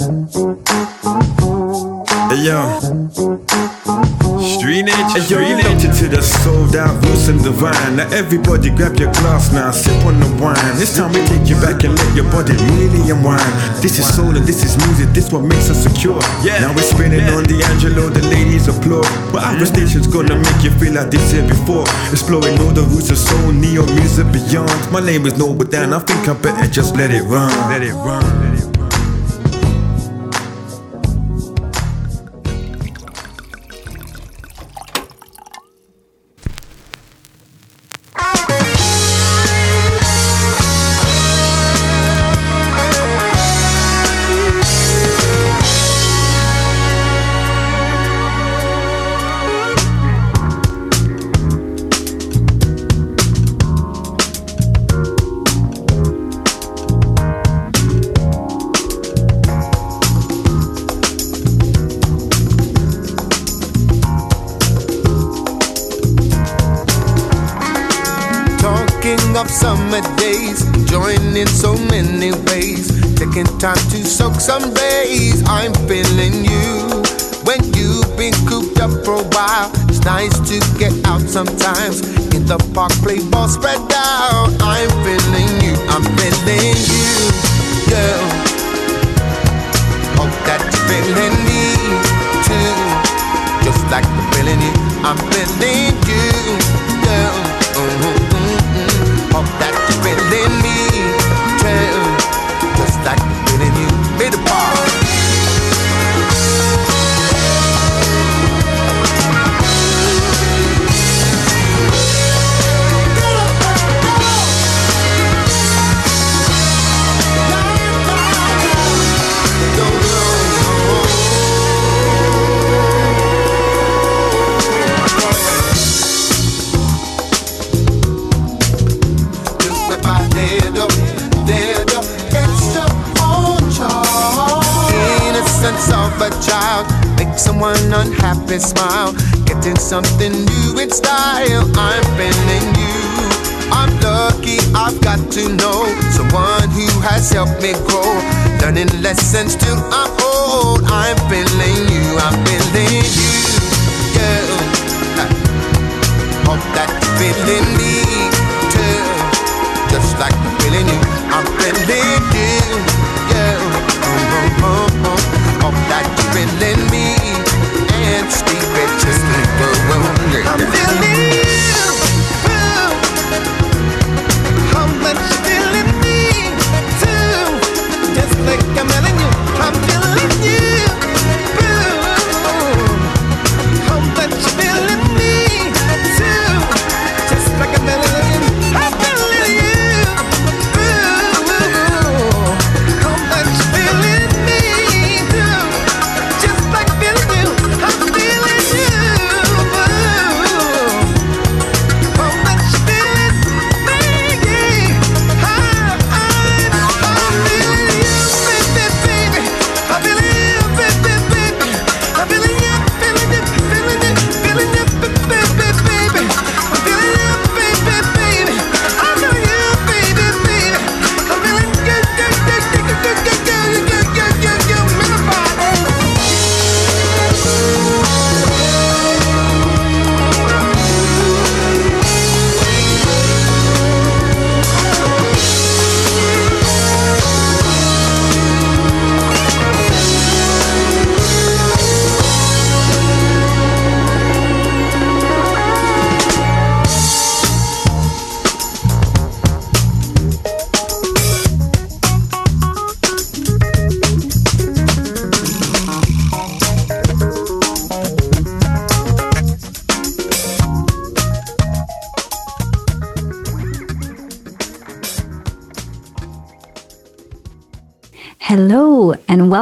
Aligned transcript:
Hey 0.00 0.08
yo. 2.48 2.56
Street 4.40 4.88
nature, 4.88 5.20
street 5.20 5.60
nature 5.60 5.92
to 5.92 6.08
the 6.08 6.24
out, 6.80 7.04
loose 7.04 7.28
and 7.28 7.44
divine. 7.44 7.96
Now 7.96 8.08
everybody 8.08 8.70
grab 8.70 8.96
your 8.96 9.12
glass 9.12 9.52
now, 9.52 9.70
sip 9.70 9.92
on 10.06 10.18
the 10.18 10.26
wine. 10.40 10.56
This 10.80 10.96
time 10.96 11.12
we 11.12 11.20
take 11.28 11.44
you 11.50 11.56
back 11.60 11.84
and 11.84 11.92
let 11.92 12.16
your 12.16 12.24
body 12.32 12.56
really 12.80 13.12
unwind. 13.12 13.44
This 13.84 13.98
is 13.98 14.08
soul 14.08 14.34
and 14.34 14.46
this 14.46 14.64
is 14.64 14.80
music, 14.88 15.12
this 15.12 15.30
what 15.30 15.44
makes 15.44 15.68
us 15.68 15.84
secure. 15.84 16.16
Yeah. 16.40 16.64
Now 16.64 16.72
we're 16.74 16.80
spinning 16.80 17.28
on 17.36 17.44
the 17.44 17.60
D'Angelo, 17.60 18.08
the 18.08 18.24
ladies 18.32 18.68
applaud. 18.68 19.04
But 19.36 19.44
mm-hmm. 19.44 19.60
our 19.60 19.66
station's 19.66 20.06
gonna 20.06 20.40
make 20.40 20.64
you 20.64 20.72
feel 20.80 20.94
like 20.94 21.10
this 21.10 21.30
here 21.30 21.44
before. 21.44 21.84
Exploring 22.08 22.56
all 22.64 22.72
the 22.72 22.88
roots 22.88 23.10
of 23.10 23.18
soul, 23.18 23.52
neo 23.52 23.84
music 24.00 24.24
beyond. 24.32 24.72
My 24.90 25.04
name 25.04 25.26
is 25.26 25.36
Noble 25.36 25.66
Dan, 25.68 25.92
I 25.92 25.98
think 25.98 26.26
I 26.26 26.32
better 26.40 26.72
just 26.72 26.96
let 26.96 27.10
it 27.10 27.20
run. 27.28 27.52
Let 27.68 27.82
it 27.82 27.92
run. 27.92 28.24
Let 28.24 28.56
it 28.56 28.64
run. 28.64 28.69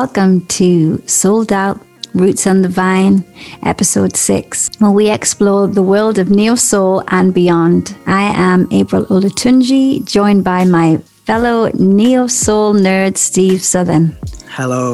Welcome 0.02 0.46
to 0.46 1.02
Sold 1.08 1.52
Out 1.52 1.76
Roots 2.14 2.46
on 2.46 2.62
the 2.62 2.68
Vine, 2.68 3.24
episode 3.64 4.14
6, 4.14 4.70
where 4.78 4.92
we 4.92 5.10
explore 5.10 5.66
the 5.66 5.82
world 5.82 6.20
of 6.20 6.30
neo 6.30 6.54
soul 6.54 7.02
and 7.08 7.34
beyond. 7.34 7.96
I 8.06 8.22
am 8.22 8.68
April 8.70 9.06
Olatunji, 9.06 10.04
joined 10.08 10.44
by 10.44 10.64
my 10.64 10.98
fellow 11.26 11.72
neo 11.74 12.28
soul 12.28 12.74
nerd, 12.74 13.16
Steve 13.16 13.60
Southern. 13.60 14.16
Hello. 14.46 14.92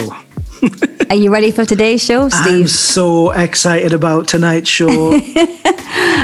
Are 1.11 1.17
you 1.17 1.31
ready 1.33 1.51
for 1.51 1.65
today's 1.65 2.03
show, 2.03 2.29
Steve? 2.29 2.63
I'm 2.63 2.69
so 2.69 3.31
excited 3.33 3.93
about 3.93 4.29
tonight's 4.29 4.69
show. 4.69 5.13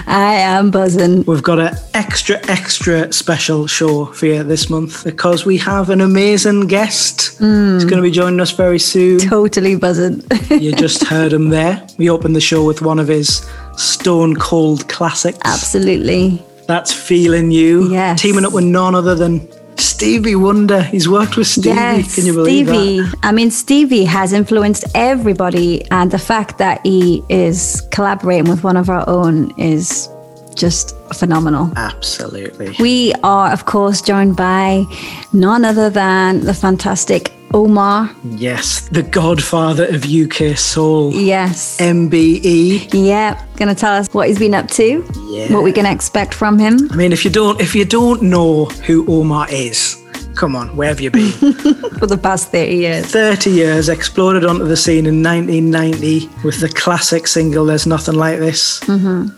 I 0.07 0.35
am 0.39 0.71
buzzing. 0.71 1.25
We've 1.25 1.43
got 1.43 1.59
an 1.61 1.77
extra, 1.95 2.37
extra 2.49 3.13
special 3.13 3.67
show 3.67 4.07
for 4.07 4.27
you 4.27 4.43
this 4.43 4.69
month 4.71 5.05
because 5.05 5.45
we 5.45 5.57
have 5.59 5.91
an 5.91 6.01
amazing 6.01 6.67
guest 6.67 7.37
who's 7.39 7.85
going 7.85 8.03
to 8.03 8.03
be 8.03 8.11
joining 8.11 8.41
us 8.41 8.51
very 8.51 8.79
soon. 8.79 9.19
Totally 9.21 9.77
buzzing. 9.77 10.23
You 10.51 10.73
just 10.73 11.05
heard 11.05 11.33
him 11.33 11.49
there. 11.49 11.87
We 11.97 12.11
opened 12.11 12.35
the 12.37 12.41
show 12.41 12.65
with 12.65 12.83
one 12.83 12.99
of 12.99 13.09
his 13.09 13.49
stone 13.77 14.35
cold 14.37 14.89
classics. 14.89 15.39
Absolutely. 15.45 16.43
That's 16.67 16.93
Feeling 16.93 17.51
You. 17.51 17.89
Yes. 17.91 18.21
Teaming 18.21 18.45
up 18.45 18.53
with 18.53 18.65
none 18.65 18.95
other 18.95 19.15
than 19.15 19.49
Stevie 19.81 20.37
Wonder. 20.37 20.83
He's 20.83 21.09
worked 21.09 21.37
with 21.37 21.47
Stevie. 21.47 21.69
Yes, 21.77 22.15
Can 22.15 22.27
you 22.27 22.33
believe 22.35 22.69
Stevie. 22.69 23.01
that? 23.01 23.15
I 23.23 23.33
mean, 23.33 23.51
Stevie 23.51 24.05
has 24.05 24.33
influenced 24.33 24.85
everybody, 24.95 25.85
and 25.91 26.11
the 26.11 26.19
fact 26.19 26.59
that 26.59 26.81
he 26.85 27.25
is 27.29 27.83
collaborating 27.91 28.49
with 28.51 28.63
one 28.63 28.77
of 28.77 28.89
our 28.91 29.09
own 29.09 29.53
is 29.59 30.09
just 30.55 30.95
phenomenal. 31.15 31.73
Absolutely. 31.77 32.75
We 32.79 33.13
are, 33.23 33.51
of 33.53 33.65
course, 33.67 34.03
joined 34.03 34.37
by 34.37 34.85
none 35.33 35.65
other 35.65 35.89
than 35.91 36.41
the 36.45 36.55
fantastic 36.55 37.33
Omar. 37.53 38.11
Yes, 38.25 38.89
the 38.91 39.03
godfather 39.03 39.87
of 39.87 40.05
UK 40.05 40.57
soul. 40.57 41.13
Yes. 41.13 41.79
MBE. 41.81 42.89
Yeah, 42.93 43.45
gonna 43.57 43.75
tell 43.75 43.93
us 43.95 44.07
what 44.13 44.29
he's 44.29 44.39
been 44.39 44.55
up 44.55 44.69
to, 44.73 45.05
Yeah. 45.29 45.53
what 45.53 45.65
we 45.65 45.73
can 45.73 45.87
expect 45.87 46.33
from 46.35 46.59
him. 46.59 46.89
I 46.93 46.97
mean, 46.97 47.13
if 47.13 47.25
you 47.25 47.31
don't, 47.31 47.61
if 47.61 47.75
you 47.75 47.85
don't 47.85 48.23
know 48.23 48.67
who 48.87 49.05
Omar 49.09 49.49
is, 49.51 49.97
come 50.37 50.55
on, 50.55 50.77
where 50.77 50.89
have 50.89 51.01
you 51.01 51.11
been? 51.11 51.33
for 51.99 52.07
the 52.07 52.19
past 52.19 52.51
30 52.53 52.77
years. 52.77 53.07
30 53.07 53.51
years, 53.51 53.89
exploded 53.89 54.45
onto 54.45 54.65
the 54.67 54.77
scene 54.77 55.07
in 55.07 55.23
1990 55.23 56.29
with 56.45 56.61
the 56.61 56.69
classic 56.69 57.27
single 57.27 57.65
"There's 57.67 57.87
Nothing 57.87 58.15
Like 58.15 58.39
This." 58.39 58.81
Mm-hmm. 58.81 59.29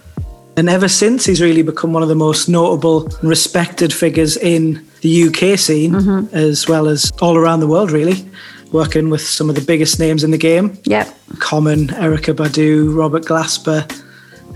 And 0.59 0.69
ever 0.69 0.87
since, 0.89 1.25
he's 1.25 1.41
really 1.41 1.63
become 1.63 1.95
one 1.95 2.03
of 2.03 2.11
the 2.11 2.15
most 2.15 2.47
notable 2.49 3.07
and 3.07 3.25
respected 3.29 3.91
figures 3.91 4.37
in 4.37 4.87
the 5.03 5.25
UK 5.29 5.59
scene, 5.59 5.95
as 6.33 6.67
well 6.69 6.89
as 6.89 7.13
all 7.21 7.37
around 7.37 7.61
the 7.61 7.67
world, 7.67 7.91
really. 7.91 8.25
Working 8.73 9.11
with 9.11 9.21
some 9.21 9.51
of 9.51 9.55
the 9.55 9.61
biggest 9.61 9.99
names 10.01 10.25
in 10.25 10.31
the 10.31 10.39
game 10.39 10.79
Yep. 10.85 11.07
Common, 11.41 11.89
Erykah 11.89 12.35
Badu, 12.35 12.97
Robert 12.97 13.25
Glasper, 13.27 13.85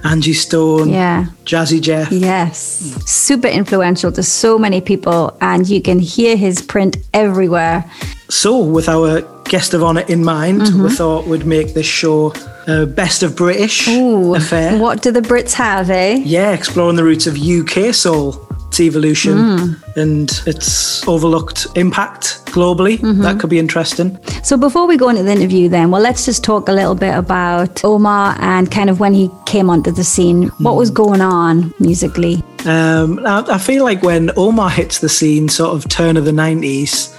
Angie 0.04 0.32
Stone, 0.32 0.88
Yeah. 0.88 1.26
Jazzy 1.44 1.81
Jeff. 1.82 2.10
Yes. 2.10 2.58
Super 3.04 3.48
influential 3.48 4.10
to 4.12 4.22
so 4.22 4.58
many 4.58 4.81
people, 4.81 5.37
and 5.43 5.69
you 5.69 5.82
can 5.82 5.98
hear 5.98 6.34
his 6.37 6.62
print 6.62 6.96
everywhere. 7.12 7.84
So, 8.31 8.58
with 8.58 8.88
our 8.88 9.20
guest 9.44 9.75
of 9.75 9.82
honour 9.82 10.04
in 10.08 10.25
mind, 10.25 10.62
Mm-hmm. 10.62 10.82
we 10.84 10.90
thought 10.90 11.26
we'd 11.26 11.44
make 11.46 11.75
this 11.75 11.87
show 11.87 12.32
a 12.66 12.87
best 12.87 13.22
of 13.22 13.37
British 13.37 13.87
affair. 13.87 14.78
What 14.78 15.02
do 15.02 15.10
the 15.12 15.20
Brits 15.20 15.52
have, 15.52 15.90
eh? 15.90 16.22
Yeah, 16.25 16.52
exploring 16.52 16.96
the 16.96 17.04
roots 17.04 17.26
of 17.26 17.37
UK 17.37 17.93
soul, 17.94 18.32
its 18.68 18.80
evolution, 18.80 19.34
Mm. 19.36 19.96
and 19.96 20.42
its 20.46 21.06
overlooked 21.08 21.66
impact 21.76 22.40
globally. 22.46 22.98
Mm-hmm. 22.98 23.22
That 23.22 23.38
could 23.40 23.50
be 23.50 23.58
interesting. 23.58 24.18
So 24.42 24.56
before 24.56 24.86
we 24.86 24.96
go 24.96 25.08
into 25.08 25.22
the 25.22 25.32
interview, 25.32 25.68
then, 25.68 25.90
well, 25.90 26.02
let's 26.02 26.24
just 26.24 26.42
talk 26.44 26.68
a 26.68 26.72
little 26.72 26.94
bit 26.94 27.14
about 27.14 27.84
Omar 27.84 28.36
and 28.40 28.70
kind 28.70 28.90
of 28.90 28.98
when 29.00 29.14
he 29.14 29.30
came 29.46 29.70
onto 29.70 29.90
the 29.90 30.04
scene. 30.04 30.48
What 30.58 30.76
was 30.76 30.90
going 30.90 31.20
on 31.20 31.72
musically? 31.78 32.42
Um, 32.66 33.20
I, 33.24 33.44
I 33.48 33.58
feel 33.58 33.84
like 33.84 34.02
when 34.02 34.30
Omar 34.36 34.70
hits 34.70 34.98
the 34.98 35.08
scene, 35.08 35.48
sort 35.48 35.74
of 35.76 35.88
turn 35.88 36.16
of 36.16 36.24
the 36.24 36.32
90s, 36.32 37.14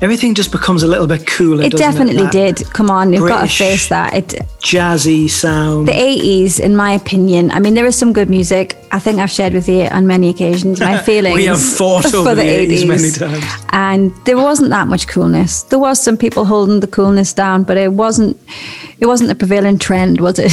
everything 0.00 0.34
just 0.34 0.52
becomes 0.52 0.82
a 0.82 0.86
little 0.86 1.06
bit 1.06 1.26
cooler. 1.26 1.64
It 1.64 1.76
definitely 1.76 2.24
That 2.24 2.32
did. 2.32 2.72
Come 2.72 2.90
on, 2.90 3.12
you've 3.12 3.28
got 3.28 3.42
to 3.42 3.48
face 3.48 3.88
that. 3.88 4.14
It, 4.14 4.26
Jazzy 4.60 5.28
sound. 5.28 5.88
the 5.88 5.92
80s, 5.92 6.60
in 6.60 6.76
my 6.76 6.92
opinion, 6.92 7.50
I 7.50 7.60
mean, 7.60 7.74
there 7.74 7.86
is 7.86 7.96
some 7.96 8.12
good 8.12 8.30
music. 8.30 8.76
I 8.92 8.98
think 8.98 9.18
I've 9.18 9.30
shared 9.30 9.52
with 9.54 9.68
you 9.68 9.82
on 9.84 10.06
many 10.06 10.28
occasions 10.28 10.80
my 10.80 10.98
feelings 11.02 11.36
we 11.36 11.44
have 11.44 11.62
fought 11.62 12.04
for 12.10 12.18
over 12.18 12.34
the, 12.34 12.42
the 12.42 12.66
80s 12.66 12.82
80s. 12.82 12.88
many 12.88 13.10
times. 13.10 13.66
And 13.70 14.14
there 14.24 14.36
wasn't 14.36 14.70
that 14.70 14.88
much 14.88 15.06
coolness. 15.06 15.62
There 15.64 15.78
was 15.78 16.00
some 16.00 16.16
people 16.16 16.44
holding 16.44 16.80
the 16.80 16.86
coolness 16.88 17.32
down, 17.32 17.62
but 17.64 17.76
it 17.76 17.92
wasn't. 17.92 18.38
It 18.98 19.06
wasn't 19.06 19.28
the 19.28 19.34
prevailing 19.34 19.78
trend, 19.78 20.20
was 20.20 20.38
it? 20.38 20.52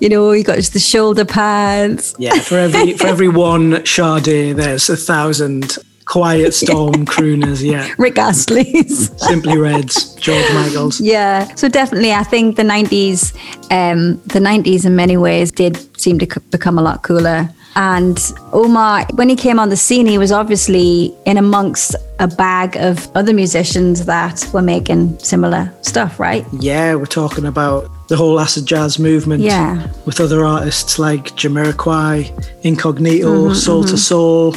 you 0.00 0.08
know, 0.08 0.32
you 0.32 0.42
got 0.42 0.56
just 0.56 0.72
the 0.72 0.80
shoulder 0.80 1.24
pads. 1.24 2.14
Yeah, 2.18 2.38
for 2.40 2.58
every 2.58 2.94
for 2.94 3.06
every 3.06 3.28
one 3.28 3.84
Sade, 3.86 4.56
there's 4.56 4.88
a 4.88 4.96
thousand 4.96 5.78
Quiet 6.06 6.52
Storm 6.62 7.06
crooners. 7.06 7.62
Yeah, 7.62 7.92
Rick 7.98 8.18
Astley's. 8.18 9.10
Simply 9.26 9.56
Reds, 9.58 10.14
George 10.16 10.44
Michaels. 10.54 11.00
Yeah, 11.00 11.52
so 11.54 11.68
definitely, 11.68 12.12
I 12.12 12.22
think 12.24 12.56
the 12.56 12.62
'90s, 12.62 13.34
um, 13.70 14.20
the 14.26 14.38
'90s 14.40 14.84
in 14.84 14.94
many 14.96 15.16
ways 15.16 15.50
did 15.50 15.76
seem 16.00 16.18
to 16.18 16.40
become 16.50 16.78
a 16.78 16.82
lot 16.82 17.02
cooler. 17.02 17.48
And 17.76 18.16
Omar, 18.52 19.04
when 19.14 19.28
he 19.28 19.34
came 19.34 19.58
on 19.58 19.68
the 19.68 19.76
scene, 19.76 20.06
he 20.06 20.16
was 20.16 20.30
obviously 20.30 21.12
in 21.26 21.36
amongst 21.38 21.96
a 22.20 22.28
bag 22.28 22.76
of 22.76 23.08
other 23.16 23.32
musicians 23.34 24.04
that 24.04 24.48
were 24.52 24.62
making 24.62 25.18
similar 25.18 25.72
stuff, 25.82 26.20
right? 26.20 26.46
Yeah, 26.60 26.94
we're 26.94 27.06
talking 27.06 27.46
about 27.46 27.90
the 28.06 28.16
whole 28.16 28.38
acid 28.38 28.66
jazz 28.66 29.00
movement. 29.00 29.42
Yeah. 29.42 29.88
with 30.06 30.20
other 30.20 30.44
artists 30.44 31.00
like 31.00 31.34
Jamiroquai, 31.34 32.62
Incognito, 32.62 33.52
Soul 33.54 33.84
II 33.88 33.96
Soul, 33.96 34.54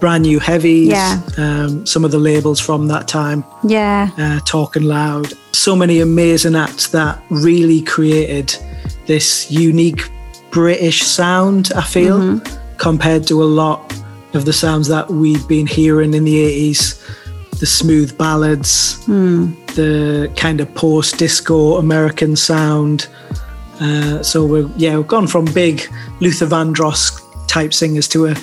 Brand 0.00 0.22
New 0.24 0.38
Heavies. 0.38 0.88
Yeah. 0.88 1.20
um, 1.38 1.86
some 1.86 2.04
of 2.04 2.10
the 2.10 2.18
labels 2.18 2.60
from 2.60 2.88
that 2.88 3.08
time. 3.08 3.44
Yeah, 3.64 4.10
uh, 4.18 4.40
Talking 4.44 4.84
Loud. 4.84 5.32
So 5.52 5.74
many 5.74 6.00
amazing 6.00 6.54
acts 6.54 6.88
that 6.88 7.22
really 7.30 7.82
created 7.82 8.54
this 9.06 9.50
unique 9.50 10.10
British 10.50 11.02
sound, 11.02 11.70
I 11.76 11.82
feel, 11.82 12.40
compared 12.78 13.26
to 13.28 13.42
a 13.42 13.44
lot 13.44 13.92
of 14.34 14.44
the 14.44 14.52
sounds 14.52 14.88
that 14.88 15.08
we've 15.08 15.46
been 15.48 15.66
hearing 15.66 16.14
in 16.14 16.24
the 16.24 16.70
80s. 16.72 17.02
The 17.58 17.66
smooth 17.66 18.16
ballads, 18.18 19.04
the 19.06 20.30
kind 20.36 20.60
of 20.60 20.74
post 20.74 21.18
disco 21.18 21.76
American 21.78 22.36
sound. 22.36 23.08
Uh, 23.80 24.22
so 24.22 24.44
we're 24.46 24.68
yeah, 24.76 24.96
we've 24.96 25.06
gone 25.06 25.26
from 25.26 25.46
big 25.46 25.82
Luther 26.20 26.46
Vandross 26.46 27.18
type 27.48 27.72
singers 27.72 28.08
to 28.08 28.26
a, 28.26 28.34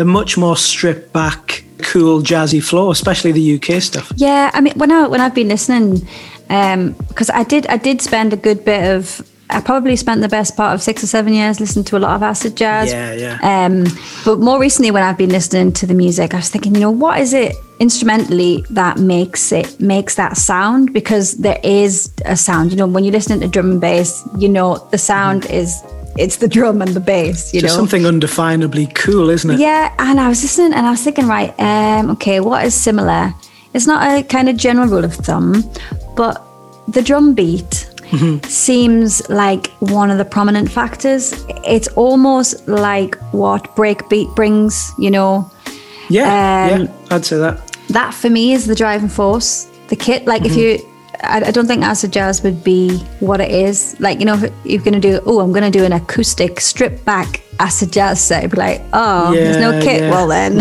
a 0.00 0.04
much 0.04 0.36
more 0.36 0.56
stripped 0.56 1.12
back, 1.12 1.64
cool 1.78 2.20
jazzy 2.20 2.62
flow, 2.62 2.90
especially 2.90 3.32
the 3.32 3.54
UK 3.56 3.82
stuff. 3.82 4.12
yeah. 4.16 4.50
I 4.54 4.60
mean, 4.60 4.74
when 4.76 4.90
I 4.90 5.06
when 5.06 5.20
I've 5.20 5.34
been 5.34 5.48
listening, 5.48 6.06
because 6.48 7.30
I 7.30 7.44
did 7.44 7.66
I 7.68 7.76
did 7.76 8.00
spend 8.00 8.32
a 8.32 8.36
good 8.36 8.64
bit 8.64 8.96
of. 8.96 9.26
I 9.52 9.60
probably 9.60 9.96
spent 9.96 10.20
the 10.20 10.28
best 10.28 10.56
part 10.56 10.74
of 10.74 10.80
six 10.80 11.02
or 11.02 11.08
seven 11.08 11.32
years 11.32 11.58
listening 11.58 11.84
to 11.86 11.96
a 11.96 11.98
lot 11.98 12.14
of 12.14 12.22
acid 12.22 12.56
jazz. 12.56 12.92
Yeah, 12.92 13.14
yeah. 13.14 13.64
Um, 13.64 13.84
but 14.24 14.38
more 14.38 14.60
recently, 14.60 14.92
when 14.92 15.02
I've 15.02 15.18
been 15.18 15.30
listening 15.30 15.72
to 15.72 15.86
the 15.88 15.94
music, 15.94 16.34
I 16.34 16.36
was 16.36 16.50
thinking, 16.50 16.72
you 16.76 16.80
know, 16.80 16.92
what 16.92 17.18
is 17.18 17.34
it 17.34 17.56
instrumentally 17.80 18.64
that 18.70 18.98
makes 18.98 19.50
it 19.50 19.80
makes 19.80 20.14
that 20.14 20.36
sound? 20.36 20.92
Because 20.92 21.38
there 21.38 21.58
is 21.64 22.12
a 22.26 22.36
sound. 22.36 22.70
You 22.70 22.76
know, 22.76 22.86
when 22.86 23.02
you're 23.02 23.12
listening 23.12 23.40
to 23.40 23.48
drum 23.48 23.72
and 23.72 23.80
bass, 23.80 24.22
you 24.38 24.48
know 24.48 24.86
the 24.92 24.98
sound 24.98 25.46
is 25.46 25.82
it's 26.16 26.36
the 26.36 26.48
drum 26.48 26.82
and 26.82 26.92
the 26.94 27.00
bass. 27.00 27.52
You 27.54 27.60
Just 27.60 27.74
know, 27.74 27.80
something 27.80 28.02
undefinably 28.02 28.94
cool, 28.94 29.30
isn't 29.30 29.50
it? 29.50 29.60
yeah. 29.60 29.94
And 29.98 30.20
I 30.20 30.28
was 30.28 30.42
listening, 30.42 30.72
and 30.74 30.86
I 30.86 30.90
was 30.90 31.02
thinking, 31.02 31.26
right, 31.26 31.54
um, 31.58 32.10
okay, 32.10 32.40
what 32.40 32.64
is 32.64 32.74
similar? 32.74 33.32
It's 33.74 33.86
not 33.86 34.02
a 34.18 34.22
kind 34.22 34.48
of 34.48 34.56
general 34.56 34.88
rule 34.88 35.04
of 35.04 35.14
thumb, 35.14 35.62
but 36.16 36.42
the 36.88 37.02
drum 37.02 37.34
beat 37.34 37.86
seems 38.46 39.28
like 39.28 39.68
one 39.78 40.10
of 40.10 40.18
the 40.18 40.24
prominent 40.24 40.70
factors. 40.70 41.44
It's 41.66 41.88
almost 41.96 42.66
like 42.66 43.16
what 43.32 43.74
breakbeat 43.76 44.34
brings, 44.34 44.92
you 44.98 45.10
know. 45.10 45.48
Yeah, 46.08 46.70
Um, 46.72 46.80
yeah, 46.82 46.92
I'd 47.12 47.24
say 47.24 47.38
that. 47.38 47.60
That 47.88 48.12
for 48.14 48.28
me 48.30 48.52
is 48.52 48.66
the 48.66 48.74
driving 48.74 49.08
force. 49.08 49.68
The 49.88 49.96
kit, 49.96 50.26
like 50.26 50.44
if 50.44 50.56
you, 50.56 50.78
I, 51.22 51.42
I 51.46 51.50
don't 51.50 51.66
think 51.66 51.82
acid 51.82 52.12
jazz 52.12 52.42
would 52.42 52.62
be 52.64 52.98
what 53.20 53.40
it 53.40 53.50
is. 53.50 53.98
Like 54.00 54.18
you 54.20 54.24
know, 54.26 54.34
if 54.42 54.52
you're 54.64 54.82
gonna 54.82 55.00
do, 55.00 55.20
oh, 55.26 55.40
I'm 55.40 55.52
gonna 55.52 55.70
do 55.70 55.84
an 55.84 55.92
acoustic 55.92 56.60
stripped 56.60 57.04
back 57.04 57.42
acid 57.58 57.92
jazz 57.92 58.20
set. 58.20 58.40
It'd 58.44 58.52
be 58.52 58.56
like, 58.56 58.82
oh, 58.92 59.32
there's 59.34 59.58
no 59.58 59.70
Yeah, 59.72 59.82
kit. 59.82 60.00
yeah. 60.02 60.10
Well 60.10 60.26
then, 60.28 60.58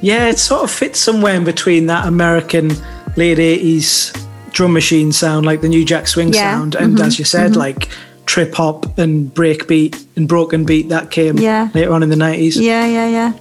Yeah, 0.00 0.28
it 0.28 0.38
sort 0.38 0.64
of 0.64 0.70
fits 0.70 0.98
somewhere 1.00 1.34
in 1.34 1.44
between 1.44 1.86
that 1.86 2.06
American 2.06 2.68
late 3.16 3.38
80s 3.38 4.12
drum 4.52 4.72
machine 4.72 5.12
sound, 5.12 5.46
like 5.46 5.60
the 5.62 5.68
New 5.68 5.84
Jack 5.84 6.06
Swing 6.06 6.32
Yeah, 6.32 6.52
Mm-hmm, 6.52 6.60
sound, 6.60 6.74
and 6.76 7.00
as 7.00 7.18
you 7.18 7.24
said, 7.24 7.56
like 7.56 7.88
trip 8.26 8.54
hop 8.54 8.98
and 8.98 9.32
break 9.32 9.66
beat 9.68 10.04
and 10.16 10.26
broken 10.28 10.64
beat 10.64 10.88
that 10.90 11.10
came 11.10 11.38
Yeah. 11.38 11.68
later 11.74 11.92
on 11.92 12.02
in 12.02 12.08
the 12.10 12.16
90s. 12.16 12.56
yeah, 12.60 12.86
yeah, 12.86 13.08
yeah. 13.08 13.32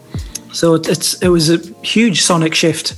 So 0.54 0.76
it, 0.76 0.88
it's 0.88 1.16
it 1.22 1.30
was 1.30 1.50
a 1.50 1.58
huge 1.84 2.22
sonic 2.22 2.54
shift 2.56 2.94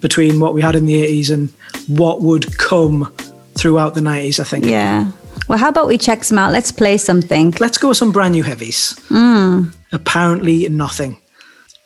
between 0.00 0.38
what 0.40 0.54
we 0.54 0.62
had 0.62 0.76
in 0.76 0.86
the 0.86 0.94
80s 1.02 1.30
and 1.32 1.48
what 1.88 2.22
would 2.22 2.58
come 2.58 3.12
throughout 3.54 3.94
the 3.94 4.00
90s, 4.00 4.40
I 4.40 4.44
think. 4.44 4.64
Yeah. 4.64 5.10
Well, 5.48 5.58
how 5.58 5.68
about 5.68 5.88
we 5.88 5.98
check 5.98 6.24
some 6.24 6.38
out? 6.38 6.52
Let's 6.52 6.70
play 6.70 6.98
something. 6.98 7.54
Let's 7.58 7.78
go 7.78 7.88
with 7.88 7.96
some 7.96 8.12
brand 8.12 8.32
new 8.32 8.42
heavies. 8.42 8.94
Mm. 9.08 9.74
Apparently 9.92 10.68
nothing. 10.68 11.18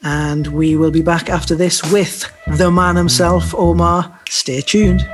And 0.03 0.49
we 0.49 0.77
will 0.77 0.91
be 0.91 1.03
back 1.03 1.31
after 1.31 1.55
this 1.55 1.83
with 1.93 2.31
the 2.59 2.71
man 2.71 2.97
himself, 2.97 3.55
Omar. 3.55 4.19
Stay 4.29 4.61
tuned. 4.61 5.09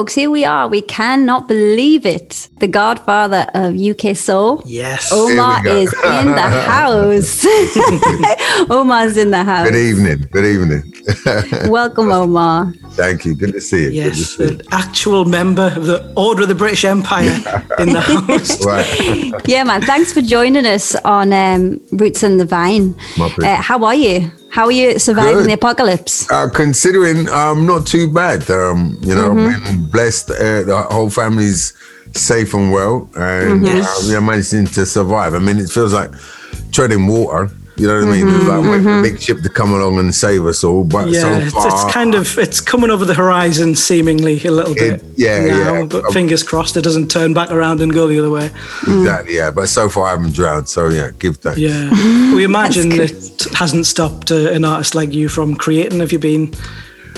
Folks, 0.00 0.14
here 0.14 0.30
we 0.30 0.46
are. 0.46 0.66
We 0.66 0.80
cannot 0.80 1.46
believe 1.46 2.06
it. 2.06 2.48
The 2.58 2.68
godfather 2.68 3.46
of 3.52 3.78
UK 3.78 4.16
Soul. 4.16 4.62
Yes. 4.64 5.12
Omar 5.12 5.66
is 5.66 5.92
in 5.92 6.26
the 6.32 6.40
house. 6.72 7.44
Omar's 8.70 9.18
in 9.18 9.30
the 9.30 9.44
house. 9.44 9.68
Good 9.68 9.76
evening. 9.76 10.26
Good 10.32 10.46
evening. 10.46 10.90
Welcome, 11.70 12.10
Omar. 12.10 12.72
Thank 13.00 13.24
you. 13.24 13.34
Good 13.34 13.52
to 13.54 13.60
see 13.60 13.84
you. 13.84 13.90
Good 14.04 14.12
to 14.12 14.18
Yes, 14.18 14.36
see 14.36 14.42
you. 14.44 14.48
an 14.50 14.62
actual 14.72 15.24
member 15.24 15.72
of 15.76 15.86
the 15.86 16.12
Order 16.16 16.42
of 16.42 16.48
the 16.48 16.54
British 16.54 16.84
Empire 16.84 17.32
in 17.78 17.88
the 17.96 18.00
house. 18.12 18.62
Right. 18.64 19.32
Yeah, 19.48 19.64
man. 19.64 19.80
Thanks 19.82 20.12
for 20.12 20.20
joining 20.20 20.66
us 20.66 20.94
on 20.96 21.32
um, 21.32 21.80
Roots 21.92 22.22
and 22.22 22.38
the 22.38 22.44
Vine. 22.44 22.94
My. 23.16 23.26
Uh, 23.42 23.56
how 23.56 23.82
are 23.84 23.94
you? 23.94 24.30
How 24.50 24.64
are 24.66 24.72
you 24.80 24.98
surviving 24.98 25.34
Good. 25.44 25.46
the 25.50 25.52
apocalypse? 25.54 26.30
Uh, 26.30 26.48
considering 26.50 27.28
um, 27.30 27.66
not 27.66 27.86
too 27.86 28.12
bad. 28.12 28.50
Um, 28.50 28.98
you 29.02 29.14
know, 29.14 29.30
Mm-hmm. 29.30 29.64
been 29.64 29.90
blessed. 29.90 30.30
Uh, 30.30 30.62
the 30.64 30.86
whole 30.90 31.08
family's 31.08 31.72
safe 32.12 32.52
and 32.54 32.70
well, 32.72 33.08
and 33.14 33.62
Mm-hmm. 33.62 33.80
uh, 33.80 34.08
we 34.08 34.14
are 34.14 34.20
managing 34.20 34.66
to 34.76 34.84
survive. 34.84 35.32
I 35.34 35.38
mean, 35.38 35.58
it 35.58 35.70
feels 35.70 35.92
like 35.94 36.10
treading 36.72 37.06
water. 37.06 37.48
You 37.80 37.86
know 37.88 38.00
what 38.00 38.08
I 38.08 38.12
mean? 38.12 38.26
Mm-hmm. 38.26 38.48
Like 38.48 38.62
waiting 38.70 38.82
for 38.84 38.98
a 38.98 39.02
big 39.02 39.20
ship 39.20 39.40
to 39.40 39.48
come 39.48 39.72
along 39.72 39.98
and 39.98 40.14
save 40.14 40.44
us 40.44 40.62
all. 40.62 40.84
But 40.84 41.08
Yeah, 41.08 41.20
so 41.22 41.32
it's, 41.32 41.52
far, 41.54 41.66
it's 41.68 41.92
kind 41.94 42.14
of 42.14 42.38
it's 42.38 42.60
coming 42.60 42.90
over 42.90 43.04
the 43.06 43.14
horizon 43.14 43.74
seemingly 43.74 44.38
a 44.44 44.50
little 44.50 44.74
bit. 44.74 44.94
It- 44.94 45.04
yeah, 45.16 45.40
now, 45.40 45.72
yeah. 45.74 45.82
But 45.84 46.04
Um, 46.04 46.12
fingers 46.12 46.42
crossed 46.42 46.76
it 46.76 46.82
doesn't 46.82 47.10
turn 47.10 47.32
back 47.34 47.50
around 47.50 47.80
and 47.80 47.92
go 47.92 48.06
the 48.06 48.18
other 48.18 48.30
way. 48.30 48.50
exactly, 48.86 49.36
yeah. 49.36 49.50
But 49.50 49.68
so 49.68 49.88
far, 49.88 50.06
I 50.06 50.10
haven't 50.10 50.34
drowned. 50.34 50.68
So 50.68 50.88
yeah, 50.88 51.10
give 51.18 51.36
thanks. 51.38 51.58
Yeah, 51.58 51.90
we 52.34 52.44
imagine 52.44 52.92
it 52.92 53.46
hasn't 53.54 53.86
stopped 53.86 54.30
uh, 54.30 54.50
an 54.50 54.64
artist 54.64 54.94
like 54.94 55.12
you 55.14 55.28
from 55.28 55.54
creating. 55.56 56.00
Have 56.00 56.12
you 56.12 56.18
been 56.18 56.52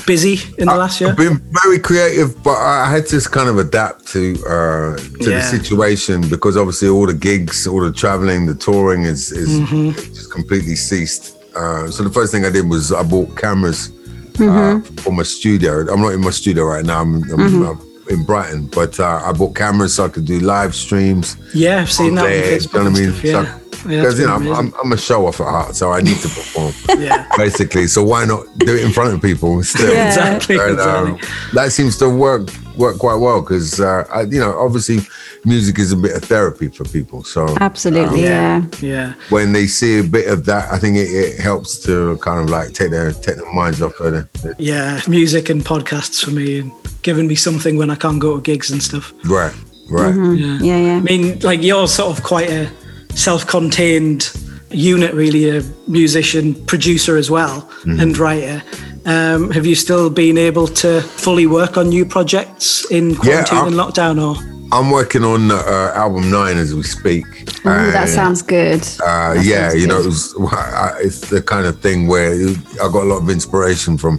busy 0.07 0.39
in 0.59 0.67
the 0.67 0.75
last 0.77 1.01
year? 1.01 1.11
I've 1.11 1.17
been 1.17 1.41
very 1.65 1.79
creative, 1.79 2.43
but 2.43 2.57
I 2.57 2.91
had 2.91 3.07
to 3.09 3.21
kind 3.31 3.49
of 3.49 3.59
adapt 3.59 4.07
to 4.09 4.33
uh, 4.47 4.97
to 4.97 5.31
the 5.31 5.43
situation 5.43 6.29
because 6.29 6.57
obviously 6.57 6.89
all 6.89 7.07
the 7.07 7.15
gigs, 7.15 7.67
all 7.67 7.81
the 7.81 7.93
traveling, 7.93 8.47
the 8.47 8.55
touring 8.55 9.03
is 9.05 9.33
is 9.33 9.49
Mm-hmm. 9.61 9.91
just 10.15 10.31
completely 10.33 10.77
ceased. 10.77 11.37
Uh, 11.55 11.91
so 11.91 12.03
the 12.03 12.11
first 12.11 12.33
thing 12.33 12.45
I 12.45 12.51
did 12.51 12.69
was 12.69 12.93
I 12.93 13.03
bought 13.03 13.37
cameras 13.37 13.91
uh, 13.91 14.43
Mm-hmm. 14.43 14.95
for 14.97 15.13
my 15.13 15.23
studio. 15.25 15.73
I'm 15.93 16.01
not 16.01 16.13
in 16.15 16.21
my 16.21 16.31
studio 16.31 16.65
right 16.65 16.85
now. 16.85 17.01
I'm, 17.03 17.15
I'm, 17.25 17.39
Mm-hmm. 17.39 17.63
I'm 17.71 17.79
in 18.09 18.25
Brighton, 18.25 18.67
but 18.67 18.99
uh, 18.99 19.23
I 19.25 19.33
bought 19.33 19.55
cameras 19.55 19.95
so 19.95 20.05
I 20.05 20.09
could 20.09 20.25
do 20.27 20.41
live 20.41 20.75
streams. 20.75 21.37
Yeah, 21.55 21.81
I've 21.83 21.93
seen 21.93 22.15
that 22.17 22.25
there, 22.25 22.59
you 22.61 22.69
know 22.75 22.85
what 22.85 22.87
I 22.87 23.01
mean? 23.01 23.13
stuff, 23.13 23.25
yeah. 23.25 23.43
Yeah, 23.43 23.59
Because 23.85 24.19
you 24.19 24.27
know, 24.27 24.35
I'm. 24.35 24.49
I'm, 24.53 24.75
I'm 24.83 24.93
a 24.93 24.97
show 24.97 25.27
off 25.27 25.41
at 25.41 25.47
heart, 25.49 25.75
so 25.77 25.91
I 25.93 26.01
need 26.01 26.17
to 26.19 26.29
perform. 26.29 26.73
Yeah. 27.03 27.27
Basically, 27.37 27.87
so 27.89 28.05
why 28.05 28.25
not 28.25 28.47
do 28.59 28.77
it 28.77 28.85
in 28.85 28.93
front 28.93 29.13
of 29.15 29.21
people 29.23 29.63
still? 29.65 29.93
Yeah. 29.93 30.07
Exactly, 30.09 30.57
And, 30.57 30.79
um, 30.79 31.15
exactly. 31.17 31.29
that 31.55 31.73
seems 31.73 31.97
to 31.99 32.09
work 32.09 32.49
work 32.77 32.99
quite 32.99 33.17
well 33.17 33.41
because 33.43 33.81
uh, 33.81 34.05
you 34.31 34.39
know 34.41 34.59
obviously 34.59 34.99
music 35.45 35.79
is 35.79 35.91
a 35.93 35.97
bit 35.97 36.15
of 36.17 36.23
therapy 36.25 36.69
for 36.69 36.85
people. 36.85 37.25
So 37.25 37.57
Absolutely, 37.61 38.23
yeah. 38.23 38.65
Yeah. 38.81 39.15
when 39.31 39.53
they 39.53 39.67
see 39.67 39.99
a 39.99 40.05
bit 40.05 40.29
of 40.29 40.45
that, 40.47 40.71
I 40.73 40.79
think 40.79 40.97
it, 40.97 41.11
it 41.11 41.41
helps 41.41 41.79
to 41.87 42.17
kind 42.19 42.41
of 42.41 42.51
like 42.51 42.73
take 42.73 42.91
their 42.91 43.11
take 43.13 43.37
their 43.37 43.53
minds 43.53 43.83
off 43.83 43.99
of 44.01 44.13
the, 44.13 44.55
Yeah, 44.59 45.01
music 45.09 45.49
and 45.51 45.63
podcasts 45.65 46.23
for 46.25 46.31
me 46.31 46.61
and 46.61 46.73
giving 47.03 47.27
me 47.27 47.35
something 47.35 47.77
when 47.79 47.91
I 47.91 47.97
can't 47.97 48.21
go 48.21 48.37
to 48.37 48.43
gigs 48.43 48.71
and 48.71 48.83
stuff. 48.83 49.13
right, 49.25 49.55
right. 49.91 50.15
Yeah. 50.15 50.59
Yeah, 50.61 50.77
yeah. 50.79 50.97
I 50.97 51.01
mean, 51.01 51.41
like 51.41 51.63
you're 51.63 51.89
sort 51.89 52.17
of 52.17 52.23
quite 52.25 52.51
a 52.51 52.71
self-contained 53.15 54.31
unit, 54.71 55.13
really, 55.15 55.51
a 55.59 55.63
musician, 55.87 56.55
producer 56.67 57.17
as 57.17 57.31
well, 57.31 57.63
Mm-hmm. 57.83 58.01
and 58.01 58.17
writer. 58.19 58.63
Um, 59.05 59.51
have 59.51 59.67
you 59.67 59.75
still 59.75 60.09
been 60.09 60.39
able 60.39 60.69
to 60.69 61.01
fully 61.01 61.47
work 61.49 61.77
on 61.77 61.89
new 61.89 62.07
projects 62.07 62.89
in 62.93 63.17
quarantine 63.17 63.59
I'm- 63.59 63.67
and 63.69 63.77
lockdown, 63.77 64.17
or 64.23 64.41
I'm 64.75 64.91
working 64.91 65.23
on 65.25 65.51
uh, 65.51 65.93
album 65.95 66.31
nine 66.31 66.57
as 66.57 66.75
we 66.75 66.83
speak. 66.85 67.27
Ooh, 67.67 67.91
that 67.93 68.09
sounds 68.09 68.41
good. 68.41 68.81
Uh, 69.05 69.35
That 69.35 69.45
yeah, 69.45 69.69
sounds 69.69 69.81
you 69.83 69.87
know, 69.89 69.99
it 70.01 70.07
was, 70.07 70.35
I- 70.53 70.97
it's 71.01 71.21
the 71.29 71.43
kind 71.43 71.67
of 71.67 71.81
thing 71.81 72.07
where 72.07 72.33
I 72.81 72.89
got 72.91 73.03
a 73.03 73.11
lot 73.13 73.19
of 73.23 73.29
inspiration 73.29 73.99
from 73.99 74.19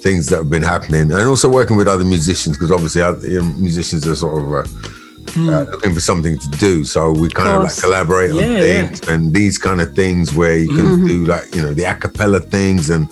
things 0.00 0.26
that 0.28 0.38
have 0.38 0.50
been 0.50 0.62
happening, 0.64 1.02
and 1.12 1.28
also 1.28 1.48
working 1.50 1.76
with 1.76 1.86
other 1.86 2.04
musicians 2.04 2.56
because 2.56 2.72
obviously, 2.72 3.02
other, 3.02 3.28
you 3.28 3.40
know, 3.42 3.52
musicians 3.58 4.06
are 4.08 4.16
sort 4.16 4.42
of. 4.42 4.52
Uh, 4.52 4.64
uh, 5.36 5.64
looking 5.70 5.94
for 5.94 6.00
something 6.00 6.38
to 6.38 6.48
do, 6.50 6.84
so 6.84 7.12
we 7.12 7.28
kind 7.28 7.48
of 7.48 7.62
like 7.62 7.72
course. 7.72 7.80
collaborate 7.80 8.30
on 8.32 8.38
Yeah, 8.38 8.64
yeah. 8.64 8.96
and 9.08 9.34
these 9.34 9.58
kind 9.58 9.80
of 9.80 9.94
things 9.94 10.34
where 10.34 10.56
you 10.56 10.68
can 10.68 11.06
do 11.06 11.24
like 11.26 11.54
you 11.54 11.62
know 11.62 11.72
the 11.74 11.84
a 11.84 11.94
cappella 11.94 12.40
things 12.40 12.90
and 12.90 13.08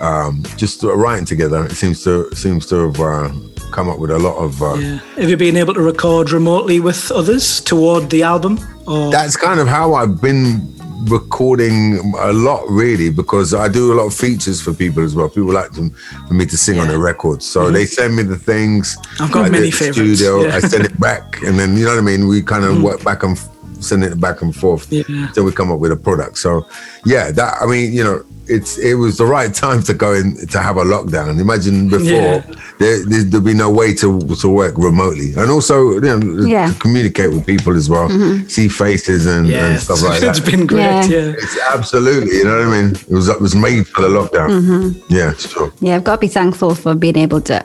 um, 0.00 0.42
just 0.56 0.82
writing 0.82 1.24
together. 1.24 1.64
It 1.66 1.72
seems 1.72 2.02
to 2.04 2.34
seems 2.34 2.66
to 2.66 2.90
have 2.90 3.00
uh, 3.00 3.32
come 3.70 3.88
up 3.88 3.98
with 3.98 4.10
a 4.10 4.18
lot 4.18 4.36
of 4.36 4.62
uh, 4.62 4.74
yeah. 4.74 4.98
have 5.16 5.30
you 5.30 5.36
been 5.36 5.56
able 5.56 5.74
to 5.74 5.82
record 5.82 6.30
remotely 6.30 6.80
with 6.80 7.10
others 7.12 7.60
toward 7.60 8.10
the 8.10 8.22
album? 8.22 8.58
Or 8.86 9.10
that's 9.10 9.36
kind 9.36 9.60
of 9.60 9.68
how 9.68 9.94
I've 9.94 10.20
been 10.20 10.74
recording 11.04 12.14
a 12.18 12.32
lot, 12.32 12.64
really, 12.68 13.10
because 13.10 13.54
I 13.54 13.68
do 13.68 13.92
a 13.92 13.94
lot 13.94 14.06
of 14.06 14.14
features 14.14 14.60
for 14.60 14.72
people 14.72 15.02
as 15.02 15.14
well. 15.14 15.28
People 15.28 15.52
like 15.52 15.72
them 15.72 15.90
for 16.28 16.34
me 16.34 16.46
to 16.46 16.56
sing 16.56 16.78
on 16.78 16.88
their 16.88 16.98
records, 16.98 17.46
so 17.46 17.70
they 17.70 17.86
send 17.86 18.16
me 18.16 18.22
the 18.22 18.38
things. 18.38 18.96
Mm-hmm. 18.96 19.22
I've 19.22 19.32
got 19.32 19.44
I 19.46 19.50
many 19.50 19.68
it 19.68 19.74
favourites, 19.74 20.20
Studio, 20.20 20.44
yeah. 20.44 20.56
I 20.56 20.60
send 20.60 20.84
it 20.84 20.98
back, 21.00 21.42
and 21.42 21.58
then 21.58 21.76
you 21.76 21.84
know 21.84 21.90
what 21.90 21.98
I 21.98 22.02
mean. 22.02 22.28
We 22.28 22.42
kind 22.42 22.64
of 22.64 22.82
work 22.82 23.02
back 23.04 23.22
and 23.22 23.38
sending 23.84 24.10
it 24.12 24.20
back 24.20 24.42
and 24.42 24.54
forth 24.54 24.86
Yeah. 24.90 25.28
till 25.34 25.44
we 25.44 25.52
come 25.52 25.70
up 25.72 25.78
with 25.78 25.92
a 25.92 25.96
product. 25.96 26.38
So, 26.38 26.66
yeah, 27.04 27.30
that 27.32 27.58
I 27.62 27.66
mean, 27.66 27.92
you 27.92 28.02
know, 28.04 28.22
it's 28.46 28.76
it 28.78 28.94
was 28.94 29.16
the 29.16 29.24
right 29.24 29.52
time 29.54 29.82
to 29.84 29.94
go 29.94 30.12
in 30.12 30.36
to 30.48 30.58
have 30.60 30.76
a 30.76 30.84
lockdown. 30.84 31.40
Imagine 31.40 31.88
before 31.88 32.04
Yeah. 32.06 32.42
there, 32.78 33.04
there 33.06 33.22
there'd 33.24 33.44
be 33.44 33.54
no 33.54 33.70
way 33.70 33.94
to 34.02 34.08
to 34.42 34.48
work 34.48 34.74
remotely, 34.76 35.32
and 35.40 35.50
also 35.50 35.76
you 35.94 36.00
know 36.00 36.18
Yeah. 36.46 36.68
to 36.68 36.74
communicate 36.78 37.30
with 37.32 37.46
people 37.46 37.74
as 37.76 37.88
well, 37.88 38.08
see 38.48 38.68
faces 38.68 39.24
and, 39.26 39.48
and 39.50 39.80
stuff 39.80 40.02
like 40.02 40.22
it's 40.28 40.40
that. 40.40 40.50
been 40.50 40.66
great. 40.66 40.84
Yeah. 40.84 41.06
Yeah. 41.16 41.42
It's 41.42 41.56
absolutely, 41.74 42.36
you 42.38 42.44
know 42.44 42.58
what 42.58 42.68
I 42.68 42.82
mean. 42.82 42.88
It 43.10 43.14
was 43.20 43.28
it 43.28 43.40
was 43.40 43.54
made 43.54 43.86
for 43.88 44.02
the 44.02 44.08
lockdown. 44.18 44.48
Mm-hmm. 44.60 45.14
Yeah, 45.18 45.32
sure. 45.34 45.72
Yeah, 45.80 45.96
I've 45.96 46.04
got 46.04 46.16
to 46.16 46.20
be 46.20 46.32
thankful 46.40 46.74
for 46.74 46.94
being 46.94 47.16
able 47.16 47.40
to 47.50 47.64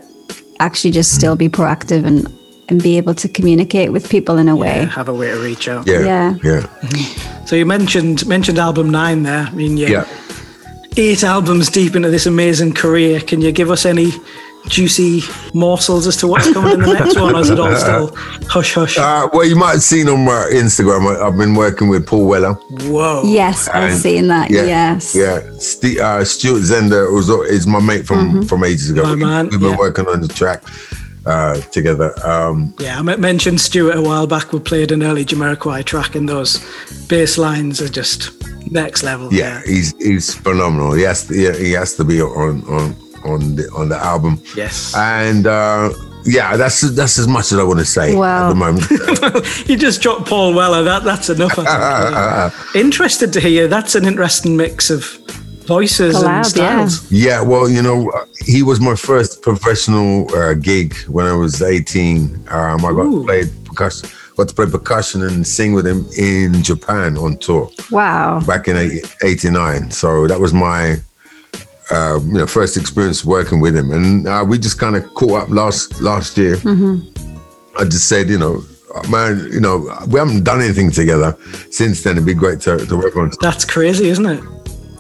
actually 0.61 0.91
just 0.91 1.11
still 1.13 1.35
be 1.35 1.49
proactive 1.49 2.05
and 2.05 2.17
and 2.69 2.81
be 2.81 2.97
able 2.97 3.13
to 3.15 3.27
communicate 3.27 3.91
with 3.91 4.09
people 4.09 4.37
in 4.37 4.47
a 4.49 4.55
way. 4.55 4.85
Have 4.85 5.09
a 5.09 5.13
way 5.13 5.31
to 5.31 5.39
reach 5.39 5.67
out. 5.67 5.87
Yeah, 5.87 6.01
Yeah. 6.01 6.35
yeah, 6.43 7.45
So 7.45 7.55
you 7.55 7.65
mentioned 7.65 8.25
mentioned 8.27 8.59
album 8.59 8.89
nine 8.89 9.23
there. 9.23 9.47
I 9.51 9.51
mean, 9.55 9.77
yeah, 9.77 9.89
yeah. 9.89 10.05
eight 10.97 11.23
albums 11.23 11.69
deep 11.69 11.95
into 11.95 12.09
this 12.09 12.25
amazing 12.25 12.73
career. 12.73 13.19
Can 13.21 13.41
you 13.41 13.51
give 13.51 13.71
us 13.71 13.85
any 13.85 14.11
juicy 14.67 15.21
morsels 15.53 16.05
as 16.05 16.17
to 16.17 16.27
what's 16.27 16.51
coming 16.53 16.73
in 16.73 16.81
the 16.81 16.93
next 16.93 17.15
one? 17.19 17.33
Or 17.35 17.39
is 17.39 17.49
it 17.49 17.59
all 17.59 17.75
still 17.75 18.15
hush 18.47 18.73
hush? 18.75 18.97
Uh, 18.97 19.27
well, 19.33 19.45
you 19.45 19.55
might 19.55 19.71
have 19.71 19.81
seen 19.81 20.07
on 20.09 20.25
my 20.25 20.49
Instagram. 20.51 21.01
I- 21.15 21.25
I've 21.27 21.37
been 21.37 21.55
working 21.55 21.87
with 21.89 22.05
Paul 22.05 22.25
Weller. 22.27 22.53
Whoa. 22.93 23.23
Yes, 23.25 23.67
I've 23.69 23.95
seen 23.95 24.27
that. 24.27 24.51
Yeah, 24.51 24.65
yes. 24.65 25.15
Yeah. 25.15 25.39
St- 25.57 25.99
uh, 25.99 26.23
Stuart 26.25 26.61
Zender 26.63 27.11
was 27.11 27.29
is 27.49 27.65
my 27.65 27.79
mate 27.79 28.05
from 28.05 28.45
from 28.45 28.63
ages 28.63 28.89
ago. 28.91 29.03
My 29.03 29.15
We- 29.15 29.23
man, 29.25 29.47
We've 29.49 29.59
been 29.59 29.71
yeah. 29.71 29.77
working 29.77 30.07
on 30.07 30.21
the 30.21 30.27
track 30.27 30.61
uh, 31.25 31.55
together. 31.71 32.13
Um, 32.27 32.73
Yeah, 32.79 32.99
I 32.99 33.15
mentioned 33.17 33.59
Stuart 33.61 33.95
a 33.97 34.01
while 34.01 34.27
back. 34.27 34.51
We 34.53 34.59
played 34.59 34.91
an 34.91 35.03
early 35.03 35.25
Jamiroquai 35.25 35.83
track, 35.85 36.15
and 36.15 36.27
those 36.27 36.59
bass 37.07 37.37
lines 37.37 37.81
are 37.81 37.89
just 37.89 38.31
next 38.71 39.03
level. 39.03 39.33
yeah, 39.33 39.61
he's 39.65 39.93
he's 39.97 40.33
phenomenal. 40.35 40.93
He 40.93 41.03
has 41.03 41.27
to, 41.27 41.33
he 41.53 41.71
has 41.73 41.95
to 41.95 42.03
be 42.03 42.21
on 42.21 42.63
on 42.67 42.95
on 43.25 43.55
the 43.55 43.69
on 43.75 43.89
the 43.89 43.97
album. 43.97 44.41
Yes. 44.55 44.93
And 44.95 45.45
uh, 45.47 45.91
yeah, 46.25 46.55
that's 46.57 46.81
that's 46.81 47.17
as 47.19 47.27
much 47.27 47.51
as 47.51 47.59
I 47.59 47.63
want 47.63 47.79
to 47.79 47.85
say 47.85 48.15
Wow. 48.15 48.45
at 48.45 48.49
the 48.49 48.55
moment. 48.55 48.85
You 49.69 49.77
just 49.77 50.01
dropped 50.01 50.27
Paul 50.27 50.53
Weller. 50.53 50.83
That 50.83 51.03
that's 51.03 51.29
enough. 51.29 51.53
I 51.57 52.49
think. 52.49 52.75
Interested 52.85 53.33
to 53.33 53.39
hear. 53.39 53.67
That's 53.67 53.95
an 53.95 54.05
interesting 54.05 54.55
mix 54.57 54.89
of 54.89 55.17
voices 55.69 56.15
Collab, 56.15 56.27
and 56.37 56.45
styles. 56.45 56.93
Yeah, 57.11 57.39
well, 57.51 57.69
you 57.69 57.81
know, 57.87 57.97
he 58.45 58.61
was 58.63 58.79
my 58.81 58.95
first 58.95 59.41
professional 59.41 60.11
uh, 60.35 60.53
gig 60.55 60.89
when 61.15 61.25
I 61.25 61.35
was 61.43 61.61
18. 61.61 62.47
Um, 62.49 62.85
I 62.87 62.91
got 62.97 63.05
Ooh. 63.05 63.19
to 63.19 63.25
play 63.25 63.41
percussion, 63.69 64.09
got 64.35 64.47
to 64.49 64.55
play 64.55 64.65
percussion 64.65 65.19
and 65.27 65.45
sing 65.47 65.71
with 65.77 65.85
him 65.87 66.05
in 66.17 66.61
Japan 66.63 67.17
on 67.17 67.37
tour 67.37 67.69
Wow. 67.91 68.41
back 68.51 68.67
in 68.67 68.75
eight- 68.77 69.15
89. 69.23 69.91
So 69.91 70.27
that 70.27 70.39
was 70.39 70.51
my 70.53 70.81
uh, 71.91 72.19
you 72.31 72.37
know 72.39 72.47
first 72.47 72.77
experience 72.77 73.23
working 73.25 73.59
with 73.65 73.75
him, 73.75 73.91
and 73.91 74.27
uh, 74.27 74.43
we 74.47 74.57
just 74.59 74.77
kind 74.79 74.95
of 74.95 75.03
caught 75.19 75.43
up 75.43 75.49
last 75.49 76.01
last 76.01 76.37
year. 76.37 76.55
I 77.79 77.83
just 77.85 78.07
said, 78.09 78.29
you 78.29 78.37
know. 78.39 78.63
Man, 79.07 79.47
you 79.53 79.59
know, 79.61 79.75
we 80.07 80.17
haven't 80.19 80.43
done 80.43 80.61
anything 80.61 80.89
together 80.89 81.37
since 81.69 82.01
then. 82.01 82.13
It'd 82.13 82.25
be 82.25 82.33
great 82.33 82.59
to, 82.61 82.73
to 82.87 82.97
work 82.97 83.15
on. 83.15 83.29
That's 83.39 83.63
crazy, 83.63 84.09
isn't 84.09 84.25
it? 84.25 84.41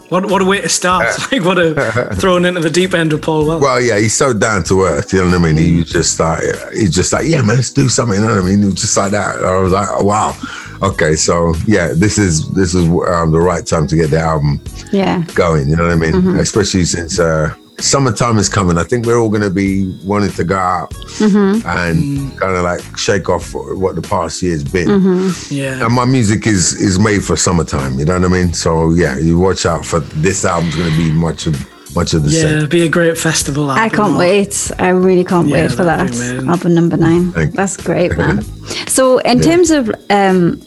What 0.09 0.25
what 0.25 0.41
a 0.41 0.45
way 0.45 0.59
to 0.61 0.69
start! 0.69 1.05
like 1.31 1.43
what 1.43 1.57
a 1.59 2.15
thrown 2.15 2.45
into 2.45 2.59
the 2.61 2.69
deep 2.69 2.93
end 2.93 3.13
of 3.13 3.21
Paul 3.21 3.45
Weller. 3.45 3.61
Well, 3.61 3.79
yeah, 3.81 3.99
he's 3.99 4.15
so 4.15 4.33
down 4.33 4.63
to 4.65 4.81
earth. 4.83 5.13
You 5.13 5.19
know 5.19 5.39
what 5.39 5.49
I 5.49 5.53
mean? 5.53 5.57
He 5.57 5.75
was 5.77 5.89
just 5.91 6.19
like, 6.19 6.41
he's 6.73 6.93
just 6.93 7.13
like, 7.13 7.27
yeah, 7.27 7.41
man, 7.41 7.57
let's 7.57 7.71
do 7.71 7.87
something. 7.89 8.19
You 8.19 8.25
know 8.27 8.35
what 8.35 8.43
I 8.43 8.47
mean? 8.47 8.59
He 8.59 8.65
was 8.65 8.75
just 8.75 8.97
like 8.97 9.11
that. 9.11 9.35
I 9.43 9.59
was 9.59 9.71
like, 9.71 9.87
oh, 9.91 10.03
wow, 10.03 10.35
okay, 10.81 11.15
so 11.15 11.53
yeah, 11.67 11.93
this 11.93 12.17
is 12.17 12.49
this 12.53 12.73
is 12.73 12.85
um, 12.87 13.31
the 13.31 13.39
right 13.39 13.65
time 13.65 13.85
to 13.87 13.95
get 13.95 14.09
the 14.09 14.19
album 14.19 14.59
Yeah. 14.91 15.23
going. 15.35 15.69
You 15.69 15.75
know 15.75 15.83
what 15.83 15.93
I 15.93 15.95
mean? 15.95 16.37
Especially 16.37 16.85
since 16.85 17.19
uh, 17.19 17.53
summertime 17.81 18.37
is 18.37 18.49
coming. 18.49 18.77
I 18.77 18.83
think 18.83 19.05
we're 19.05 19.19
all 19.19 19.29
going 19.29 19.41
to 19.41 19.49
be 19.49 19.85
wanting 20.03 20.31
to 20.31 20.43
go 20.43 20.57
out 20.57 20.91
mm-hmm. 20.91 21.67
and 21.67 22.37
kind 22.39 22.55
of 22.55 22.63
like 22.63 22.97
shake 22.97 23.29
off 23.29 23.53
what 23.53 23.95
the 23.95 24.01
past 24.01 24.41
year's 24.41 24.63
been. 24.63 24.87
Mm-hmm. 24.87 25.53
yeah. 25.53 25.85
And 25.85 25.93
my 25.93 26.05
music 26.05 26.47
is 26.47 26.73
is 26.73 26.99
made 26.99 27.23
for 27.23 27.35
summertime. 27.35 27.99
You 27.99 28.05
know 28.05 28.19
what 28.19 28.25
I 28.25 28.27
mean? 28.27 28.53
So 28.53 28.91
yeah, 28.91 29.17
you 29.17 29.39
watch 29.39 29.65
out 29.65 29.85
for 29.85 29.99
this 29.99 30.45
album's 30.45 30.75
going 30.75 30.91
to 30.91 30.97
be 30.97 31.11
much 31.11 31.47
of 31.47 31.55
much 31.95 32.13
of 32.13 32.23
the 32.23 32.29
Yeah, 32.29 32.41
same. 32.41 32.57
it'd 32.57 32.69
be 32.69 32.83
a 32.83 32.89
great 32.89 33.17
festival. 33.17 33.71
Album. 33.71 33.83
I 33.83 33.89
can't 33.89 34.17
wait. 34.17 34.71
I 34.79 34.89
really 34.89 35.23
can't 35.23 35.47
Yeah, 35.47 35.63
wait 35.63 35.71
for 35.71 35.83
that. 35.83 36.11
that'd. 36.11 36.47
Album 36.47 36.75
number 36.75 36.97
nine. 36.97 37.31
Thank 37.31 37.51
you. 37.51 37.55
That's 37.57 37.77
great, 37.77 38.17
man. 38.17 38.41
so, 38.87 39.17
in 39.19 39.39
terms 39.41 39.71
of 39.71 39.89
um, 40.09 40.61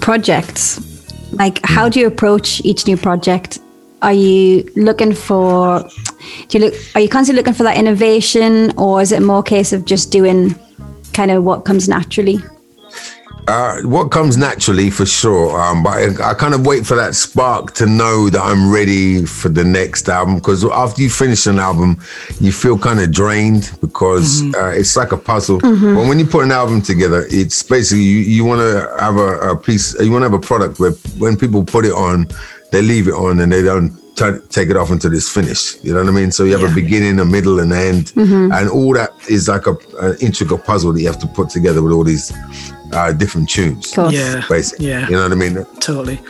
projects, 0.00 0.80
like 1.32 1.60
how 1.64 1.88
mm. 1.88 1.92
do 1.92 2.00
you 2.00 2.06
approach 2.06 2.60
each 2.64 2.86
new 2.86 2.96
project? 2.96 3.58
Are 4.00 4.12
you 4.12 4.70
looking 4.76 5.14
for? 5.14 5.88
Do 6.48 6.58
you 6.58 6.64
look? 6.66 6.74
Are 6.94 7.00
you 7.00 7.08
constantly 7.08 7.40
looking 7.40 7.54
for 7.54 7.64
that 7.64 7.76
innovation, 7.76 8.72
or 8.76 9.02
is 9.02 9.12
it 9.12 9.22
more 9.22 9.40
a 9.40 9.42
case 9.42 9.72
of 9.72 9.84
just 9.84 10.12
doing 10.12 10.54
kind 11.12 11.30
of 11.30 11.44
what 11.44 11.64
comes 11.64 11.88
naturally? 11.88 12.38
Uh, 13.48 13.80
what 13.84 14.10
comes 14.10 14.36
naturally 14.36 14.90
for 14.90 15.06
sure, 15.06 15.58
um, 15.58 15.82
but 15.82 15.94
I, 15.94 16.32
I 16.32 16.34
kind 16.34 16.52
of 16.52 16.66
wait 16.66 16.84
for 16.86 16.94
that 16.96 17.14
spark 17.14 17.72
to 17.76 17.86
know 17.86 18.28
that 18.28 18.42
I'm 18.42 18.70
ready 18.70 19.24
for 19.24 19.48
the 19.48 19.64
next 19.64 20.06
album. 20.10 20.34
Because 20.34 20.66
after 20.66 21.00
you 21.00 21.08
finish 21.08 21.46
an 21.46 21.58
album, 21.58 21.98
you 22.40 22.52
feel 22.52 22.78
kind 22.78 23.00
of 23.00 23.10
drained 23.10 23.72
because 23.80 24.42
uh, 24.54 24.68
it's 24.76 24.98
like 24.98 25.12
a 25.12 25.16
puzzle. 25.16 25.60
But 25.60 26.06
when 26.06 26.18
you 26.18 26.26
put 26.26 26.44
an 26.44 26.52
album 26.52 26.82
together, 26.82 27.24
it's 27.30 27.62
basically 27.62 28.02
you, 28.02 28.18
you 28.18 28.44
want 28.44 28.60
to 28.60 28.94
have 29.00 29.16
a, 29.16 29.52
a 29.52 29.56
piece, 29.56 29.98
you 29.98 30.12
want 30.12 30.24
to 30.24 30.30
have 30.30 30.38
a 30.38 30.46
product 30.46 30.78
where 30.78 30.92
when 31.16 31.34
people 31.38 31.64
put 31.64 31.86
it 31.86 31.92
on, 31.92 32.28
they 32.70 32.82
leave 32.82 33.08
it 33.08 33.14
on 33.14 33.40
and 33.40 33.50
they 33.52 33.62
don't 33.62 33.90
t- 34.16 34.38
take 34.50 34.68
it 34.70 34.76
off 34.76 34.90
until 34.90 35.14
it's 35.14 35.28
finished. 35.28 35.84
You 35.84 35.94
know 35.94 36.00
what 36.00 36.08
I 36.08 36.12
mean? 36.12 36.30
So 36.30 36.44
you 36.44 36.56
have 36.56 36.70
a 36.70 36.74
beginning, 36.74 37.18
a 37.20 37.24
middle, 37.24 37.60
and 37.60 37.72
an 37.72 37.78
end, 37.78 38.12
and 38.16 38.68
all 38.70 38.92
that 38.94 39.10
is 39.28 39.48
like 39.48 39.66
a, 39.66 39.76
an 40.00 40.16
intricate 40.20 40.64
puzzle 40.64 40.92
that 40.92 41.00
you 41.00 41.06
have 41.06 41.18
to 41.20 41.26
put 41.28 41.48
together 41.50 41.82
with 41.82 41.92
all 41.92 42.04
these 42.04 42.32
uh, 42.92 43.12
different 43.12 43.48
tunes. 43.48 43.92
Cool. 43.94 44.12
Yeah, 44.12 44.42
Basically, 44.48 44.88
yeah, 44.88 45.06
you 45.08 45.12
know 45.16 45.22
what 45.22 45.32
I 45.32 45.34
mean? 45.34 45.64
totally. 45.80 46.20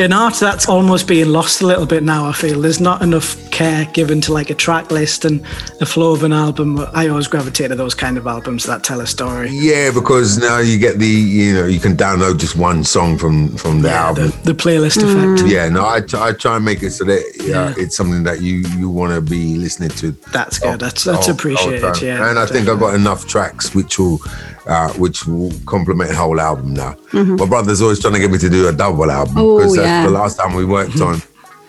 In 0.00 0.14
art, 0.14 0.36
that's 0.36 0.66
almost 0.66 1.06
being 1.06 1.28
lost 1.28 1.60
a 1.60 1.66
little 1.66 1.84
bit 1.84 2.02
now. 2.02 2.26
I 2.26 2.32
feel 2.32 2.58
there's 2.62 2.80
not 2.80 3.02
enough 3.02 3.36
care 3.50 3.84
given 3.92 4.22
to 4.22 4.32
like 4.32 4.48
a 4.48 4.54
track 4.54 4.90
list 4.90 5.26
and 5.26 5.44
the 5.78 5.84
flow 5.84 6.14
of 6.14 6.22
an 6.22 6.32
album. 6.32 6.80
I 6.94 7.08
always 7.08 7.28
gravitate 7.28 7.68
to 7.68 7.74
those 7.74 7.94
kind 7.94 8.16
of 8.16 8.26
albums 8.26 8.64
that 8.64 8.82
tell 8.82 9.02
a 9.02 9.06
story. 9.06 9.50
Yeah, 9.50 9.90
because 9.92 10.38
now 10.38 10.58
you 10.58 10.78
get 10.78 10.98
the 10.98 11.06
you 11.06 11.52
know 11.52 11.66
you 11.66 11.78
can 11.78 11.98
download 11.98 12.38
just 12.38 12.56
one 12.56 12.82
song 12.82 13.18
from 13.18 13.54
from 13.58 13.82
the 13.82 13.90
Yeah, 13.90 14.06
album. 14.06 14.30
the, 14.42 14.54
the 14.54 14.54
playlist 14.54 14.96
effect. 15.02 15.42
Mm. 15.44 15.50
yeah, 15.50 15.68
no, 15.68 15.86
I, 15.86 16.00
t- 16.00 16.16
I 16.16 16.32
try 16.32 16.56
and 16.56 16.64
make 16.64 16.82
it 16.82 16.92
so 16.92 17.04
that 17.04 17.22
yeah, 17.44 17.74
it's 17.76 17.94
something 17.94 18.22
that 18.22 18.40
you 18.40 18.64
you 18.78 18.88
want 18.88 19.12
to 19.12 19.20
be 19.20 19.56
listening 19.56 19.90
to. 19.90 20.12
That's 20.32 20.62
oh, 20.62 20.70
good. 20.70 20.80
That's 20.80 21.06
oh, 21.06 21.12
that's 21.12 21.26
all- 21.28 21.34
all 21.34 21.38
appreciated. 21.38 21.82
time. 21.82 21.94
Yeah, 22.02 22.30
and 22.30 22.38
I 22.38 22.46
think 22.46 22.68
I've 22.68 22.80
got 22.80 22.94
enough 22.94 23.26
tracks 23.26 23.74
which 23.74 23.98
will 23.98 24.18
uh, 24.66 24.92
which 24.94 25.26
will 25.26 25.52
complement 25.66 26.10
the 26.10 26.16
whole 26.16 26.40
album 26.40 26.74
now. 26.74 26.92
Mm-hmm. 27.12 27.36
My 27.36 27.46
brother's 27.46 27.80
always 27.82 28.00
trying 28.00 28.14
to 28.14 28.20
get 28.20 28.30
me 28.30 28.38
to 28.38 28.48
do 28.50 28.68
a 28.68 28.72
double 28.72 29.10
album 29.10 29.34
Oh, 29.38 29.58
because 29.58 29.76
that's 29.76 29.86
yeah. 29.86 30.04
the 30.04 30.10
last 30.10 30.36
time 30.38 30.54
we 30.54 30.64
worked 30.64 31.00
on. 31.00 31.20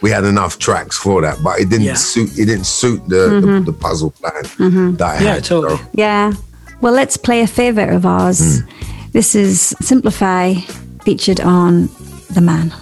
We 0.01 0.09
had 0.09 0.23
enough 0.23 0.57
tracks 0.57 0.97
for 0.97 1.21
that, 1.21 1.37
but 1.43 1.59
it 1.59 1.69
didn't 1.69 1.85
Yeah. 1.85 1.93
suit. 1.93 2.31
It 2.39 2.45
didn't 2.45 2.65
suit 2.65 3.01
the 3.07 3.15
the, 3.15 3.47
mm-hmm. 3.47 3.65
the 3.65 3.73
puzzle 3.73 4.11
plan 4.11 4.43
mm-hmm. 4.43 4.95
that 4.95 5.21
I 5.21 5.23
Yeah, 5.23 5.33
had. 5.35 5.43
totally. 5.43 5.77
So, 5.77 5.83
Yeah. 5.93 6.33
Well, 6.81 6.93
let's 6.93 7.17
play 7.17 7.41
a 7.41 7.47
favorite 7.47 7.89
of 7.93 8.05
ours. 8.05 8.61
Hmm. 8.61 8.67
This 9.11 9.35
is 9.35 9.75
Simplify, 9.81 10.55
featured 11.03 11.39
on 11.39 11.89
The 12.33 12.41
Man. 12.41 12.73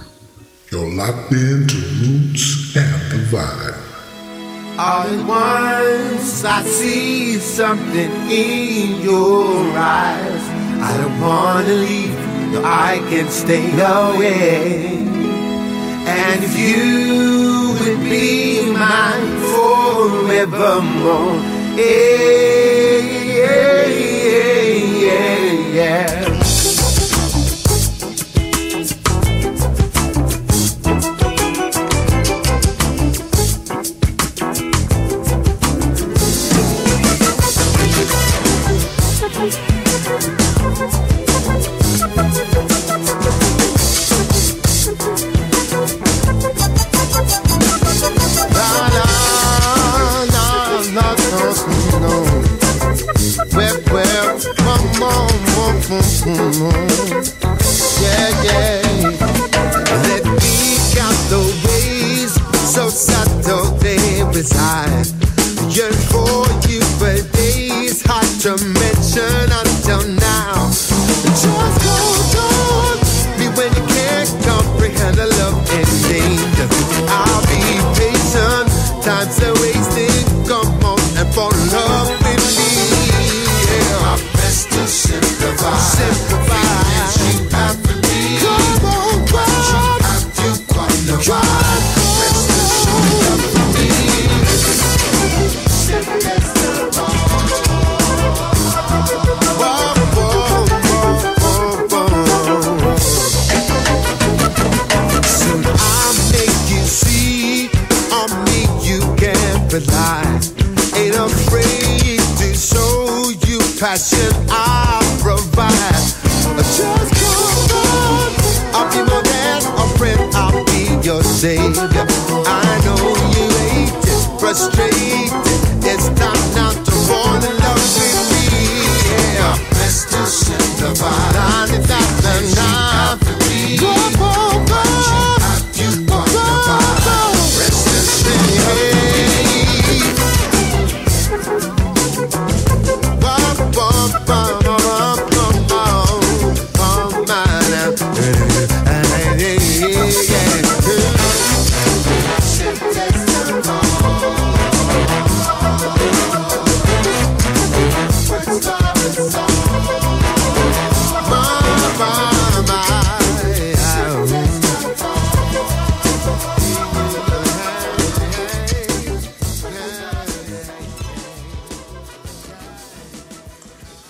You're 0.71 0.87
locked 0.93 1.31
into 1.33 1.77
roots 1.99 2.75
and 2.77 3.11
the 3.11 3.17
vibe. 3.35 3.75
All 4.81 5.03
at 5.03 5.25
once 5.27 6.45
I 6.45 6.63
see 6.63 7.37
something 7.37 8.11
in 8.31 9.01
your 9.01 9.73
eyes. 9.75 10.43
I 10.79 10.95
don't 10.95 11.19
wanna 11.19 11.67
leave, 11.67 12.17
no, 12.53 12.61
I 12.63 12.99
can 13.09 13.27
stay 13.29 13.73
away. 13.73 14.99
And 16.07 16.43
if 16.45 16.57
you 16.57 17.75
would 17.77 18.09
be 18.09 18.71
mine 18.71 19.35
forevermore, 19.51 21.35
yeah, 21.75 22.99
yeah, 23.35 23.85
yeah. 25.03 25.38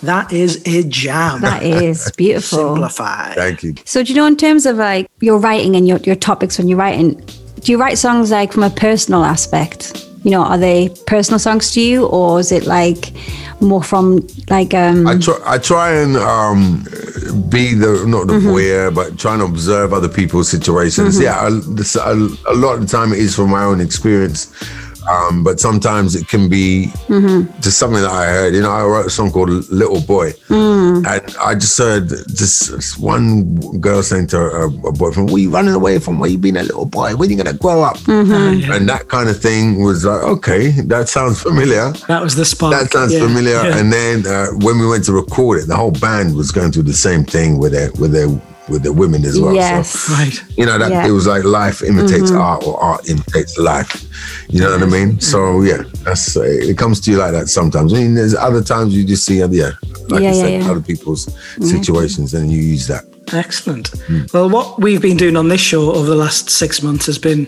That 0.09 0.33
is 0.33 0.61
a 0.65 0.83
jam. 0.89 1.41
That 1.41 1.61
is 1.63 2.11
beautiful. 2.17 2.73
Simplified. 2.75 3.35
Thank 3.35 3.63
you. 3.63 3.75
So, 3.85 4.01
do 4.03 4.11
you 4.11 4.15
know, 4.19 4.25
in 4.25 4.37
terms 4.37 4.65
of 4.65 4.77
like 4.77 5.09
your 5.21 5.37
writing 5.39 5.75
and 5.75 5.87
your, 5.87 5.99
your 5.99 6.15
topics 6.15 6.57
when 6.57 6.67
you're 6.67 6.79
writing, 6.79 7.13
do 7.61 7.71
you 7.71 7.77
write 7.79 7.97
songs 7.97 8.31
like 8.31 8.51
from 8.53 8.63
a 8.63 8.69
personal 8.71 9.23
aspect? 9.23 10.05
You 10.23 10.31
know, 10.31 10.41
are 10.43 10.57
they 10.57 10.89
personal 11.07 11.39
songs 11.39 11.71
to 11.73 11.81
you, 11.81 12.05
or 12.07 12.39
is 12.41 12.51
it 12.51 12.65
like 12.65 13.13
more 13.61 13.81
from 13.83 14.27
like 14.49 14.73
um? 14.73 15.07
I 15.07 15.17
try. 15.17 15.37
I 15.45 15.57
try 15.57 15.93
and 16.01 16.17
um, 16.17 16.83
be 17.49 17.73
the 17.73 18.03
not 18.07 18.27
the 18.27 18.33
Mm-hmm. 18.33 18.49
voyeur, 18.49 18.93
but 18.93 19.17
try 19.17 19.33
and 19.35 19.41
observe 19.43 19.93
other 19.93 20.09
people's 20.09 20.49
situations. 20.49 21.19
Yeah, 21.21 21.39
I, 21.39 21.49
this, 21.77 21.95
a, 21.95 22.11
a 22.53 22.55
lot 22.63 22.73
of 22.75 22.81
the 22.81 22.87
time 22.87 23.13
it 23.13 23.19
is 23.19 23.33
from 23.35 23.49
my 23.49 23.63
own 23.63 23.79
experience, 23.79 24.51
um, 25.07 25.43
but 25.43 25.59
sometimes 25.59 26.15
it 26.15 26.27
can 26.27 26.49
be 26.49 26.87
Mm-hmm. 27.07 27.59
just 27.61 27.77
something 27.79 28.01
that 28.01 28.11
I 28.11 28.25
heard. 28.27 28.53
You 28.53 28.61
know, 28.61 28.71
I 28.71 28.83
wrote 28.83 29.05
a 29.07 29.09
song 29.09 29.31
called 29.31 29.49
"Little 29.69 30.01
Boy," 30.01 30.31
Mm. 30.49 31.05
and 31.07 31.35
I 31.37 31.55
just 31.55 31.77
heard 31.77 32.09
this, 32.09 32.67
this 32.67 32.97
one 32.97 33.55
girl 33.79 34.03
saying 34.03 34.27
to 34.27 34.37
her, 34.37 34.63
a 34.65 34.69
boyfriend, 34.91 35.29
"What 35.29 35.37
are 35.37 35.39
you 35.39 35.49
running 35.49 35.73
away 35.73 35.99
from? 35.99 36.19
Where 36.19 36.29
you 36.29 36.37
been 36.37 36.57
a 36.57 36.63
little 36.63 36.85
boy? 36.85 37.15
When 37.15 37.29
you 37.29 37.37
gonna 37.37 37.53
grow 37.53 37.81
up?" 37.83 37.97
Mm-hmm. 37.99 38.71
And 38.71 38.87
that 38.89 39.07
kind 39.07 39.29
of 39.29 39.39
thing 39.41 39.83
was 39.83 40.05
like, 40.05 40.21
okay, 40.23 40.69
that 40.87 41.09
sounds 41.09 41.41
familiar. 41.41 41.91
That 42.07 42.21
was 42.21 42.35
the 42.35 42.45
spark. 42.45 42.73
That 42.73 42.91
sounds 42.91 43.13
Yeah. 43.13 43.19
familiar. 43.27 43.55
Yeah. 43.63 43.77
And 43.77 43.91
then 43.91 44.25
uh, 44.27 44.47
when 44.65 44.79
we 44.79 44.87
went 44.87 45.05
to 45.05 45.13
record 45.13 45.59
it, 45.59 45.67
the 45.67 45.75
whole 45.75 45.91
band 45.91 46.35
was 46.35 46.51
going 46.51 46.71
through 46.71 46.83
the 46.83 46.93
same 46.93 47.23
thing 47.25 47.57
with 47.57 47.71
their 47.71 47.91
with 47.99 48.11
their 48.11 48.29
with 48.69 48.83
the 48.83 48.93
women 48.93 49.25
as 49.25 49.39
well. 49.39 49.53
yes. 49.53 49.89
So, 49.91 50.13
Right. 50.13 50.43
you 50.57 50.65
know 50.65 50.77
that 50.77 50.91
Yeah. 50.91 51.07
it 51.07 51.11
was 51.11 51.25
like 51.27 51.43
life 51.43 51.81
imitates 51.83 52.31
art 52.31 52.65
or 52.67 52.81
art 52.81 53.09
imitates 53.09 53.57
life. 53.57 54.05
You 54.49 54.61
know 54.61 54.71
what 54.71 54.83
I 54.83 54.85
mean? 54.85 55.19
So 55.19 55.61
yeah, 55.61 55.83
that's 56.03 56.35
uh, 56.37 56.41
it 56.43 56.77
comes 56.77 56.99
to 57.01 57.11
you 57.11 57.17
like 57.17 57.31
that 57.33 57.49
sometimes. 57.49 57.93
I 57.93 57.97
mean, 57.97 58.15
there's 58.15 58.35
other 58.35 58.61
times 58.63 58.93
you 58.95 59.03
just 59.05 59.25
see, 59.25 59.41
uh, 59.43 59.47
yeah, 59.49 59.71
like 60.09 60.21
Yeah, 60.23 60.31
you 60.31 60.37
yeah, 60.37 60.43
said, 60.43 60.61
yeah. 60.63 60.71
other 60.71 60.81
people's 60.81 61.27
situations, 61.61 62.33
and 62.33 62.51
you 62.51 62.59
use 62.61 62.87
that. 62.87 63.03
Excellent. 63.33 63.91
Well, 64.33 64.49
what 64.49 64.79
we've 64.79 65.01
been 65.01 65.17
doing 65.17 65.35
on 65.35 65.47
this 65.49 65.61
show 65.61 65.93
over 65.93 66.09
the 66.09 66.15
last 66.15 66.49
six 66.49 66.81
months 66.81 67.05
has 67.05 67.17
been 67.19 67.47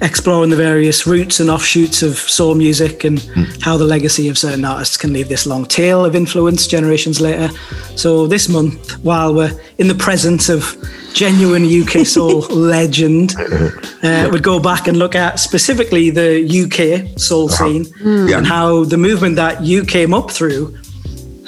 exploring 0.00 0.50
the 0.50 0.56
various 0.56 1.06
roots 1.06 1.40
and 1.40 1.50
offshoots 1.50 2.02
of 2.02 2.16
soul 2.16 2.54
music 2.54 3.04
and 3.04 3.18
how 3.60 3.76
the 3.76 3.84
legacy 3.84 4.28
of 4.28 4.38
certain 4.38 4.64
artists 4.64 4.96
can 4.96 5.12
leave 5.12 5.28
this 5.28 5.46
long 5.46 5.64
tail 5.66 6.04
of 6.04 6.14
influence 6.14 6.66
generations 6.66 7.20
later. 7.20 7.48
So, 7.96 8.26
this 8.26 8.48
month, 8.48 8.92
while 9.04 9.34
we're 9.34 9.58
in 9.78 9.88
the 9.88 9.94
presence 9.94 10.48
of 10.48 10.76
genuine 11.14 11.64
UK 11.64 12.06
soul 12.06 12.40
legend, 12.42 13.34
uh, 14.02 14.28
we'd 14.32 14.42
go 14.42 14.60
back 14.60 14.86
and 14.88 14.98
look 14.98 15.14
at 15.14 15.40
specifically 15.40 16.10
the 16.10 16.44
UK 16.64 17.18
soul 17.18 17.48
scene 17.48 17.86
Yeah. 18.02 18.38
and 18.38 18.46
how 18.46 18.84
the 18.84 18.98
movement 18.98 19.36
that 19.36 19.62
you 19.64 19.84
came 19.84 20.14
up 20.14 20.30
through 20.30 20.76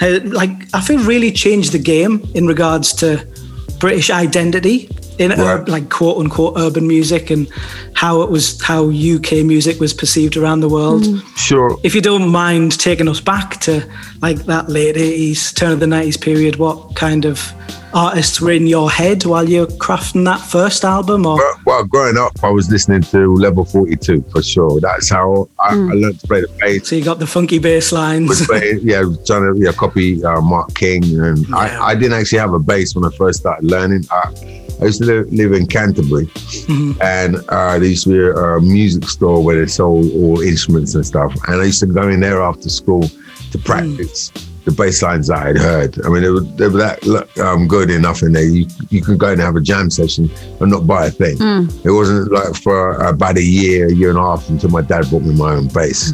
uh, 0.03 0.19
like 0.25 0.51
I 0.73 0.81
feel 0.81 0.99
really 1.05 1.31
changed 1.31 1.73
the 1.73 1.79
game 1.79 2.27
in 2.35 2.47
regards 2.47 2.95
to 2.95 3.27
British 3.81 4.11
identity 4.11 4.89
in 5.19 5.33
uh, 5.33 5.37
Right. 5.37 5.69
like 5.69 5.89
quote 5.91 6.19
unquote 6.19 6.55
urban 6.57 6.87
music 6.87 7.31
and 7.31 7.49
how 7.95 8.23
it 8.23 8.31
was 8.31 8.61
how 8.63 8.85
UK 8.91 9.43
music 9.45 9.81
was 9.81 9.93
perceived 9.93 10.37
around 10.37 10.61
the 10.61 10.69
world. 10.69 11.05
Sure. 11.37 11.79
If 11.83 11.95
you 11.95 12.01
don't 12.01 12.29
mind 12.31 12.79
taking 12.79 13.09
us 13.09 13.21
back 13.21 13.59
to 13.63 13.83
like 14.23 14.39
that 14.47 14.69
late 14.69 14.97
80s, 14.97 15.55
turn 15.55 15.73
of 15.73 15.81
the 15.81 15.87
90s 15.87 16.21
period, 16.21 16.57
what 16.57 16.95
kind 16.95 17.25
of 17.25 17.53
artists 17.93 18.41
were 18.41 18.53
in 18.53 18.67
your 18.69 18.89
head 18.91 19.25
while 19.25 19.49
you're 19.49 19.67
crafting 19.67 20.25
that 20.25 20.41
first 20.41 20.85
album 20.85 21.27
or 21.27 21.37
Well, 21.39 21.60
well, 21.71 21.85
growing 21.85 22.17
up, 22.19 22.33
I 22.43 22.51
was 22.51 22.69
listening 22.69 23.03
to 23.03 23.33
Level 23.37 23.65
42 23.65 24.23
for 24.33 24.43
sure. 24.43 24.81
That's 24.81 25.09
how 25.09 25.49
I, 25.61 25.69
I 25.69 25.75
learned 25.75 26.19
to 26.19 26.27
play 26.27 26.41
the 26.41 26.49
bass. 26.59 26.89
so 26.89 26.97
you 26.97 27.05
got 27.05 27.21
the 27.21 27.29
funky 27.29 27.61
bass 27.61 27.93
lines. 27.93 28.29
was 28.29 28.45
playing, 28.47 28.81
yeah, 28.83 29.03
trying 29.25 29.55
to 29.55 29.55
yeah, 29.57 29.71
copy 29.71 30.25
uh, 30.25 30.41
Mark 30.41 30.75
King, 30.75 31.05
and 31.21 31.49
Yeah. 31.49 31.57
I, 31.57 31.91
I 31.91 31.95
didn't 31.95 32.15
actually 32.19 32.41
have 32.41 32.55
a 32.55 32.59
bass 32.59 32.97
when 32.97 33.05
I 33.05 33.15
first 33.17 33.39
started 33.41 33.71
learning. 33.71 34.05
I, 34.11 34.33
I 34.81 34.87
used 34.87 34.99
to 35.03 35.07
live, 35.07 35.33
live 35.33 35.53
in 35.53 35.67
Canterbury, 35.67 36.29
and 37.01 37.37
uh, 37.49 37.79
there 37.79 37.85
used 37.85 38.05
to 38.05 38.11
be 38.11 38.19
a, 38.19 38.35
a 38.57 38.61
music 38.61 39.05
store 39.05 39.41
where 39.45 39.61
they 39.61 39.67
sold 39.71 40.11
all 40.15 40.41
instruments 40.41 40.97
and 40.97 41.07
stuff. 41.07 41.33
And 41.47 41.61
I 41.61 41.67
used 41.67 41.79
to 41.81 41.87
go 41.87 42.09
in 42.09 42.19
there 42.19 42.43
after 42.43 42.69
school 42.69 43.09
to 43.53 43.59
practice 43.59 44.31
the 44.65 44.73
bass 44.73 45.03
lines 45.03 45.29
that 45.29 45.39
I'd 45.39 45.57
heard. 45.57 46.05
I 46.05 46.09
mean, 46.11 46.23
they 46.23 46.31
were, 46.31 46.41
they 46.41 46.69
were 46.69 46.79
that 46.79 47.39
um, 47.39 47.67
good 47.67 47.91
enough 47.91 48.23
in 48.23 48.33
there. 48.33 48.45
You, 48.45 48.67
you 48.91 49.01
could 49.03 49.19
go 49.19 49.33
and 49.33 49.41
have 49.41 49.57
a 49.57 49.61
jam 49.61 49.91
session 49.91 50.31
and 50.61 50.71
not 50.71 50.87
buy 50.87 51.07
a 51.07 51.11
thing. 51.11 51.37
It 51.85 51.91
wasn't 51.91 52.31
like 52.31 52.55
for 52.57 52.93
about 52.97 53.39
a 53.39 53.43
year, 53.43 53.89
a 53.89 53.95
year 53.95 54.11
and 54.11 54.19
a 54.19 54.23
half 54.23 54.49
until 54.49 54.71
my 54.71 54.83
dad 54.83 55.11
bought 55.11 55.23
me 55.23 55.35
my 55.35 55.55
own 55.55 55.69
bass. 55.69 56.13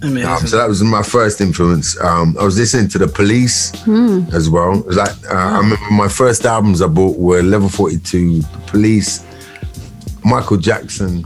Amazing. 0.00 0.28
Um, 0.28 0.46
so 0.46 0.56
that 0.58 0.68
was 0.68 0.80
my 0.82 1.02
first 1.02 1.40
influence. 1.40 2.00
Um, 2.00 2.36
I 2.38 2.44
was 2.44 2.56
listening 2.56 2.88
to 2.90 2.98
the 2.98 3.08
Police 3.08 3.72
as 4.32 4.48
well. 4.48 4.78
It 4.78 4.86
was 4.86 4.96
like 4.96 5.10
uh, 5.28 5.34
I 5.34 5.56
remember 5.56 5.90
my 5.90 6.08
first 6.08 6.46
albums 6.46 6.80
I 6.82 6.86
bought 6.86 7.18
were 7.18 7.42
Level 7.42 7.68
Forty 7.68 7.98
Two, 7.98 8.38
The 8.38 8.62
Police, 8.68 9.24
Michael 10.24 10.56
Jackson, 10.56 11.24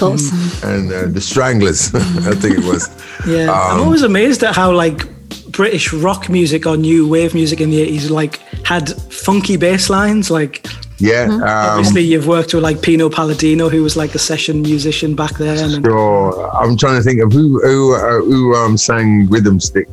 Of 0.00 0.64
and 0.64 0.92
uh, 0.92 1.06
the 1.06 1.20
Stranglers. 1.20 1.94
I 1.94 2.34
think 2.34 2.58
it 2.58 2.64
was. 2.64 2.88
Yeah, 3.26 3.52
I'm 3.52 3.76
Um, 3.78 3.84
always 3.86 4.02
amazed 4.02 4.42
at 4.42 4.56
how 4.56 4.72
like 4.72 5.06
British 5.52 5.92
rock 5.92 6.28
music 6.28 6.66
or 6.66 6.76
new 6.76 7.06
wave 7.06 7.34
music 7.34 7.60
in 7.60 7.70
the 7.70 7.80
80s 7.86 8.10
like 8.10 8.38
had 8.64 8.90
funky 9.12 9.56
bass 9.56 9.88
lines. 9.90 10.28
Like 10.30 10.66
Yeah. 10.98 11.26
Um, 11.30 11.42
obviously 11.42 12.02
you've 12.02 12.26
worked 12.26 12.52
with 12.54 12.64
like 12.64 12.82
Pino 12.82 13.08
Palladino, 13.08 13.68
who 13.68 13.82
was 13.82 13.96
like 13.96 14.14
a 14.16 14.18
session 14.18 14.62
musician 14.62 15.14
back 15.14 15.36
then. 15.38 15.58
And. 15.74 15.86
I'm 15.86 16.76
trying 16.76 16.96
to 16.96 17.02
think 17.02 17.20
of 17.20 17.32
who 17.32 17.60
who 17.60 17.94
uh, 17.94 18.24
who 18.24 18.54
um, 18.56 18.76
sang 18.76 19.28
Rhythm 19.30 19.60
Stick. 19.60 19.88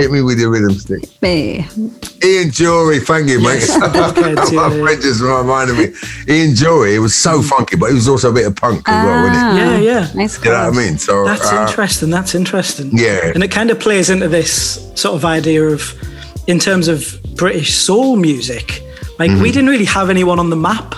Hit 0.00 0.10
me 0.10 0.22
with 0.22 0.38
your 0.40 0.50
rhythm 0.50 0.72
stick. 0.72 1.02
Me. 1.20 1.58
Ian 2.24 2.48
Dury, 2.50 3.02
thank 3.04 3.28
you, 3.28 3.38
mate. 3.40 3.60
Yes, 3.60 3.78
Blockheads, 3.92 4.52
My 4.52 4.68
yeah, 4.68 4.74
yeah. 4.74 4.82
friend 4.84 5.02
just 5.02 5.20
reminded 5.20 5.76
me. 5.76 5.84
Ian 6.34 6.50
Dury, 6.54 6.94
it 6.94 6.98
was 7.00 7.14
so 7.14 7.42
funky, 7.42 7.76
but 7.76 7.90
it 7.90 7.94
was 7.94 8.08
also 8.08 8.30
a 8.30 8.32
bit 8.32 8.46
of 8.46 8.56
punk 8.56 8.88
as 8.88 9.04
well, 9.04 9.22
wasn't 9.22 9.36
it? 9.36 9.40
Ah, 9.40 9.56
Yeah, 9.56 9.78
yeah. 9.78 10.10
Nice. 10.14 10.38
You 10.44 10.50
know 10.50 10.68
what 10.68 10.74
I 10.74 10.76
mean? 10.76 10.98
So 10.98 11.24
that's 11.24 11.52
uh, 11.52 11.66
interesting. 11.68 12.10
That's 12.10 12.34
interesting. 12.34 12.90
Yeah. 12.92 13.32
And 13.34 13.42
it 13.44 13.50
kind 13.50 13.70
of 13.70 13.78
plays 13.78 14.10
into 14.10 14.28
this 14.28 14.90
sort 14.94 15.14
of 15.16 15.24
idea 15.24 15.64
of, 15.64 15.82
in 16.46 16.58
terms 16.58 16.88
of 16.88 17.18
British 17.36 17.74
soul 17.74 18.16
music, 18.16 18.82
like 19.18 19.30
Mm-hmm. 19.30 19.42
we 19.42 19.52
didn't 19.52 19.68
really 19.68 19.84
have 19.84 20.08
anyone 20.08 20.38
on 20.38 20.48
the 20.50 20.56
map 20.56 20.94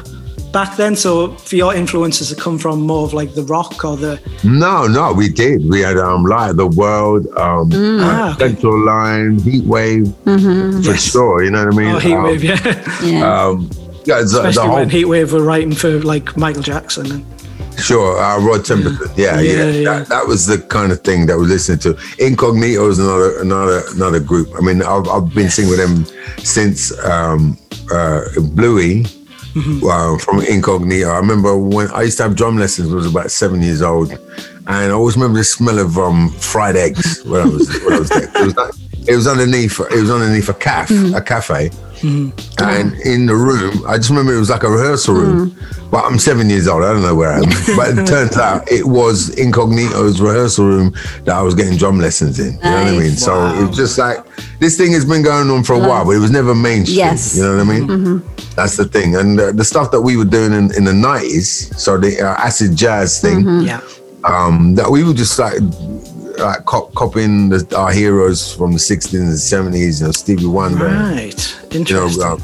back 0.53 0.77
then. 0.77 0.95
So 0.95 1.33
for 1.37 1.57
your 1.57 1.75
influences 1.75 2.29
to 2.29 2.37
come 2.37 2.59
from 2.59 2.83
more 2.83 3.05
of 3.05 3.15
like 3.15 3.35
the 3.35 3.43
rock 3.45 3.85
or 3.85 3.97
the 3.97 4.21
No, 4.45 4.87
no, 4.87 5.13
we 5.13 5.29
did. 5.29 5.69
We 5.69 5.81
had 5.81 5.97
um 5.99 6.25
Light 6.25 6.51
of 6.51 6.57
the 6.57 6.69
World, 6.69 7.27
um 7.37 7.71
Ah, 7.75 8.31
uh, 8.31 8.35
okay. 8.35 8.49
Central 8.49 8.85
Line, 8.85 9.39
Heatwave, 9.41 10.85
for 10.85 10.97
sure. 10.97 11.43
You 11.43 11.51
know 11.51 11.65
what 11.65 11.75
I 11.75 11.77
mean? 11.77 11.95
oh, 11.95 11.99
Heatwave, 11.99 12.37
um, 12.37 13.09
yeah. 13.09 13.19
Yeah. 13.21 13.45
Um, 13.45 13.71
yeah, 14.05 14.19
the, 14.19 14.25
the 14.25 14.49
Especially 14.49 14.67
whole 14.67 14.75
when 14.77 14.91
Heatwave 14.91 15.33
were 15.33 15.43
writing 15.43 15.73
for 15.73 16.01
like 16.01 16.37
Michael 16.37 16.63
Jackson. 16.63 17.11
And, 17.13 17.25
sure. 17.79 18.19
Uh, 18.19 18.41
Rod 18.41 18.61
Temperton, 18.61 19.17
yeah, 19.17 19.41
yeah. 19.41 19.53
Yeah, 19.53 19.71
yeah. 19.71 19.85
That, 19.85 20.09
that 20.09 20.27
was 20.27 20.47
the 20.47 20.59
kind 20.59 20.91
of 20.93 21.01
thing 21.03 21.27
that 21.27 21.39
we 21.39 21.47
listening 21.47 21.79
to. 21.81 21.97
Incognito 22.19 22.89
is 22.89 22.99
another 22.99 23.41
another 23.41 23.83
another 23.95 24.21
group. 24.21 24.49
I 24.59 24.61
mean, 24.61 24.83
I've, 24.83 25.09
I've 25.09 25.33
been 25.35 25.51
singing 25.51 25.71
with 25.71 25.79
them 25.79 26.05
since 26.45 26.93
um, 27.05 27.57
uh, 27.93 28.23
Bluey. 28.55 29.07
Uh, 29.55 30.17
from 30.19 30.41
Incognito. 30.41 31.11
I 31.11 31.17
remember 31.19 31.57
when 31.57 31.91
I 31.91 32.03
used 32.03 32.17
to 32.19 32.23
have 32.25 32.37
drum 32.37 32.57
lessons 32.57 32.89
when 32.89 32.95
I 32.95 33.03
was 33.03 33.07
about 33.11 33.31
seven 33.31 33.61
years 33.63 33.83
old. 33.83 34.11
And 34.13 34.69
I 34.69 34.91
always 34.91 35.17
remember 35.17 35.39
the 35.39 35.45
smell 35.45 35.79
of 35.79 35.99
um, 35.99 36.31
fried 36.31 36.77
eggs 36.77 37.23
when 37.25 37.41
I 37.43 37.45
was 37.47 37.69
when 37.85 37.93
I 37.95 37.99
was 37.99 38.09
there. 38.09 38.31
It 38.35 38.57
was 38.57 38.81
it 39.09 39.17
was 39.17 39.27
underneath 39.27 39.79
it 39.81 40.01
was 40.01 40.11
underneath 40.11 40.49
a 40.49 40.55
caf 40.55 40.89
Mm-hmm. 40.89 41.15
a 41.17 41.21
cafe 41.21 41.71
and 42.03 42.95
in 43.05 43.27
the 43.27 43.35
room 43.35 43.85
i 43.87 43.97
just 43.97 44.11
remember 44.11 44.35
it 44.35 44.39
was 44.39 44.51
like 44.51 44.63
a 44.65 44.69
rehearsal 44.71 45.15
room 45.15 45.51
Mm. 45.51 45.91
but 45.91 46.05
i'm 46.05 46.19
seven 46.19 46.51
years 46.51 46.67
old 46.69 46.83
i 46.83 46.93
don't 46.93 47.03
know 47.03 47.15
where 47.15 47.33
i 47.33 47.37
am 47.39 47.43
but 47.77 47.97
it 47.97 48.07
turns 48.07 48.37
out 48.37 48.71
it 48.71 48.85
was 48.87 49.31
incognito's 49.39 50.21
rehearsal 50.21 50.65
room 50.67 50.93
that 51.25 51.35
i 51.37 51.43
was 51.43 51.55
getting 51.55 51.77
drum 51.79 51.99
lessons 52.01 52.39
in 52.41 52.55
you 52.55 52.61
know 52.63 52.73
what 52.73 52.87
i 52.89 52.91
mean 52.91 53.01
Nice. 53.11 53.25
so 53.25 53.47
it 53.55 53.69
was 53.69 53.77
just 53.77 53.99
like 53.99 54.19
this 54.59 54.77
thing 54.77 54.93
has 54.93 55.05
been 55.05 55.23
going 55.23 55.49
on 55.51 55.63
for 55.63 55.75
a 55.75 55.79
while 55.79 56.05
but 56.05 56.11
it 56.13 56.19
was 56.19 56.31
never 56.33 56.55
mainstream 56.55 56.99
Yes. 56.99 57.35
Mm-hmm. 57.35 57.39
you 57.39 57.43
know 57.45 57.65
what 57.65 57.75
i 57.75 57.97
mean 58.19 58.23
that's 58.57 58.77
the 58.77 58.85
thing 58.85 59.17
and 59.17 59.39
uh, 59.41 59.53
the 59.53 59.65
stuff 59.65 59.91
that 59.93 60.01
we 60.01 60.17
were 60.17 60.25
doing 60.27 60.53
in, 60.53 60.75
in 60.75 60.85
the 60.85 60.93
90s 60.93 61.75
so 61.79 61.97
the 61.99 62.21
uh, 62.21 62.35
acid 62.35 62.75
jazz 62.77 63.21
thing 63.21 63.43
Mm-hmm. 63.45 63.67
Yeah. 63.67 63.81
um, 64.25 64.75
that 64.75 64.91
we 64.91 65.03
were 65.05 65.15
just 65.15 65.39
like 65.39 65.55
like 66.39 66.65
cop- 66.65 66.95
copying 66.95 67.49
the, 67.51 67.67
our 67.77 67.93
heroes 67.93 68.55
from 68.55 68.73
the 68.73 68.79
60s 68.79 69.15
and 69.21 69.33
70s, 69.33 70.01
you 70.01 70.07
know, 70.07 70.13
Stevie 70.13 70.47
Wonder, 70.47 70.87
Right. 70.87 71.57
you 71.73 71.81
know, 71.81 72.07
Interesting. 72.07 72.23
uh, 72.23 72.37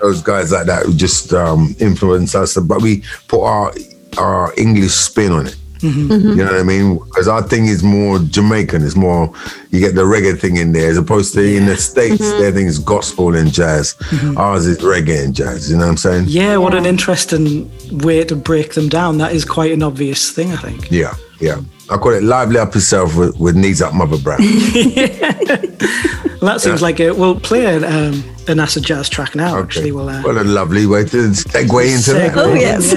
those 0.00 0.22
guys 0.22 0.50
like 0.52 0.66
that 0.66 0.86
who 0.86 0.94
just 0.94 1.32
um, 1.32 1.74
influenced 1.78 2.34
us. 2.34 2.56
But 2.56 2.80
we 2.82 3.02
put 3.28 3.42
our 3.44 3.72
our 4.18 4.52
English 4.56 4.92
spin 4.92 5.30
on 5.32 5.46
it. 5.46 5.56
You 5.82 5.90
know 6.36 6.44
what 6.44 6.56
I 6.60 6.62
mean? 6.62 6.98
Because 6.98 7.26
our 7.26 7.40
thing 7.42 7.64
is 7.66 7.82
more 7.82 8.18
Jamaican. 8.18 8.84
It's 8.84 8.96
more 8.96 9.32
you 9.70 9.80
get 9.80 9.94
the 9.94 10.02
reggae 10.02 10.38
thing 10.38 10.58
in 10.58 10.72
there, 10.72 10.90
as 10.90 10.98
opposed 10.98 11.32
to 11.34 11.40
in 11.56 11.64
the 11.64 11.76
states, 11.76 12.18
their 12.18 12.52
thing 12.52 12.66
is 12.66 12.78
gospel 12.78 13.34
and 13.34 13.50
jazz. 13.50 13.94
Ours 14.36 14.66
is 14.66 14.76
reggae 14.78 15.24
and 15.24 15.34
jazz. 15.34 15.70
You 15.70 15.76
know 15.78 15.84
what 15.84 15.90
I'm 15.92 15.96
saying? 15.96 16.24
yeah, 16.28 16.58
what 16.58 16.74
an 16.74 16.84
interesting 16.84 17.70
way 18.00 18.22
to 18.24 18.36
break 18.36 18.74
them 18.74 18.90
down. 18.90 19.16
That 19.18 19.32
is 19.32 19.46
quite 19.46 19.72
an 19.72 19.82
obvious 19.82 20.30
thing, 20.32 20.52
I 20.52 20.56
think. 20.56 20.90
Yeah, 20.90 21.14
yeah. 21.40 21.60
I 21.88 21.96
call 21.96 22.12
it 22.12 22.22
lively 22.22 22.58
up 22.58 22.74
yourself 22.74 23.16
with, 23.16 23.38
with 23.38 23.56
knees 23.56 23.82
up, 23.82 23.94
mother 23.94 24.18
brown. 24.18 24.38
Well, 26.40 26.52
that 26.52 26.62
seems 26.62 26.80
like 26.80 27.00
it. 27.00 27.18
We'll 27.18 27.38
play 27.38 27.66
an, 27.66 27.84
um, 27.84 28.24
an 28.48 28.60
acid 28.60 28.82
jazz 28.82 29.10
track 29.10 29.34
now. 29.34 29.58
Actually, 29.58 29.92
we'll. 29.92 30.08
Uh, 30.08 30.22
what 30.22 30.38
a 30.38 30.44
lovely 30.44 30.86
way 30.86 31.04
to 31.04 31.16
segue 31.32 31.94
into 31.94 32.14
that. 32.14 32.34
Oh, 32.34 32.54
yes. 32.54 32.94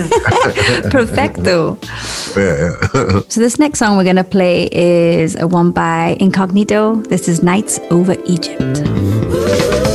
Perfecto. 0.91 1.77
Yeah, 2.35 2.73
yeah. 2.95 3.21
So 3.27 3.41
this 3.41 3.59
next 3.59 3.77
song 3.77 3.95
we're 3.95 4.05
going 4.05 4.15
to 4.15 4.23
play 4.23 4.67
is 4.71 5.35
a 5.35 5.45
one 5.45 5.71
by 5.71 6.17
Incognito. 6.19 6.95
This 6.95 7.27
is 7.27 7.43
Nights 7.43 7.79
Over 7.91 8.15
Egypt. 8.25 9.92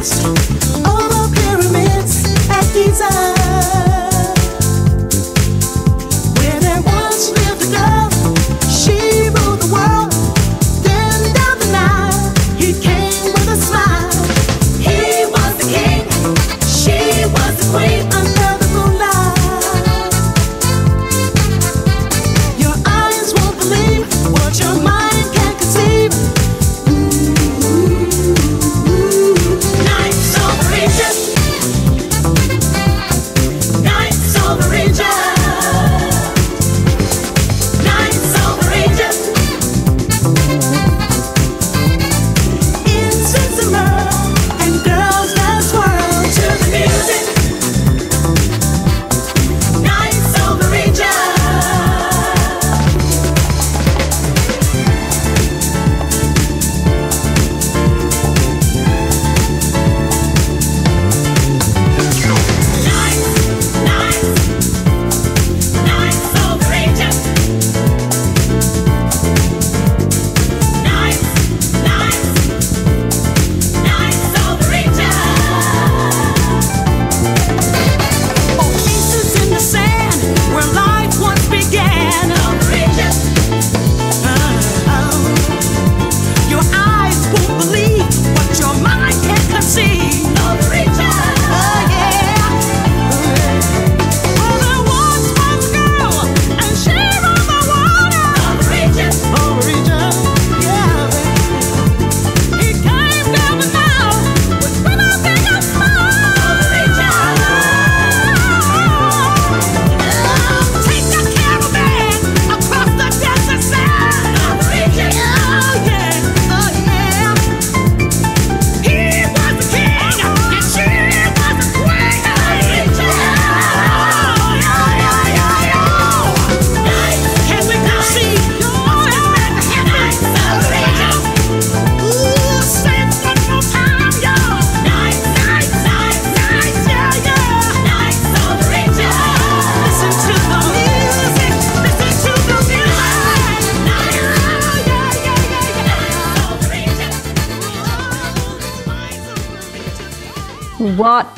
The 0.00 0.49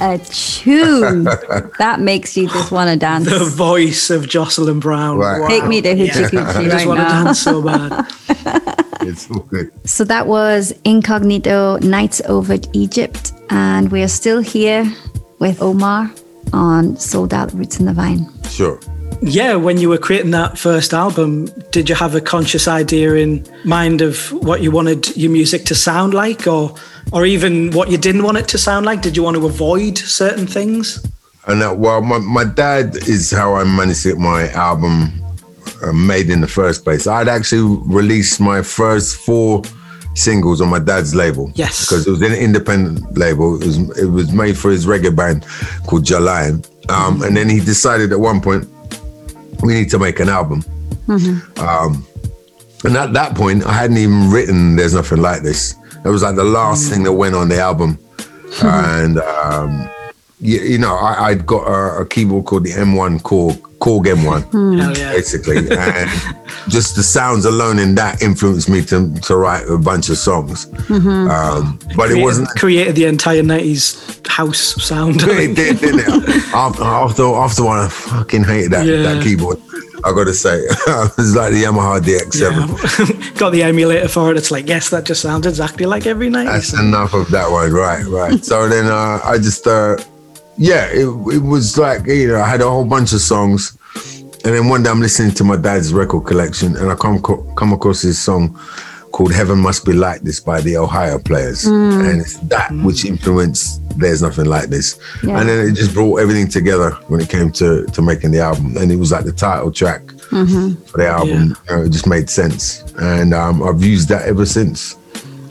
a 0.03 0.19
tune. 0.19 1.25
that 1.79 2.01
makes 2.01 2.37
you 2.37 2.49
just 2.49 2.73
want 2.73 2.91
to 2.91 2.97
dance. 2.97 3.29
the 3.29 3.45
voice 3.45 4.11
of 4.11 4.29
Jocelyn 4.29 4.81
Brown. 4.81 5.19
Right. 5.19 5.41
Wow. 5.41 5.49
Take 5.49 5.67
me 5.67 5.81
to 5.81 5.95
Hoochie 5.95 6.29
Coochie 6.29 6.57
I 6.57 6.65
just 6.65 6.75
right 6.75 6.87
want 6.88 7.01
to 7.01 7.05
now. 7.05 7.25
dance 7.25 7.41
so 7.41 7.62
bad. 7.62 8.07
it's 9.03 9.31
all 9.31 9.41
good. 9.41 9.71
So 9.88 10.05
that 10.05 10.27
was 10.27 10.73
Incognito 10.85 11.79
Nights 11.79 12.21
Over 12.27 12.57
Egypt. 12.73 13.33
And 13.51 13.91
we 13.93 14.03
are 14.03 14.09
still 14.09 14.41
here 14.41 14.85
with 15.38 15.62
Omar 15.62 16.11
on 16.53 16.97
Sold 16.97 17.33
Out 17.33 17.53
Roots 17.55 17.79
in 17.79 17.87
the 17.87 17.93
Vine. 17.93 18.27
Sure. 18.49 18.81
Yeah, 19.25 19.55
when 19.55 19.79
you 19.79 19.89
were 19.89 19.99
creating 19.99 20.33
that 20.33 20.59
first 20.59 20.93
album, 20.93 21.47
did 21.71 21.89
you 21.89 21.95
have 21.95 22.17
a 22.17 22.21
conscious 22.21 22.67
idea 22.67 23.15
in 23.15 23.47
mind 23.65 24.03
of 24.03 24.33
what 24.33 24.63
you 24.63 24.73
wanted 24.73 25.17
your 25.17 25.31
music 25.31 25.65
to 25.67 25.77
sound 25.77 26.13
like, 26.13 26.49
or, 26.49 26.75
or 27.13 27.25
even 27.25 27.71
what 27.71 27.89
you 27.89 27.97
didn't 27.99 28.25
want 28.25 28.39
it 28.39 28.49
to 28.49 28.59
sound 28.59 28.85
like? 28.85 29.01
Did 29.01 29.17
you 29.17 29.23
want 29.23 29.37
to 29.37 29.47
avoid 29.47 29.97
certain 29.97 30.47
things? 30.47 31.07
And 31.47 31.63
uh, 31.63 31.73
well, 31.77 32.03
my, 32.03 32.19
my 32.19 32.45
dad 32.45 32.97
is 33.09 33.31
how 33.31 33.55
I 33.55 33.63
managed 33.63 34.03
to 34.03 34.11
get 34.11 34.19
my 34.19 34.51
album 34.51 35.13
uh, 35.85 35.93
made 35.93 36.29
in 36.29 36.41
the 36.41 36.49
first 36.49 36.83
place. 36.83 37.07
I'd 37.07 37.29
actually 37.29 37.79
released 37.87 38.41
my 38.41 38.61
first 38.61 39.17
four 39.17 39.63
singles 40.15 40.61
on 40.61 40.69
my 40.69 40.81
dad's 40.81 41.15
label. 41.15 41.53
Yes. 41.55 41.87
because 41.87 42.09
it 42.09 42.11
was 42.11 42.23
an 42.23 42.33
independent 42.33 43.17
label. 43.17 43.55
It 43.63 43.67
was 43.67 43.99
it 43.99 44.07
was 44.07 44.33
made 44.33 44.59
for 44.59 44.71
his 44.71 44.85
reggae 44.85 45.15
band 45.15 45.47
called 45.87 46.05
Jalayan. 46.05 46.69
Um, 46.91 47.23
and 47.23 47.37
then 47.37 47.49
he 47.49 47.61
decided 47.61 48.13
at 48.13 48.19
one 48.19 48.41
point 48.41 48.69
we 49.62 49.75
need 49.75 49.90
to 49.90 49.98
make 49.98 50.20
an 50.20 50.29
album. 50.29 50.64
Um, 51.59 52.07
And 52.85 52.96
at 52.96 53.12
that 53.12 53.37
point, 53.37 53.64
I 53.64 53.72
hadn't 53.72 53.96
even 53.98 54.31
written 54.31 54.75
"There's 54.77 54.94
Nothing 54.94 55.22
Like 55.22 55.42
This." 55.42 55.77
It 56.05 56.09
was 56.09 56.22
like 56.22 56.35
the 56.35 56.42
last 56.44 56.90
thing 56.90 57.05
that 57.05 57.12
went 57.12 57.35
on 57.37 57.48
the 57.48 57.61
album, 57.61 57.96
and 58.62 59.18
um, 59.18 59.88
you, 60.43 60.61
you 60.61 60.79
know, 60.79 60.97
I, 60.97 61.29
I'd 61.29 61.47
got 61.47 61.67
a, 61.69 62.01
a 62.03 62.07
keyboard 62.07 62.45
called 62.47 62.65
the 62.65 62.73
M1 62.73 63.21
Korg 63.23 63.61
Korg 63.79 64.05
M1, 64.05 64.53
Hell 64.81 64.97
yeah. 64.97 65.13
basically, 65.13 65.57
and 65.59 66.11
just 66.69 66.95
the 66.95 67.03
sounds 67.03 67.45
alone 67.45 67.79
in 67.79 67.95
that 67.97 68.23
influenced 68.23 68.69
me 68.69 68.85
to 68.87 69.13
to 69.23 69.37
write 69.37 69.69
a 69.69 69.79
bunch 69.79 70.09
of 70.09 70.19
songs. 70.19 70.67
Um, 70.91 71.79
but 71.97 72.11
it 72.11 72.23
wasn't 72.23 72.49
created 72.51 72.95
the 72.97 73.07
entire 73.07 73.43
90s 73.43 74.27
house 74.29 74.83
sound. 74.85 75.17
it 75.23 75.55
did, 75.57 75.79
didn't 75.81 76.01
it? 76.01 76.45
After, 76.55 76.83
after, 76.85 77.23
after 77.25 77.65
one, 77.65 77.79
I 77.79 77.89
fucking 77.89 78.45
hated 78.45 78.73
that, 78.73 78.87
Yeah. 78.87 79.03
that 79.03 79.23
keyboard. 79.23 79.59
I 80.05 80.13
got 80.13 80.25
to 80.25 80.35
say, 80.35 80.59
it 80.59 81.17
was 81.17 81.35
like 81.37 81.53
the 81.53 81.63
Yamaha 81.65 82.01
DX7. 82.01 83.23
Yeah. 83.23 83.39
Got 83.39 83.51
the 83.51 83.63
emulator 83.63 84.09
for 84.09 84.31
it. 84.31 84.37
It's 84.37 84.51
like, 84.51 84.67
yes, 84.69 84.91
that 84.91 85.05
just 85.05 85.23
sounds 85.23 85.47
exactly 85.47 85.87
like 85.87 86.07
every 86.07 86.29
90s. 86.29 86.47
That's 86.47 86.73
enough 86.81 87.15
of 87.15 87.31
that 87.31 87.51
one, 87.51 87.73
right? 87.73 88.05
Right. 88.07 88.45
so 88.45 88.69
then 88.69 88.87
uh, 88.87 89.21
I 89.25 89.39
just, 89.39 89.67
uh, 89.67 89.97
yeah, 90.57 90.87
it, 90.87 91.07
it 91.35 91.43
was 91.43 91.79
like 91.79 92.07
you 92.07 92.29
know 92.29 92.41
I 92.41 92.49
had 92.49 92.61
a 92.61 92.69
whole 92.69 92.85
bunch 92.85 93.12
of 93.12 93.21
songs, 93.21 93.77
and 94.45 94.55
then 94.55 94.69
one 94.69 94.83
day 94.83 94.91
I'm 94.91 95.01
listening 95.01 95.33
to 95.37 95.45
my 95.45 95.57
dad's 95.57 95.93
record 95.93 96.25
collection, 96.27 96.77
and 96.77 96.91
I 96.91 96.95
come 96.95 97.21
come 97.57 97.73
across 97.73 98.03
this 98.03 98.19
song 98.19 98.59
called 99.12 99.33
"Heaven 99.33 99.59
Must 99.59 99.85
Be 99.85 99.93
Like 99.93 100.23
This" 100.23 100.41
by 100.41 100.61
the 100.61 100.77
Ohio 100.79 101.19
Players, 101.19 101.65
and 101.67 102.21
it's 102.21 102.38
that 102.49 102.73
which 102.83 103.05
influenced 103.05 103.81
"There's 103.99 104.23
Nothing 104.23 104.47
Like 104.47 104.69
This," 104.69 104.99
Yeah. 105.23 105.38
and 105.41 105.49
then 105.49 105.69
it 105.69 105.73
just 105.75 105.93
brought 105.95 106.17
everything 106.21 106.49
together 106.49 106.91
when 107.09 107.21
it 107.21 107.29
came 107.29 107.51
to 107.53 107.85
to 107.87 108.03
making 108.03 108.31
the 108.33 108.41
album, 108.41 108.77
and 108.77 108.91
it 108.93 108.97
was 108.97 109.12
like 109.12 109.25
the 109.25 109.33
title 109.33 109.71
track 109.71 110.03
for 110.31 110.97
the 110.99 111.07
album. 111.09 111.57
You 111.69 111.77
know, 111.77 111.83
it 111.85 111.91
just 111.91 112.07
made 112.07 112.31
sense, 112.31 112.83
and 112.99 113.35
um, 113.35 113.62
I've 113.62 113.83
used 113.83 114.09
that 114.09 114.23
ever 114.23 114.47
since. 114.47 114.97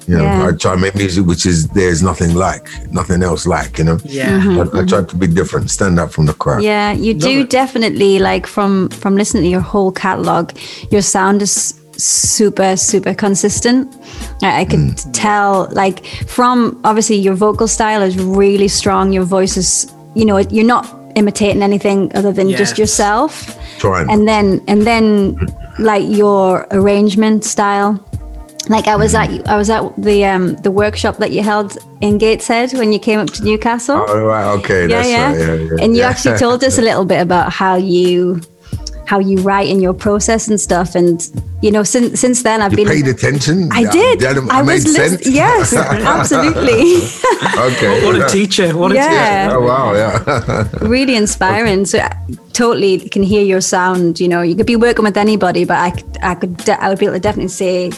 You 0.07 0.17
know, 0.17 0.23
Yeah. 0.23 0.47
I 0.47 0.51
try 0.51 0.73
to 0.75 0.79
make 0.81 0.95
music 0.95 1.25
which 1.25 1.45
is 1.45 1.67
there's 1.69 2.01
nothing 2.01 2.33
like, 2.35 2.67
nothing 2.91 3.21
else 3.23 3.45
like. 3.45 3.77
You 3.77 3.83
know, 3.85 3.97
Yeah. 4.03 4.65
I, 4.73 4.79
I 4.79 4.85
tried 4.85 5.07
to 5.09 5.15
be 5.15 5.27
different, 5.27 5.69
stand 5.69 5.99
up 5.99 6.11
from 6.11 6.25
the 6.25 6.33
crowd. 6.33 6.63
Yeah, 6.63 6.91
you 6.93 7.13
do 7.13 7.41
it. 7.41 7.49
definitely 7.49 8.19
like 8.19 8.47
from 8.47 8.89
from 8.89 9.15
listening 9.15 9.43
to 9.43 9.49
your 9.49 9.61
whole 9.73 9.91
catalog, 9.91 10.51
your 10.91 11.01
sound 11.01 11.41
is 11.41 11.73
super 11.97 12.75
super 12.77 13.13
consistent. 13.13 13.87
I, 14.41 14.61
I 14.61 14.65
could 14.65 14.79
Mm. 14.79 15.09
tell 15.13 15.69
like 15.71 16.05
from 16.27 16.79
obviously 16.83 17.17
your 17.17 17.35
vocal 17.35 17.67
style 17.67 18.01
is 18.01 18.15
really 18.17 18.67
strong. 18.67 19.13
Your 19.13 19.23
voice 19.25 19.55
is 19.57 19.87
you 20.15 20.25
know 20.25 20.37
you're 20.55 20.65
not 20.75 20.85
imitating 21.15 21.61
anything 21.61 22.11
other 22.15 22.31
than 22.33 22.49
just 22.49 22.77
yourself. 22.77 23.31
Trying. 23.79 24.09
And 24.09 24.27
then 24.27 24.61
and 24.67 24.81
then 24.87 25.37
like 25.77 26.03
your 26.07 26.65
arrangement 26.71 27.43
style. 27.45 27.99
Like 28.71 28.87
I 28.87 28.95
was 28.95 29.13
at 29.21 29.29
I 29.53 29.55
was 29.61 29.69
at 29.69 29.81
the 29.97 30.17
um 30.33 30.55
the 30.65 30.71
workshop 30.71 31.17
that 31.17 31.31
you 31.35 31.41
held 31.43 31.77
in 32.05 32.17
Gateshead 32.17 32.71
when 32.79 32.89
you 32.93 32.99
came 33.07 33.19
up 33.19 33.29
to 33.35 33.43
Newcastle 33.43 33.99
Oh, 34.07 34.25
right, 34.33 34.47
okay, 34.59 34.87
that's 34.87 35.07
right. 35.07 35.11
Yeah, 35.11 35.55
yeah, 35.55 35.83
and 35.83 35.89
you 35.95 36.01
yeah. 36.03 36.09
actually 36.11 36.37
told 36.45 36.63
us 36.63 36.77
a 36.77 36.81
little 36.89 37.05
bit 37.05 37.21
about 37.21 37.51
how 37.61 37.75
you 37.75 38.39
how 39.11 39.19
you 39.19 39.37
write 39.47 39.67
in 39.67 39.81
your 39.81 39.93
process 39.93 40.47
and 40.47 40.57
stuff 40.67 40.95
and 40.95 41.17
you 41.61 41.69
know 41.75 41.83
since 41.83 42.17
since 42.23 42.43
then 42.43 42.61
i've 42.61 42.71
You 42.71 42.77
been 42.85 42.87
paid 42.95 43.07
attention. 43.15 43.67
i 43.73 43.83
did 43.83 44.21
that- 44.21 44.37
i 44.49 44.61
made 44.61 44.73
was 44.75 44.85
lis- 44.85 44.95
sense. 44.95 45.27
yes 45.27 45.73
absolutely 46.15 46.83
okay. 47.69 48.05
What 48.05 48.15
a 48.23 48.27
teacher. 48.37 48.69
What 48.77 48.91
a 48.93 48.95
Yeah. 48.95 49.09
teacher. 49.09 49.57
Oh 49.57 49.61
wow, 49.71 49.87
yeah. 50.01 50.67
really 50.95 51.15
inspiring 51.15 51.83
so 51.85 51.99
I 51.99 52.15
totally 52.53 52.93
can 53.13 53.23
hear 53.23 53.43
your 53.43 53.59
sound 53.61 54.19
you 54.23 54.29
know 54.29 54.41
you 54.49 54.55
could 54.55 54.67
be 54.75 54.79
working 54.87 55.03
with 55.03 55.17
anybody 55.17 55.65
but 55.65 55.77
i 55.87 55.89
could 55.91 56.17
i 56.31 56.33
could 56.39 56.69
i 56.69 56.87
would 56.89 56.99
be 56.99 57.05
able 57.07 57.15
to 57.15 57.19
definitely 57.27 57.49
say 57.65 57.91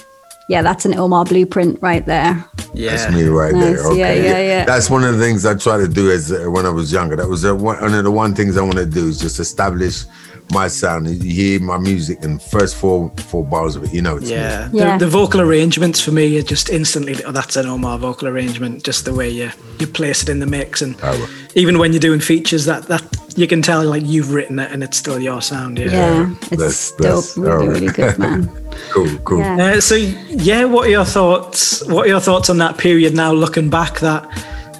yeah 0.53 0.61
that's 0.67 0.85
an 0.89 0.93
omar 1.03 1.23
blueprint 1.31 1.73
right 1.89 2.05
there 2.05 2.33
Yeah, 2.75 2.95
That's 2.95 3.13
me 3.15 3.23
right 3.41 3.53
Nice. 3.53 3.63
there. 3.63 3.87
Okay. 3.91 3.99
Yeah, 3.99 4.31
yeah, 4.31 4.41
yeah. 4.51 4.63
That's 4.71 4.89
one 4.95 5.03
of 5.07 5.11
the 5.15 5.21
things 5.25 5.39
I 5.45 5.53
try 5.67 5.77
to 5.85 5.89
do 5.99 6.05
as 6.17 6.23
uh, 6.31 6.37
when 6.55 6.65
I 6.65 6.73
was 6.79 6.87
younger. 6.97 7.15
That 7.21 7.29
was 7.35 7.41
uh, 7.45 7.53
one, 7.69 7.77
one 7.85 7.93
of 7.99 8.03
the 8.09 8.15
one 8.23 8.31
things 8.39 8.57
I 8.57 8.63
want 8.69 8.79
to 8.85 8.89
do 8.99 9.03
is 9.11 9.17
just 9.25 9.37
establish 9.47 9.95
my 10.57 10.67
sound. 10.81 11.01
You 11.07 11.33
hear 11.41 11.59
my 11.73 11.77
music 11.89 12.17
and 12.25 12.41
first 12.55 12.73
four 12.81 12.97
four 13.29 13.43
bars 13.53 13.75
of 13.77 13.81
it, 13.85 13.91
you 13.97 14.01
know 14.01 14.15
it's 14.17 14.29
me. 14.29 14.37
Yeah. 14.41 14.69
Yeah. 14.73 14.97
The, 14.97 15.05
the 15.05 15.11
vocal 15.19 15.39
arrangements 15.47 15.99
for 16.05 16.11
me 16.19 16.25
are 16.39 16.47
just 16.55 16.67
instantly, 16.79 17.13
oh, 17.27 17.31
that's 17.31 17.55
an 17.61 17.67
Omar 17.67 17.99
vocal 17.99 18.27
arrangement, 18.27 18.83
just 18.89 19.05
the 19.05 19.13
way 19.13 19.29
you, 19.39 19.49
you 19.79 19.85
place 19.99 20.19
it 20.23 20.29
in 20.33 20.39
the 20.39 20.47
mix. 20.57 20.81
And 20.81 20.95
Oh, 21.03 21.13
well. 21.19 21.29
even 21.53 21.77
when 21.77 21.93
you're 21.93 22.07
doing 22.09 22.21
features, 22.21 22.65
that, 22.65 22.81
that 22.91 23.03
you 23.35 23.47
can 23.47 23.61
tell 23.61 23.83
like 23.85 24.03
you've 24.05 24.31
written 24.33 24.59
it 24.59 24.71
and 24.71 24.83
it's 24.83 24.97
still 24.97 25.19
your 25.19 25.41
sound. 25.41 25.79
Yeah. 25.79 25.85
yeah, 25.91 26.35
it's 26.51 26.91
That's- 26.91 26.91
dope 26.91 26.99
that's- 27.01 27.37
really 27.37 27.51
alright. 27.51 27.69
really 27.81 27.87
good 27.93 28.19
man 28.19 28.49
Cool, 28.91 29.17
cool. 29.19 29.39
Yeah. 29.39 29.73
Uh, 29.75 29.81
so 29.81 29.95
yeah, 29.95 30.65
what 30.65 30.87
are 30.87 30.91
your 30.91 31.05
thoughts? 31.05 31.85
What 31.87 32.05
are 32.05 32.09
your 32.09 32.19
thoughts 32.19 32.49
on 32.49 32.57
that 32.57 32.77
period 32.77 33.13
now? 33.15 33.31
Looking 33.31 33.69
back, 33.69 33.99
that 33.99 34.27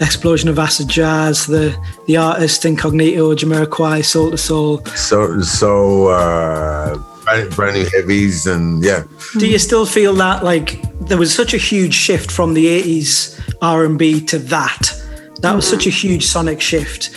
explosion 0.02 0.50
of 0.50 0.58
acid 0.60 0.88
jazz, 0.90 1.46
the 1.46 1.76
the 2.08 2.18
artist 2.18 2.66
Incognito, 2.66 3.34
Jamiroquai, 3.36 4.04
Soul 4.04 4.32
II 4.32 4.38
Soul. 4.38 4.86
So 4.96 5.42
so 5.42 6.08
uh 6.08 6.98
brand, 7.24 7.50
brand 7.56 7.76
new 7.76 7.88
heavies 7.96 8.48
and 8.48 8.84
yeah. 8.84 9.04
Do 9.40 9.48
you 9.48 9.60
still 9.60 9.86
feel 9.86 10.14
that 10.16 10.44
like 10.44 10.82
there 11.08 11.18
was 11.18 11.34
such 11.34 11.54
a 11.54 11.58
huge 11.58 11.94
shift 11.94 12.32
from 12.32 12.54
the 12.56 12.66
'80s 12.66 13.40
R&B 13.62 14.22
to 14.26 14.40
that? 14.40 15.00
That 15.44 15.54
was 15.56 15.68
such 15.68 15.86
a 15.88 15.90
huge 15.90 16.26
sonic 16.26 16.62
shift. 16.62 17.12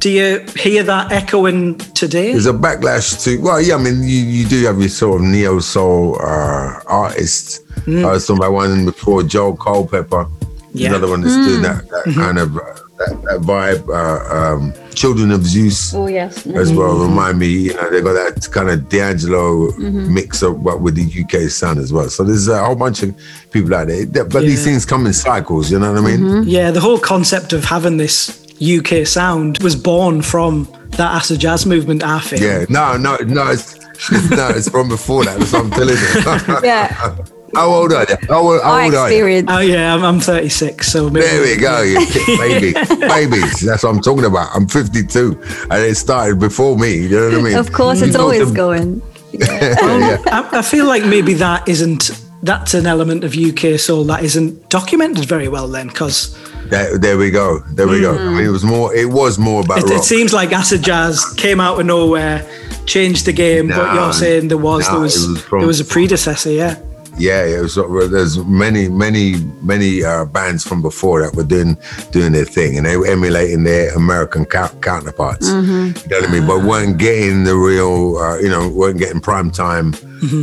Do 0.00 0.10
you 0.10 0.44
hear 0.56 0.82
that 0.82 1.10
echoing 1.12 1.78
today? 1.94 2.32
There's 2.32 2.46
a 2.46 2.52
backlash 2.52 3.22
to 3.24 3.40
well, 3.40 3.60
yeah. 3.60 3.76
I 3.76 3.78
mean, 3.82 4.02
you, 4.02 4.20
you 4.36 4.46
do 4.46 4.62
have 4.66 4.78
your 4.78 4.88
sort 4.90 5.20
of 5.20 5.26
neo 5.26 5.58
soul 5.60 6.16
uh, 6.20 6.80
artists. 6.86 7.60
Mm. 7.86 8.04
I 8.04 8.12
was 8.12 8.26
talking 8.26 8.42
about 8.42 8.52
one 8.52 8.84
before, 8.84 9.22
Joel 9.22 9.56
Culpepper. 9.56 10.26
Yeah. 10.72 10.90
Another 10.90 11.08
one 11.08 11.22
that's 11.22 11.34
Mm. 11.34 11.46
doing 11.46 11.62
that, 11.62 11.88
that 11.88 12.04
Mm-hmm. 12.06 12.20
kind 12.20 12.38
of 12.38 12.56
uh, 12.56 12.60
that, 13.00 13.22
that 13.22 13.40
vibe. 13.40 13.88
Uh, 13.88 14.54
um, 14.54 14.74
Children 14.94 15.30
of 15.30 15.46
Zeus 15.46 15.94
oh 15.94 16.08
yes 16.08 16.46
as 16.46 16.72
well 16.72 16.98
remind 16.98 17.38
me. 17.38 17.46
You 17.48 17.74
know, 17.74 17.90
they 17.90 18.00
got 18.02 18.14
that 18.14 18.48
kind 18.52 18.68
of 18.70 18.88
D'Angelo 18.88 19.70
Mm-hmm. 19.70 20.12
mix 20.14 20.42
up 20.42 20.62
but 20.62 20.80
with 20.80 20.94
the 20.96 21.22
UK 21.22 21.48
sound 21.50 21.78
as 21.78 21.92
well. 21.92 22.08
So 22.10 22.22
there's 22.24 22.48
a 22.48 22.62
whole 22.64 22.74
bunch 22.74 23.02
of 23.02 23.14
people 23.50 23.74
out 23.74 23.88
there. 23.88 24.24
But 24.24 24.42
these 24.42 24.62
things 24.64 24.84
come 24.84 25.06
in 25.06 25.12
cycles. 25.12 25.70
You 25.70 25.78
know 25.78 25.92
what 25.92 26.02
I 26.02 26.06
mean? 26.06 26.20
Mm-hmm. 26.20 26.48
Yeah, 26.48 26.70
the 26.70 26.80
whole 26.80 26.98
concept 26.98 27.52
of 27.52 27.64
having 27.64 27.96
this 27.96 28.46
UK 28.60 29.06
sound 29.06 29.58
was 29.62 29.74
born 29.76 30.20
from 30.22 30.68
that 30.90 31.14
acid 31.14 31.40
jazz 31.40 31.64
movement. 31.66 32.02
I 32.02 32.20
feel. 32.20 32.40
Yeah. 32.40 32.66
No, 32.68 32.96
no, 32.96 33.16
no. 33.24 33.50
It's, 33.50 33.78
no, 34.30 34.48
it's 34.48 34.68
from 34.68 34.88
before 34.88 35.24
that. 35.24 35.38
That's 35.38 35.52
what 35.52 35.64
I'm 35.64 35.70
telling 35.70 35.96
you. 35.96 36.60
yeah 36.68 37.16
How 37.54 37.68
old 37.68 37.92
are 37.92 38.06
you? 38.08 38.16
How 38.28 38.38
old, 38.40 38.62
how 38.62 38.70
our 38.72 38.84
old 38.84 38.94
are 38.94 39.10
you? 39.12 39.44
Oh 39.48 39.58
yeah, 39.60 39.94
I'm, 39.94 40.04
I'm 40.04 40.20
36, 40.20 40.86
so 40.86 41.10
maybe 41.10 41.26
There 41.26 41.42
we 41.42 41.56
go, 41.56 41.82
you 41.82 41.98
baby, 42.38 42.72
babies. 43.00 43.60
That's 43.60 43.82
what 43.82 43.90
I'm 43.94 44.00
talking 44.00 44.24
about. 44.24 44.54
I'm 44.54 44.68
52, 44.68 45.40
and 45.70 45.82
it 45.84 45.96
started 45.96 46.38
before 46.38 46.76
me. 46.78 46.94
You 46.94 47.08
know 47.10 47.28
what 47.30 47.38
I 47.38 47.42
mean? 47.42 47.56
of 47.56 47.72
course 47.72 48.00
it's 48.02 48.08
You 48.12 48.18
go 48.18 48.22
always 48.24 48.48
to- 48.48 48.54
going 48.54 49.02
yeah. 49.32 50.18
I, 50.26 50.48
I 50.58 50.62
feel 50.62 50.86
like 50.86 51.04
maybe 51.04 51.34
that 51.34 51.68
isn't 51.68 52.10
that's 52.42 52.74
an 52.74 52.86
element 52.86 53.22
of 53.22 53.36
UK 53.36 53.78
soul 53.78 54.02
that 54.04 54.24
isn't 54.24 54.68
documented 54.70 55.24
very 55.26 55.46
well 55.46 55.68
then 55.68 55.86
because 55.88 56.36
There, 56.70 56.98
there 56.98 57.18
we 57.18 57.30
go. 57.30 57.58
There 57.74 57.86
we 57.86 58.00
go. 58.00 58.16
I 58.16 58.28
mean, 58.30 58.44
it 58.46 58.48
was 58.50 58.64
more. 58.64 58.94
It 58.94 59.08
was 59.08 59.38
more 59.38 59.62
about 59.62 59.78
it, 59.78 59.84
rock. 59.84 59.92
it 60.00 60.04
seems 60.04 60.32
like 60.32 60.52
acid 60.52 60.82
jazz 60.82 61.24
came 61.36 61.60
out 61.60 61.78
of 61.78 61.86
nowhere, 61.86 62.48
changed 62.86 63.26
the 63.26 63.32
game. 63.32 63.68
but 63.68 63.94
you're 63.94 64.12
saying 64.12 64.48
there 64.48 64.56
was 64.58 64.86
no, 64.88 64.92
there 64.94 65.00
was, 65.02 65.28
was 65.28 65.42
from- 65.42 65.60
there 65.60 65.66
was 65.68 65.80
a 65.80 65.84
predecessor, 65.84 66.50
yeah. 66.50 66.76
Yeah, 67.20 67.44
it 67.44 67.60
was. 67.60 67.74
There's 68.10 68.38
many, 68.44 68.88
many, 68.88 69.36
many 69.62 70.02
uh, 70.02 70.24
bands 70.24 70.66
from 70.66 70.80
before 70.82 71.22
that 71.22 71.36
were 71.36 71.44
doing 71.44 71.76
doing 72.10 72.32
their 72.32 72.44
thing, 72.46 72.76
and 72.78 72.86
they 72.86 72.96
were 72.96 73.06
emulating 73.06 73.62
their 73.64 73.94
American 73.94 74.44
cou- 74.46 74.74
counterparts. 74.80 75.46
You 75.48 76.08
know 76.08 76.20
what 76.20 76.28
I 76.28 76.32
mean? 76.32 76.46
But 76.46 76.64
weren't 76.64 76.98
getting 76.98 77.44
the 77.44 77.54
real, 77.56 78.16
uh, 78.16 78.38
you 78.38 78.48
know, 78.48 78.68
weren't 78.68 78.98
getting 78.98 79.20
prime 79.20 79.50
time 79.50 79.94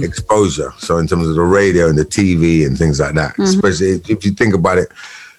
exposure. 0.03 0.71
So 0.77 0.97
in 0.97 1.07
terms 1.07 1.27
of 1.27 1.35
the 1.35 1.41
radio 1.41 1.87
and 1.89 1.97
the 1.97 2.05
TV 2.05 2.65
and 2.65 2.77
things 2.77 2.99
like 2.99 3.15
that, 3.15 3.37
especially 3.39 4.01
if 4.09 4.25
you 4.25 4.31
think 4.31 4.53
about 4.53 4.77
it, 4.77 4.89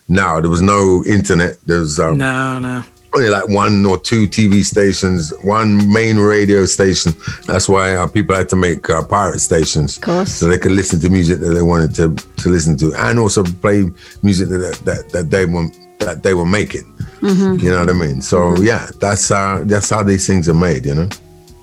now 0.09 0.41
there 0.41 0.51
was 0.51 0.63
no 0.63 1.03
internet. 1.07 1.59
There 1.67 1.81
was 1.81 1.99
um, 2.01 2.19
No, 2.19 2.59
no. 2.59 2.85
Only 3.15 3.31
like 3.31 3.49
one 3.49 3.87
or 3.87 3.99
two 3.99 4.29
TV 4.29 4.65
stations, 4.65 5.33
one 5.43 5.91
main 5.93 6.19
radio 6.19 6.67
station. 6.67 7.13
That's 7.47 7.69
why 7.69 7.97
uh, 7.97 8.07
people 8.07 8.37
had 8.37 8.49
to 8.51 8.57
make 8.57 8.89
uh, 8.91 9.05
pirate 9.05 9.41
stations, 9.41 9.97
of 9.97 10.03
course. 10.03 10.33
so 10.33 10.47
they 10.49 10.59
could 10.59 10.73
listen 10.73 11.01
to 11.01 11.09
music 11.09 11.41
that 11.41 11.51
they 11.51 11.63
wanted 11.63 11.95
to 11.97 12.15
to 12.43 12.49
listen 12.49 12.77
to, 12.79 12.95
and 12.95 13.19
also 13.19 13.43
play 13.45 13.91
music 14.23 14.49
that 14.49 14.81
that, 14.85 15.09
that 15.11 15.31
they 15.31 15.47
were 15.47 15.69
that 16.01 16.23
they 16.23 16.35
were 16.35 16.47
making. 16.47 16.85
You 17.21 17.71
know 17.71 17.81
what 17.81 17.91
I 17.91 17.95
mean? 17.95 18.23
So 18.23 18.57
yeah, 18.57 18.89
that's 19.01 19.31
uh, 19.31 19.63
that's 19.65 19.91
how 19.91 20.03
these 20.03 20.27
things 20.27 20.49
are 20.49 20.55
made. 20.55 20.87
You 20.87 20.95
know. 20.95 21.09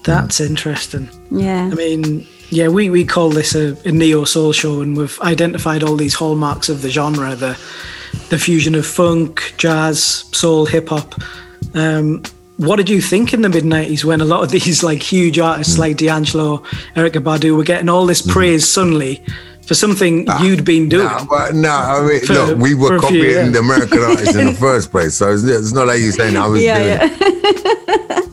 That's 0.03 0.39
interesting. 0.39 1.09
yeah 1.31 1.63
I 1.71 1.73
mean, 1.73 2.27
yeah, 2.49 2.67
we, 2.67 2.91
we 2.91 3.05
call 3.05 3.31
this 3.31 3.55
a, 3.55 3.75
a 3.87 3.91
neo 3.91 4.23
soul 4.23 4.53
show, 4.53 4.81
and 4.81 4.95
we've 4.95 5.19
identified 5.21 5.83
all 5.83 5.95
these 5.95 6.13
hallmarks 6.13 6.69
of 6.69 6.83
the 6.83 6.89
genre 6.89 7.35
the 7.35 7.57
the 8.29 8.37
fusion 8.39 8.75
of 8.75 8.85
funk, 8.85 9.53
jazz, 9.57 10.01
soul, 10.31 10.65
hip 10.65 10.89
hop. 10.89 11.15
Um, 11.73 12.23
what 12.57 12.77
did 12.77 12.89
you 12.89 13.01
think 13.01 13.33
in 13.33 13.41
the 13.41 13.49
mid 13.49 13.63
90s 13.65 14.03
when 14.05 14.21
a 14.21 14.25
lot 14.25 14.43
of 14.43 14.49
these 14.57 14.83
like 14.83 15.01
huge 15.01 15.39
artists 15.39 15.77
like 15.77 15.97
D'Angelo, 15.97 16.59
Erykah 16.95 17.21
Badu 17.23 17.55
were 17.57 17.63
getting 17.63 17.89
all 17.89 18.05
this 18.05 18.21
praise 18.21 18.67
suddenly 18.67 19.23
for 19.67 19.73
something 19.73 20.27
you'd 20.41 20.63
been 20.63 20.87
doing? 20.89 21.05
Nah, 21.05 21.25
but 21.25 21.55
no, 21.55 21.69
I 21.71 22.01
mean, 22.07 22.21
For- 22.21 22.33
look, 22.33 22.57
we 22.59 22.75
were 22.75 22.95
a 22.95 22.99
few 22.99 23.07
copying 23.23 23.51
the 23.51 23.59
American 23.59 23.99
artists 24.09 24.35
in 24.35 24.45
the 24.47 24.53
first 24.53 24.91
place, 24.91 25.15
so 25.15 25.31
it's, 25.33 25.43
it's 25.43 25.73
not 25.73 25.87
like 25.87 25.99
you're 25.99 26.11
saying 26.11 26.37
I 26.37 26.47
was 26.47 26.61
Yeah, 26.63 27.07
doing. 27.07 27.19
yeah. 27.19 28.21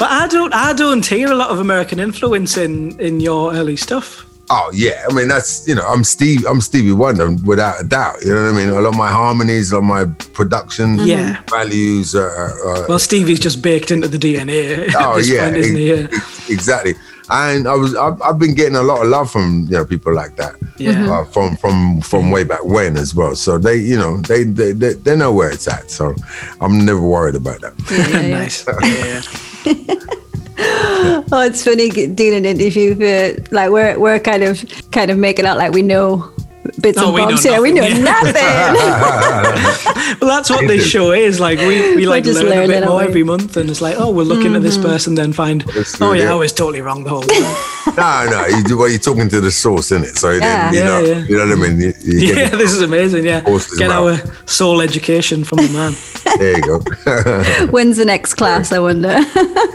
But 0.00 0.10
I 0.10 0.28
don't 0.28 0.54
I 0.54 0.72
don't 0.72 1.04
hear 1.06 1.30
a 1.30 1.34
lot 1.34 1.50
of 1.50 1.58
American 1.60 2.00
influence 2.00 2.56
in 2.56 2.98
in 2.98 3.20
your 3.20 3.52
early 3.52 3.76
stuff. 3.76 4.24
Oh 4.52 4.68
yeah, 4.74 5.04
I 5.08 5.12
mean 5.14 5.28
that's 5.28 5.66
you 5.68 5.76
know 5.76 5.86
I'm 5.86 6.02
Steve 6.02 6.44
I'm 6.44 6.60
Stevie 6.60 6.90
Wonder 6.92 7.30
without 7.44 7.80
a 7.80 7.84
doubt. 7.84 8.16
You 8.24 8.34
know 8.34 8.42
what 8.46 8.54
I 8.54 8.56
mean? 8.56 8.68
A 8.70 8.80
lot 8.80 8.88
of 8.88 8.96
my 8.96 9.08
harmonies, 9.08 9.70
a 9.70 9.78
lot 9.78 9.82
of 10.02 10.08
my 10.08 10.14
production 10.32 10.98
Yeah. 10.98 11.40
values. 11.48 12.16
Uh, 12.16 12.50
uh, 12.66 12.86
Well, 12.88 12.98
Stevie's 12.98 13.38
just 13.38 13.62
baked 13.62 13.92
into 13.92 14.08
the 14.08 14.18
DNA 14.18 14.92
oh 14.98 15.18
yeah, 15.18 15.44
point, 15.44 15.56
isn't 15.58 15.76
he? 15.76 15.88
Yeah. 15.90 16.06
exactly. 16.48 16.94
And 17.32 17.68
I 17.68 17.74
was 17.76 17.94
I've, 17.94 18.20
I've 18.22 18.40
been 18.40 18.54
getting 18.54 18.74
a 18.74 18.82
lot 18.82 19.02
of 19.02 19.08
love 19.08 19.30
from 19.30 19.66
you 19.70 19.76
know 19.76 19.84
people 19.84 20.12
like 20.12 20.34
that. 20.34 20.56
Yeah. 20.78 21.08
Uh, 21.12 21.24
from 21.26 21.56
from 21.56 22.00
from 22.00 22.32
way 22.32 22.42
back 22.42 22.64
when 22.64 22.96
as 22.96 23.14
well. 23.14 23.36
So 23.36 23.56
they 23.56 23.76
you 23.76 23.96
know 23.96 24.16
they 24.16 24.42
they 24.42 24.72
they, 24.72 24.94
they 24.94 25.14
know 25.14 25.32
where 25.32 25.52
it's 25.52 25.68
at. 25.68 25.92
So 25.92 26.12
I'm 26.60 26.84
never 26.84 27.00
worried 27.00 27.36
about 27.36 27.60
that. 27.60 27.74
nice. 28.30 28.64
Yeah, 28.82 29.22
yeah. 29.86 30.14
Oh, 31.32 31.42
it's 31.42 31.64
funny 31.64 31.90
g- 31.90 32.06
doing 32.08 32.34
an 32.34 32.44
interview 32.44 32.94
for 32.94 33.04
uh, 33.04 33.44
like 33.50 33.70
we're 33.70 33.98
we're 33.98 34.18
kind 34.18 34.42
of 34.42 34.62
kind 34.90 35.10
of 35.10 35.16
making 35.18 35.46
out 35.46 35.56
like 35.56 35.72
we 35.72 35.82
know 35.82 36.30
bits 36.80 36.98
Oh, 37.00 37.16
and 37.16 37.28
bobs 37.28 37.42
here. 37.42 37.60
We 37.62 37.72
know 37.72 37.88
nothing, 37.88 38.32
nothing. 38.34 39.86
Well, 40.20 40.28
that's 40.28 40.50
what 40.50 40.66
this 40.66 40.86
show 40.86 41.12
is. 41.12 41.40
Like 41.40 41.58
we, 41.60 41.96
we 41.96 42.06
like 42.06 42.24
just 42.24 42.42
learn 42.42 42.52
a 42.52 42.54
learning, 42.56 42.80
bit 42.80 42.88
more 42.88 43.02
every 43.02 43.22
month, 43.22 43.56
and 43.56 43.70
it's 43.70 43.80
like, 43.80 43.96
oh, 43.98 44.10
we'll 44.10 44.26
look 44.26 44.44
into 44.44 44.60
this 44.60 44.76
mm-hmm. 44.76 44.86
person, 44.88 45.14
then 45.14 45.32
find, 45.32 45.64
oh 45.68 45.82
true, 45.82 46.14
yeah, 46.14 46.24
yeah. 46.24 46.32
I 46.32 46.34
was 46.34 46.52
totally 46.52 46.82
wrong 46.82 47.04
the 47.04 47.10
whole 47.10 47.22
time. 47.22 47.96
no, 47.96 48.30
no, 48.30 48.46
you 48.46 48.62
do 48.64 48.76
well. 48.76 48.88
You're 48.88 48.98
talking 48.98 49.28
to 49.30 49.40
the 49.40 49.50
source, 49.50 49.92
in 49.92 50.02
it. 50.02 50.18
So 50.18 50.38
then, 50.38 50.74
you 50.74 50.80
Yeah. 50.80 50.84
know, 50.84 51.00
Yeah, 51.00 51.06
yeah. 51.14 51.24
you 51.26 51.36
know 51.38 51.46
what 51.46 51.58
I 51.58 51.68
mean. 51.68 51.80
You, 51.80 51.94
you 52.02 52.34
yeah, 52.34 52.48
this 52.50 52.72
is 52.72 52.82
amazing. 52.82 53.24
Yeah, 53.24 53.40
get 53.40 53.88
around. 53.88 54.20
our 54.20 54.46
soul 54.46 54.80
education 54.82 55.44
from 55.44 55.58
the 55.58 55.68
man. 55.72 55.92
There 56.38 56.56
you 56.56 56.62
go. 56.62 56.78
When's 57.70 57.96
the 57.96 58.04
next 58.04 58.34
class? 58.34 58.72
I 58.72 58.78
wonder. 58.78 59.18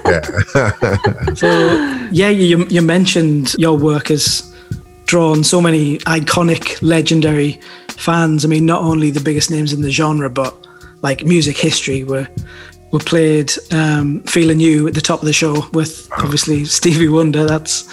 Yeah. 0.06 0.22
so 1.34 2.08
yeah, 2.12 2.30
you 2.30 2.66
you 2.68 2.84
mentioned 2.84 3.56
your 3.58 3.76
work 3.76 4.10
has 4.10 4.54
drawn 5.08 5.44
so 5.44 5.60
many 5.60 5.98
iconic, 6.00 6.80
legendary 6.84 7.60
fans. 7.90 8.46
I 8.46 8.48
mean, 8.48 8.68
not 8.68 8.84
only 8.84 9.10
the 9.10 9.20
biggest 9.20 9.50
names 9.50 9.74
in 9.74 9.82
the 9.82 9.90
genre, 9.90 10.30
but 10.30 10.56
like 11.02 11.26
music 11.26 11.58
history 11.58 12.04
were 12.04 12.28
were 12.92 13.00
played. 13.00 13.52
Um, 13.72 14.22
Feeling 14.24 14.60
you 14.60 14.88
at 14.88 14.94
the 14.94 15.02
top 15.02 15.22
of 15.22 15.26
the 15.26 15.34
show 15.34 15.66
with 15.74 16.08
obviously 16.20 16.66
Stevie 16.66 17.08
Wonder. 17.10 17.46
That's 17.46 17.90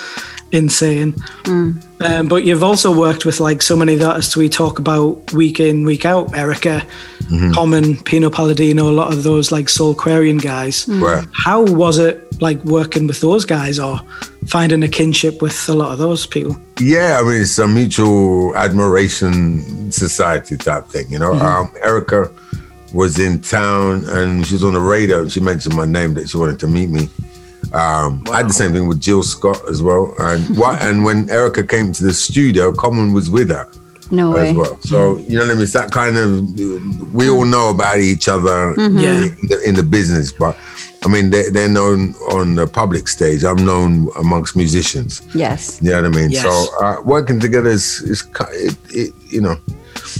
insane. 0.52 1.14
Um, 1.46 2.28
but 2.28 2.44
you've 2.44 2.62
also 2.62 2.96
worked 2.96 3.24
with 3.24 3.40
like 3.40 3.62
so 3.62 3.76
many 3.76 3.94
of 3.94 4.00
the 4.00 4.08
artists 4.08 4.36
we 4.36 4.48
talk 4.48 4.78
about 4.78 5.32
week 5.32 5.60
in, 5.60 5.84
week 5.84 6.04
out. 6.04 6.28
Erykah, 6.32 6.86
Common, 7.54 7.96
Pino 8.02 8.28
Palladino, 8.30 8.90
a 8.90 8.92
lot 8.92 9.12
of 9.12 9.22
those 9.22 9.50
like 9.50 9.66
Soulquarian 9.66 10.40
guys. 10.40 10.86
Right. 10.88 11.26
How 11.32 11.62
was 11.62 11.98
it 11.98 12.40
like 12.42 12.62
working 12.64 13.06
with 13.06 13.20
those 13.20 13.44
guys 13.44 13.78
or 13.78 14.00
finding 14.46 14.82
a 14.82 14.88
kinship 14.88 15.40
with 15.40 15.68
a 15.68 15.72
lot 15.72 15.92
of 15.92 15.98
those 15.98 16.26
people? 16.26 16.56
Yeah, 16.78 17.18
I 17.20 17.22
mean, 17.22 17.42
it's 17.42 17.58
a 17.58 17.66
mutual 17.66 18.54
admiration 18.56 19.90
society 19.90 20.56
type 20.56 20.86
thing, 20.88 21.08
you 21.08 21.18
know. 21.18 21.32
Um, 21.32 21.68
Erykah 21.84 22.30
was 22.92 23.18
in 23.18 23.40
town 23.40 24.04
and 24.08 24.46
she 24.46 24.54
was 24.54 24.64
on 24.64 24.74
the 24.74 24.80
radio 24.80 25.22
and 25.22 25.32
she 25.32 25.40
mentioned 25.40 25.74
my 25.74 25.86
name 25.86 26.14
that 26.14 26.28
she 26.28 26.36
wanted 26.36 26.58
to 26.60 26.66
meet 26.66 26.90
me. 26.90 27.08
Um, 27.72 28.22
I 28.30 28.38
had 28.38 28.48
the 28.48 28.52
same 28.52 28.72
thing 28.72 28.86
with 28.86 29.00
Jill 29.00 29.22
Scott 29.22 29.62
as 29.68 29.82
well. 29.82 30.14
And 30.18 30.56
what, 30.58 30.82
and 30.82 31.04
when 31.04 31.26
Erykah 31.28 31.68
came 31.68 31.92
to 31.92 32.04
the 32.04 32.12
studio, 32.12 32.72
Common 32.72 33.12
was 33.12 33.30
with 33.30 33.48
her 33.50 33.66
No 34.10 34.30
way. 34.32 34.50
as 34.50 34.56
well. 34.56 34.78
So 34.82 35.16
you 35.18 35.36
know 35.38 35.44
what 35.44 35.50
I 35.52 35.54
mean. 35.54 35.62
It's 35.62 35.72
that 35.72 35.90
kind 35.90 36.16
of 36.18 37.14
we 37.14 37.30
all 37.30 37.44
know 37.46 37.70
about 37.70 37.98
each 37.98 38.28
other 38.28 38.74
Yeah. 38.78 39.24
in, 39.24 39.48
the, 39.48 39.62
in 39.66 39.74
the 39.74 39.82
business, 39.82 40.32
but 40.32 40.56
I 41.04 41.08
mean 41.08 41.30
they, 41.30 41.50
they're 41.50 41.68
known 41.68 42.14
on 42.30 42.54
the 42.54 42.66
public 42.66 43.08
stage. 43.08 43.44
I'm 43.44 43.64
known 43.64 44.08
amongst 44.18 44.56
musicians. 44.56 45.22
Yes. 45.34 45.80
You 45.82 45.90
know 45.90 46.02
what 46.02 46.12
I 46.12 46.20
mean? 46.20 46.30
Yes. 46.30 46.42
So 46.42 46.84
uh, 46.84 47.02
working 47.04 47.40
together 47.40 47.70
is, 47.70 48.00
is 48.02 48.24
it, 48.52 48.76
it, 48.90 49.14
you 49.28 49.40
know, 49.40 49.56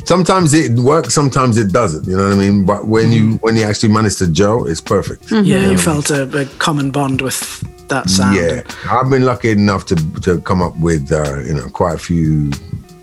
sometimes 0.05 0.55
it 0.55 0.73
works, 0.79 1.15
sometimes 1.15 1.57
it 1.59 1.73
doesn't. 1.73 2.07
You 2.07 2.17
know 2.17 2.25
what 2.25 2.33
I 2.33 2.37
mean? 2.37 2.65
But 2.65 2.87
when 2.87 3.13
you 3.13 3.35
when 3.37 3.57
you 3.57 3.65
actually 3.65 3.93
manage 3.93 4.17
to 4.17 4.29
gel, 4.29 4.67
it's 4.67 4.81
perfect. 4.81 5.31
Yeah, 5.31 5.71
you 5.71 5.79
felt 5.79 6.11
a, 6.11 6.23
a 6.37 6.47
common 6.59 6.91
bond 6.91 7.21
with 7.21 7.61
that 7.89 8.09
sound. 8.11 8.37
Yeah, 8.37 8.63
I've 8.91 9.11
been 9.11 9.25
lucky 9.25 9.51
enough 9.51 9.87
to 9.87 9.97
to 10.23 10.41
come 10.41 10.63
up 10.63 10.77
with 10.79 11.13
uh, 11.13 11.41
you 11.41 11.55
know 11.55 11.69
quite 11.69 11.95
a 11.95 11.99
few 11.99 12.51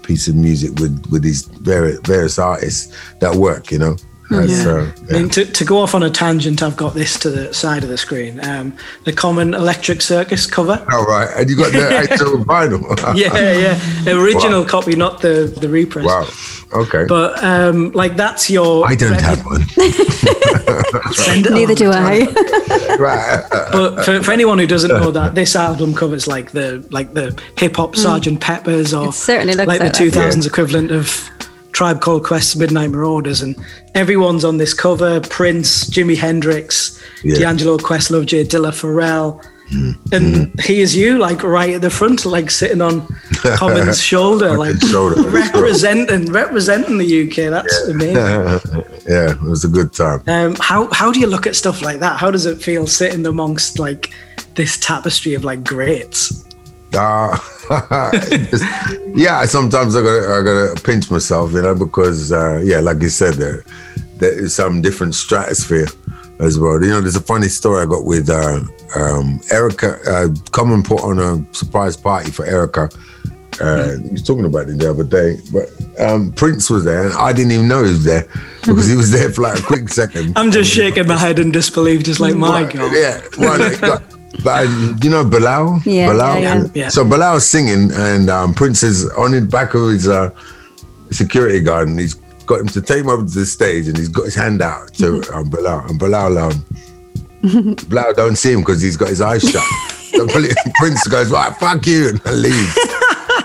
pieces 0.03 0.29
of 0.29 0.35
music 0.35 0.71
with 0.79 1.05
with 1.11 1.21
these 1.21 1.43
various 1.43 1.99
various 2.01 2.39
artists 2.39 2.95
that 3.19 3.35
work. 3.35 3.71
You 3.71 3.79
know, 3.79 3.95
That's, 4.29 4.65
uh, 4.65 4.91
I 5.09 5.13
mean, 5.13 5.29
to, 5.29 5.43
to 5.45 5.65
go 5.65 5.79
off 5.79 5.95
on 5.95 6.03
a 6.03 6.09
tangent, 6.09 6.61
I've 6.61 6.77
got 6.77 6.93
this 6.93 7.17
to 7.19 7.29
the 7.31 7.53
side 7.53 7.83
of 7.83 7.89
the 7.89 7.97
screen. 7.97 8.39
Um, 8.45 8.75
the 9.05 9.11
Common 9.13 9.55
Electric 9.55 10.01
Circus 10.01 10.45
cover. 10.45 10.85
Oh, 10.91 11.03
right. 11.05 11.27
and 11.35 11.49
you 11.49 11.55
got 11.55 11.71
the 11.71 11.89
actual 12.11 12.37
vinyl. 12.45 12.95
Yeah, 13.17 13.33
yeah. 13.57 13.73
The 14.03 14.19
original 14.23 14.63
copy, 14.65 14.95
not 14.95 15.21
the, 15.21 15.51
the 15.59 15.67
repress. 15.67 16.05
Wow. 16.05 16.27
Okay. 16.81 17.05
But 17.07 17.43
um, 17.43 17.91
like 17.93 18.15
that's 18.15 18.47
your. 18.49 18.87
I 18.87 18.93
don't 18.93 19.19
have 19.19 19.43
one. 19.45 19.63
Send 21.13 21.47
it 21.47 21.51
Neither 21.53 21.71
on. 21.71 21.75
do 21.75 21.91
I. 21.91 22.95
right. 22.99 23.43
But 23.71 24.05
for, 24.05 24.21
for 24.21 24.31
anyone 24.31 24.59
who 24.59 24.67
doesn't 24.67 24.89
know 24.91 25.09
that, 25.09 25.33
this 25.33 25.55
album 25.55 25.95
covers 25.95 26.27
like 26.27 26.51
the 26.51 26.85
like 26.91 27.13
the 27.15 27.39
hip 27.57 27.77
hop 27.77 27.95
Sergeant 27.95 28.39
Peppers 28.39 28.93
or 28.93 29.07
It 29.07 29.13
certainly 29.13 29.55
looks 29.55 29.67
like 29.67 29.79
like 29.81 29.93
the 29.95 30.11
that. 30.11 30.33
2000s 30.33 30.45
equivalent 30.45 30.91
of 30.91 31.29
Tribe 31.79 32.01
Called 32.01 32.25
Quest's 32.25 32.57
Midnight 32.57 32.89
Marauders, 32.89 33.41
and 33.41 33.55
everyone's 33.95 34.43
on 34.43 34.57
this 34.57 34.73
cover: 34.73 35.21
Prince, 35.21 35.89
Jimi 35.89 36.17
Hendrix, 36.17 37.01
Yeah. 37.23 37.39
D'Angelo, 37.39 37.77
Questlove, 37.77 38.25
J. 38.25 38.43
Dilla, 38.43 38.73
Pharrell. 38.73 39.41
Mm-hmm. 39.71 40.13
And 40.13 40.59
here's 40.59 40.93
you, 40.93 41.17
like 41.17 41.41
right 41.41 41.75
at 41.75 41.81
the 41.81 41.89
front, 41.89 42.25
like 42.25 42.51
sitting 42.51 42.81
on 42.81 43.07
Common's 43.55 44.03
shoulder, 44.03 44.57
like 44.57 44.77
shoulder. 44.81 45.21
representing 45.29 46.25
representing 46.33 46.97
the 46.97 47.29
UK. 47.29 47.49
That's 47.49 47.81
amazing. 47.87 48.15
yeah, 49.07 49.31
it 49.31 49.41
was 49.41 49.63
a 49.63 49.69
good 49.69 49.93
time. 49.93 50.21
Um, 50.27 50.57
how 50.59 50.91
how 50.91 51.13
do 51.13 51.21
you 51.21 51.27
look 51.27 51.47
at 51.47 51.55
stuff 51.55 51.81
like 51.81 52.01
that? 52.01 52.19
How 52.19 52.29
does 52.29 52.45
it 52.45 52.61
feel 52.61 52.87
sitting 52.87 53.25
amongst 53.25 53.79
like 53.79 54.13
this 54.55 54.77
tapestry 54.79 55.33
of 55.33 55.45
like 55.45 55.63
greats? 55.63 56.43
Uh, 56.93 57.37
just- 58.49 58.63
yeah, 59.15 59.45
sometimes 59.45 59.95
I 59.95 60.01
gotta 60.01 60.27
I 60.33 60.43
gotta 60.43 60.81
pinch 60.83 61.11
myself, 61.11 61.51
you 61.53 61.61
know, 61.61 61.75
because 61.75 62.31
uh, 62.31 62.61
yeah, 62.63 62.79
like 62.79 63.01
you 63.01 63.09
said, 63.09 63.35
there 63.35 63.63
there 64.17 64.37
is 64.43 64.55
some 64.55 64.81
different 64.81 65.15
stratosphere 65.15 65.87
as 66.39 66.57
well. 66.57 66.81
You 66.81 66.89
know, 66.89 67.01
there's 67.01 67.15
a 67.15 67.21
funny 67.21 67.47
story 67.47 67.83
I 67.83 67.85
got 67.85 68.05
with 68.05 68.29
uh, 68.29 68.61
um, 68.95 69.39
Erykah. 69.51 70.07
Uh, 70.07 70.73
and 70.73 70.85
put 70.85 71.01
on 71.01 71.19
a 71.19 71.53
surprise 71.53 71.95
party 71.97 72.31
for 72.31 72.45
Erykah. 72.45 72.93
Uh, 73.61 73.97
he 74.03 74.09
was 74.11 74.23
talking 74.23 74.45
about 74.45 74.69
it 74.69 74.77
the 74.77 74.89
other 74.89 75.03
day, 75.03 75.37
but 75.51 75.69
um, 75.99 76.31
Prince 76.31 76.69
was 76.69 76.85
there, 76.85 77.05
and 77.07 77.13
I 77.13 77.33
didn't 77.33 77.51
even 77.51 77.67
know 77.67 77.83
he 77.83 77.91
was 77.91 78.03
there 78.05 78.25
because 78.61 78.87
he 78.87 78.95
was 78.95 79.11
there 79.11 79.29
for 79.31 79.41
like 79.41 79.59
a 79.59 79.63
quick 79.63 79.89
second. 79.89 80.33
I'm 80.37 80.49
just 80.49 80.71
shaking 80.71 81.07
my 81.07 81.17
head 81.17 81.39
in 81.39 81.51
disbelief, 81.51 82.03
just 82.03 82.19
like 82.21 82.35
my 82.35 82.63
god. 82.63 82.93
Yeah. 82.93 83.21
Well, 83.37 83.59
like, 83.59 83.81
got- 83.81 84.03
but 84.43 84.67
uh, 84.67 84.93
you 85.03 85.09
know 85.09 85.23
Bilal? 85.25 85.81
Yeah, 85.85 86.07
Bilal? 86.11 86.39
yeah, 86.39 86.55
yeah. 86.63 86.67
Yeah. 86.73 86.89
So 86.89 87.03
Bilal's 87.03 87.47
singing 87.47 87.91
and 87.93 88.29
um, 88.29 88.53
Prince 88.53 88.83
is 88.83 89.09
on 89.11 89.31
the 89.31 89.41
back 89.41 89.73
of 89.73 89.89
his 89.89 90.07
uh, 90.07 90.29
security 91.11 91.59
guard 91.61 91.87
and 91.87 91.99
he's 91.99 92.13
got 92.45 92.59
him 92.61 92.67
to 92.67 92.81
take 92.81 92.99
him 93.01 93.09
over 93.09 93.25
to 93.25 93.29
the 93.39 93.45
stage 93.45 93.87
and 93.87 93.97
he's 93.97 94.07
got 94.09 94.25
his 94.25 94.35
hand 94.35 94.61
out 94.61 94.93
to 94.95 95.21
um, 95.33 95.49
Bilal. 95.49 95.85
And 95.87 95.99
Bilal, 95.99 96.37
um, 96.37 96.65
Bilal 97.89 98.13
don't 98.13 98.35
see 98.35 98.53
him 98.53 98.61
because 98.61 98.81
he's 98.81 98.97
got 98.97 99.09
his 99.09 99.21
eyes 99.21 99.41
shut. 99.49 99.63
So 100.11 100.27
Prince 100.75 101.07
goes, 101.07 101.31
right, 101.31 101.55
fuck 101.57 101.85
you, 101.85 102.09
and 102.09 102.41
leaves. 102.41 102.77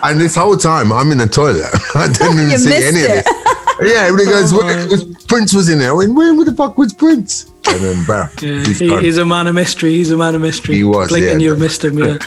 And 0.03 0.20
this 0.20 0.35
whole 0.35 0.57
time 0.57 0.93
I'm 0.93 1.11
in 1.12 1.18
the 1.18 1.26
toilet. 1.26 1.66
I 1.95 2.09
didn't 2.09 2.41
even 2.47 2.59
see 2.59 2.68
missed 2.70 2.87
any 2.87 3.05
of 3.05 3.11
it. 3.11 3.24
this. 3.24 3.93
Yeah, 3.93 4.03
everybody 4.03 4.30
goes, 4.30 4.53
where, 4.53 4.87
was- 4.89 5.24
Prince 5.24 5.53
was 5.55 5.68
in 5.68 5.78
there. 5.78 5.91
I 5.91 5.95
went, 5.95 6.14
where 6.14 6.45
the 6.45 6.55
fuck 6.55 6.76
was 6.78 6.93
Prince? 6.93 7.51
And 7.66 7.80
then, 7.82 8.04
bam, 8.04 8.28
Yeah, 8.42 8.62
he's 8.64 8.78
he, 8.78 8.96
he's 9.00 9.16
a 9.18 9.24
man 9.24 9.46
of 9.46 9.54
mystery. 9.54 9.94
He's 9.94 10.10
a 10.10 10.16
man 10.16 10.34
of 10.34 10.40
mystery. 10.42 10.76
He 10.76 10.84
was, 10.84 11.08
Blinking, 11.08 11.40
yeah. 11.40 11.46
you've 11.48 11.58
missed 11.58 11.82
him. 11.84 11.98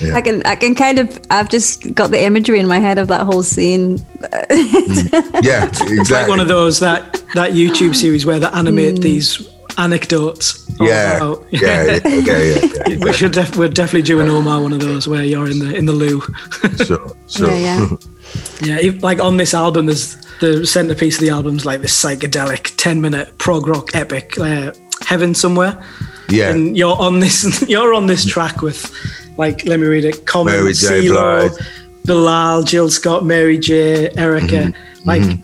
Yeah. 0.00 0.14
I 0.14 0.20
can 0.20 0.42
I 0.44 0.56
can 0.56 0.74
kind 0.74 0.98
of 0.98 1.18
I've 1.30 1.48
just 1.48 1.94
got 1.94 2.10
the 2.10 2.22
imagery 2.22 2.58
in 2.60 2.66
my 2.66 2.78
head 2.78 2.98
of 2.98 3.08
that 3.08 3.22
whole 3.22 3.42
scene. 3.42 4.04
Yeah, 4.20 5.64
exactly. 5.66 5.96
It's 5.98 6.10
like 6.10 6.28
one 6.28 6.40
of 6.40 6.48
those 6.48 6.80
that 6.80 7.22
that 7.34 7.52
YouTube 7.52 7.94
series 7.94 8.26
where 8.26 8.38
they 8.38 8.46
animate 8.48 8.96
Mm. 8.96 9.02
these 9.02 9.48
anecdotes. 9.78 10.58
Yeah, 10.80 11.16
about- 11.18 11.44
yeah, 11.50 11.84
yeah, 11.84 12.00
yeah, 12.08 12.38
yeah, 12.38 12.66
yeah. 12.88 13.04
we 13.04 13.12
should 13.12 13.32
def- 13.32 13.56
we're 13.56 13.68
definitely 13.68 14.02
doing 14.02 14.28
Omar 14.28 14.60
one 14.62 14.72
of 14.72 14.80
those 14.80 15.06
where 15.08 15.24
you're 15.24 15.48
in 15.50 15.58
the 15.60 15.74
in 15.74 15.86
the 15.86 15.92
loo. 15.92 16.20
Sure, 16.84 17.12
sure. 17.28 17.50
Yeah, 17.50 17.88
yeah. 18.62 18.92
Like 19.00 19.20
on 19.20 19.36
this 19.36 19.54
album, 19.54 19.86
there's 19.86 20.16
the 20.40 20.66
centerpiece 20.66 21.16
of 21.16 21.20
the 21.20 21.30
album's 21.30 21.64
like 21.64 21.80
this 21.80 22.02
psychedelic 22.02 22.74
10 22.76 23.00
minute 23.00 23.36
prog 23.38 23.66
rock 23.66 23.94
epic, 23.94 24.38
uh, 24.38 24.72
Heaven 25.06 25.34
Somewhere. 25.34 25.82
Yeah. 26.28 26.50
And 26.50 26.76
you're 26.76 26.96
on 26.96 27.20
this 27.20 27.62
you're 27.68 27.94
on 27.94 28.06
this 28.06 28.24
track 28.24 28.62
with 28.62 28.90
like 29.36 29.64
let 29.66 29.80
me 29.80 29.86
read 29.86 30.04
it, 30.04 30.26
Common, 30.26 30.54
Mary 30.54 30.72
J. 30.72 31.06
CeeLo. 31.06 31.50
Bilal, 32.04 32.64
Jill 32.64 32.90
Scott, 32.90 33.24
Mary 33.24 33.58
J, 33.58 34.08
Erykah. 34.10 34.74
Mm-hmm. 34.74 35.08
Like 35.08 35.38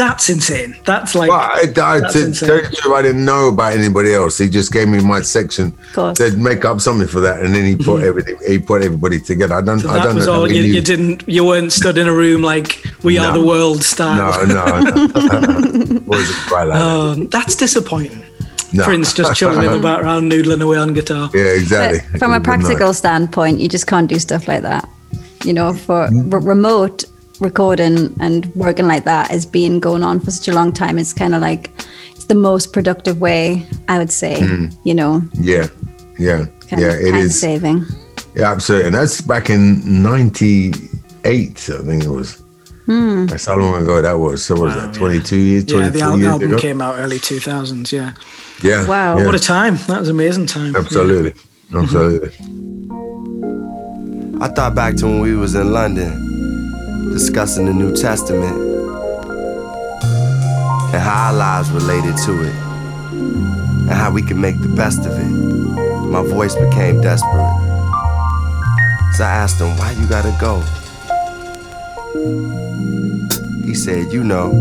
that's 0.00 0.30
insane. 0.30 0.74
That's 0.86 1.14
like 1.14 1.28
Well, 1.30 1.40
I, 1.40 1.60
I, 1.60 2.00
That's 2.00 2.14
to 2.14 2.24
insane. 2.28 2.48
tell 2.48 2.56
you 2.56 2.68
the 2.70 2.76
truth, 2.76 2.94
I 2.94 3.02
didn't 3.02 3.24
know 3.24 3.48
about 3.48 3.74
anybody 3.74 4.14
else. 4.14 4.38
He 4.38 4.48
just 4.48 4.72
gave 4.72 4.88
me 4.88 4.98
my 5.14 5.20
section. 5.20 5.72
course. 5.92 6.16
Said 6.18 6.38
make 6.38 6.64
up 6.64 6.80
something 6.80 7.06
for 7.06 7.20
that, 7.20 7.36
and 7.42 7.54
then 7.54 7.64
he 7.66 7.76
put 7.76 8.02
everything. 8.02 8.36
He 8.46 8.58
put 8.58 8.82
everybody 8.82 9.20
together. 9.20 9.54
I 9.56 9.60
don't. 9.60 9.84
I 9.84 9.94
that 9.98 10.04
don't 10.04 10.14
was 10.16 10.26
know. 10.26 10.34
all 10.40 10.50
you, 10.50 10.62
you 10.62 10.80
didn't 10.80 11.22
you 11.28 11.44
weren't 11.44 11.72
stood 11.72 11.98
in 11.98 12.06
a 12.08 12.14
room 12.14 12.40
like 12.42 12.82
we 13.04 13.18
are 13.18 13.32
the 13.36 13.44
world 13.44 13.82
style. 13.84 14.16
No, 14.16 14.54
no, 14.54 14.64
no. 14.80 16.00
Was 16.06 16.28
it 16.30 16.36
quite 16.48 16.64
that? 16.66 16.80
Um, 16.80 17.26
that's 17.28 17.54
disappointing. 17.56 18.24
No. 18.72 18.84
Prince 18.84 19.12
just 19.12 19.34
chilling 19.36 19.62
in 19.66 19.72
the 19.78 19.80
background, 19.80 20.30
noodling 20.32 20.62
away 20.62 20.78
on 20.78 20.94
guitar. 20.94 21.28
Yeah, 21.34 21.42
exactly. 21.60 22.00
But 22.12 22.18
from 22.20 22.32
a 22.32 22.36
It 22.36 22.38
was 22.38 22.46
nice. 22.46 22.58
practical 22.66 22.94
standpoint, 22.94 23.60
you 23.60 23.68
just 23.68 23.86
can't 23.86 24.08
do 24.08 24.18
stuff 24.18 24.48
like 24.48 24.62
that. 24.62 24.88
You 25.44 25.52
know, 25.52 25.74
for 25.74 26.06
Mm-hmm. 26.08 26.32
r- 26.32 26.40
remote 26.40 27.04
recording 27.40 28.14
and 28.20 28.46
working 28.54 28.86
like 28.86 29.04
that 29.04 29.30
has 29.30 29.46
been 29.46 29.80
going 29.80 30.02
on 30.02 30.20
for 30.20 30.30
such 30.30 30.48
a 30.48 30.52
long 30.52 30.72
time. 30.72 30.98
It's 30.98 31.12
kind 31.12 31.34
of 31.34 31.40
like 31.40 31.70
it's 32.12 32.26
the 32.26 32.34
most 32.34 32.72
productive 32.72 33.20
way, 33.20 33.66
I 33.88 33.98
would 33.98 34.10
say. 34.12 34.40
You 34.84 34.94
know, 34.94 35.22
Yeah, 35.34 35.66
yeah, 36.18 36.46
kind 36.68 36.82
yeah. 36.82 36.88
of 36.92 37.00
It 37.00 37.10
time 37.12 37.28
saving. 37.30 37.84
Yeah, 38.34 38.52
absolutely. 38.52 38.86
And 38.88 38.94
that's 38.94 39.20
back 39.20 39.50
in 39.50 40.02
'98, 40.02 41.70
I 41.70 41.82
think 41.84 42.04
it 42.04 42.08
was. 42.08 42.42
Hmm. 42.86 43.26
That's 43.26 43.46
how 43.46 43.56
long 43.56 43.82
ago 43.82 44.00
that 44.02 44.12
was. 44.18 44.44
So 44.44 44.54
what 44.54 44.62
was 44.66 44.74
that? 44.74 44.94
22 44.94 45.36
years, 45.36 45.64
Yeah, 45.68 45.88
the 45.90 46.00
al- 46.00 46.16
years 46.18 46.28
album 46.32 46.48
ago. 46.52 46.58
came 46.58 46.80
out 46.80 46.96
early 46.98 47.18
2000s. 47.18 47.92
Yeah. 47.92 48.12
Yeah. 48.62 48.86
Wow. 48.86 49.18
yeah. 49.18 49.26
What 49.26 49.34
a 49.34 49.38
time. 49.38 49.76
That 49.86 50.00
was 50.00 50.08
an 50.08 50.16
amazing 50.16 50.46
time. 50.46 50.74
Absolutely. 50.74 51.34
Absolutely. 51.74 52.30
I 54.40 54.48
thought 54.48 54.74
back 54.74 54.96
to 54.96 55.06
when 55.06 55.20
we 55.20 55.34
was 55.36 55.54
in 55.54 55.72
London 55.72 56.10
discussing 57.10 57.66
the 57.66 57.72
New 57.72 57.94
Testament 57.94 58.56
and 60.92 61.02
how 61.02 61.26
our 61.26 61.32
lives 61.32 61.70
related 61.70 62.16
to 62.24 62.42
it 62.42 62.54
and 62.54 63.90
how 63.90 64.10
we 64.10 64.22
can 64.22 64.40
make 64.40 64.60
the 64.60 64.68
best 64.68 65.04
of 65.06 65.12
it. 65.12 65.30
My 66.08 66.22
voice 66.22 66.54
became 66.54 67.00
desperate. 67.00 67.50
So 69.16 69.24
I 69.24 69.32
asked 69.42 69.60
him, 69.60 69.76
why 69.76 69.92
you 69.92 70.08
gotta 70.08 70.34
go? 70.40 70.60
He 73.64 73.74
said, 73.74 74.12
you 74.12 74.24
know, 74.24 74.52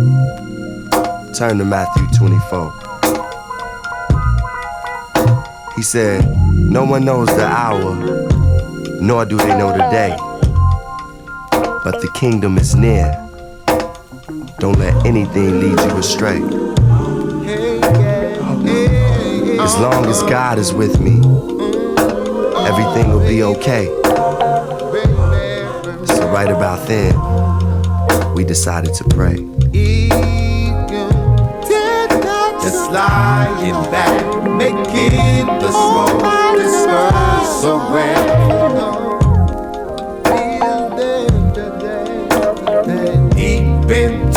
turn 1.34 1.58
to 1.60 1.66
Matthew 1.66 2.08
24. 2.18 2.74
He 5.76 5.82
said, 5.84 6.26
no 6.54 6.84
one 6.84 7.06
knows 7.06 7.28
the 7.28 7.46
hour 7.46 8.20
nor 9.02 9.26
do 9.26 9.38
they 9.38 9.58
know 9.58 9.72
the 9.72 9.90
day. 9.90 10.16
But 11.82 12.02
the 12.02 12.12
kingdom 12.14 12.58
is 12.58 12.76
near. 12.76 13.12
Don't 14.60 14.78
let 14.78 15.06
anything 15.06 15.62
lead 15.62 15.80
you 15.80 15.98
astray. 15.98 16.42
As 19.60 19.78
long 19.80 20.06
as 20.06 20.22
God 20.24 20.60
is 20.60 20.74
with 20.74 21.00
me, 21.00 21.16
everything 22.68 23.10
will 23.12 23.26
be 23.26 23.44
okay. 23.44 23.86
So, 26.06 26.30
right 26.34 26.50
about 26.50 26.86
then, 26.88 27.16
we 28.34 28.44
decided 28.44 28.94
to 28.96 29.04
pray. 29.06 29.38
Just 32.62 32.92
lying 32.92 33.82
back, 33.90 34.44
making 34.44 35.48
the 35.48 35.72
smoke 35.72 36.22
disperse 36.58 37.64
away. 37.64 39.09
Deep 43.90 44.29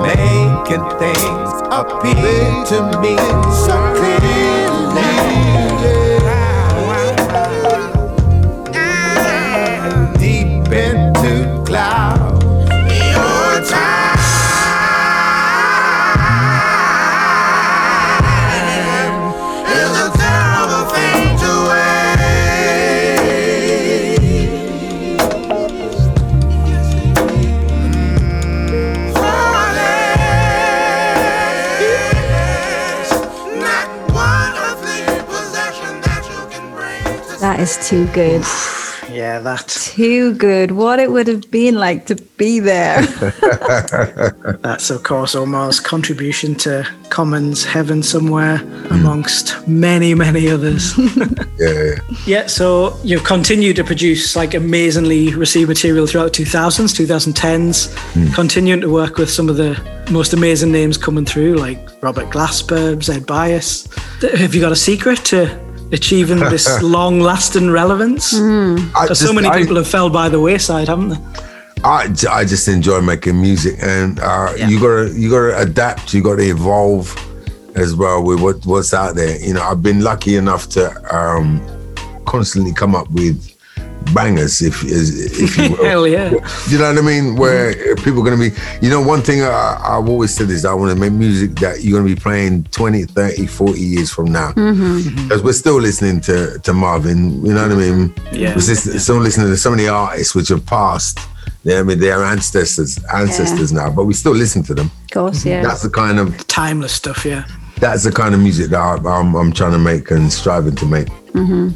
making 0.00 0.84
things 0.98 1.50
appear 1.70 2.64
to 2.66 3.00
me 3.00 3.16
so 3.64 3.76
clearly. 3.96 4.65
Too 37.86 38.06
good. 38.08 38.42
Yeah, 39.08 39.38
that. 39.38 39.68
Too 39.68 40.34
good. 40.34 40.72
What 40.72 40.98
it 40.98 41.12
would 41.12 41.28
have 41.28 41.48
been 41.52 41.76
like 41.76 42.06
to 42.06 42.16
be 42.36 42.58
there. 42.58 43.02
That's, 44.62 44.90
of 44.90 45.04
course, 45.04 45.36
Omar's 45.36 45.78
contribution 45.78 46.56
to 46.56 46.84
Commons 47.10 47.64
Heaven 47.64 48.02
Somewhere, 48.02 48.58
hmm. 48.58 48.94
amongst 48.94 49.68
many, 49.68 50.14
many 50.14 50.48
others. 50.48 50.94
Yeah, 51.58 51.72
yeah. 51.72 51.94
yeah, 52.26 52.46
so 52.48 52.98
you've 53.02 53.24
continued 53.24 53.76
to 53.76 53.84
produce 53.84 54.36
like 54.36 54.52
amazingly 54.52 55.34
received 55.34 55.70
material 55.70 56.06
throughout 56.06 56.34
the 56.34 56.44
2000s, 56.44 56.94
2010s, 56.94 57.94
hmm. 58.12 58.30
continuing 58.34 58.82
to 58.82 58.90
work 58.90 59.16
with 59.16 59.30
some 59.30 59.48
of 59.48 59.56
the 59.56 59.80
most 60.10 60.34
amazing 60.34 60.70
names 60.70 60.98
coming 60.98 61.24
through, 61.24 61.54
like 61.54 61.78
Robert 62.02 62.26
Glasper, 62.26 63.02
Zed 63.02 63.24
Bias. 63.24 63.88
Have 64.20 64.54
you 64.54 64.60
got 64.60 64.70
a 64.70 64.76
secret 64.76 65.24
to 65.26 65.65
achieving 65.92 66.38
this 66.38 66.82
long 66.96 67.20
lasting 67.20 67.70
relevance? 67.70 68.34
I 68.34 68.74
Because 69.02 69.18
so 69.20 69.26
just- 69.26 69.34
many 69.34 69.48
I- 69.48 69.60
people 69.60 69.76
have 69.76 69.88
fell 69.88 70.10
by 70.10 70.28
the 70.28 70.40
wayside, 70.40 70.88
haven't 70.88 71.10
they? 71.10 71.18
I, 71.84 72.12
I 72.30 72.44
just 72.44 72.66
enjoy 72.68 73.00
making 73.02 73.40
music, 73.40 73.76
and 73.80 74.18
uh, 74.18 74.52
you 74.56 74.80
gotta 74.80 75.12
you 75.14 75.30
gotta 75.30 75.60
adapt. 75.60 76.14
You 76.14 76.22
gotta 76.22 76.42
evolve 76.48 77.14
as 77.76 77.94
well 77.94 78.24
with 78.24 78.40
what, 78.40 78.64
what's 78.64 78.94
out 78.94 79.14
there. 79.14 79.38
You 79.40 79.52
know, 79.54 79.62
I've 79.62 79.82
been 79.82 80.00
lucky 80.00 80.36
enough 80.36 80.68
to 80.70 80.90
um, 81.14 81.60
constantly 82.24 82.72
come 82.72 82.94
up 82.96 83.08
with 83.10 83.55
bangers, 84.14 84.62
if 84.62 84.82
if 84.84 85.56
you 85.56 85.70
will. 85.76 85.84
Hell 85.84 86.06
yeah. 86.06 86.30
You 86.68 86.78
know 86.78 86.88
what 86.92 86.98
I 86.98 87.02
mean? 87.02 87.36
Where 87.36 87.96
people 87.96 88.20
are 88.20 88.24
going 88.24 88.38
to 88.38 88.50
be, 88.50 88.56
you 88.80 88.90
know, 88.90 89.00
one 89.00 89.22
thing 89.22 89.42
I, 89.42 89.78
I've 89.82 90.08
always 90.08 90.34
said 90.34 90.50
is 90.50 90.64
I 90.64 90.74
want 90.74 90.92
to 90.92 90.98
make 90.98 91.12
music 91.12 91.56
that 91.56 91.82
you're 91.82 91.98
going 91.98 92.08
to 92.08 92.14
be 92.14 92.20
playing 92.20 92.64
20, 92.64 93.04
30, 93.04 93.46
40 93.46 93.80
years 93.80 94.12
from 94.12 94.26
now. 94.26 94.52
Mm-hmm. 94.52 94.98
Mm-hmm. 94.98 95.28
Because 95.28 95.42
we're 95.42 95.52
still 95.52 95.80
listening 95.80 96.20
to, 96.22 96.58
to 96.60 96.72
Marvin, 96.72 97.44
you 97.44 97.52
know 97.52 97.62
what 97.62 97.72
I 97.72 97.74
mean? 97.74 98.14
Yeah. 98.32 98.54
We're 98.54 98.60
still 98.60 99.18
listening 99.18 99.48
to 99.48 99.56
so 99.56 99.70
many 99.70 99.88
artists 99.88 100.34
which 100.34 100.48
have 100.48 100.64
passed. 100.66 101.18
Yeah, 101.64 101.80
I 101.80 101.82
mean, 101.82 101.98
they're 101.98 102.22
ancestors, 102.22 103.02
ancestors 103.12 103.72
now, 103.72 103.90
but 103.90 104.04
we 104.04 104.14
still 104.14 104.34
listen 104.34 104.62
to 104.64 104.74
them. 104.74 104.86
Of 104.86 105.10
course, 105.10 105.44
yeah. 105.44 105.62
That's 105.62 105.82
the 105.82 105.90
kind 105.90 106.20
of 106.20 106.46
Timeless 106.46 106.92
stuff, 106.92 107.24
yeah. 107.24 107.44
that's 107.78 108.04
the 108.04 108.12
kind 108.12 108.34
of 108.34 108.40
music 108.40 108.70
that 108.70 108.78
I, 108.78 108.94
I'm, 109.08 109.34
I'm 109.34 109.52
trying 109.52 109.72
to 109.72 109.78
make 109.78 110.10
and 110.12 110.32
striving 110.32 110.76
to 110.76 110.86
make. 110.86 111.08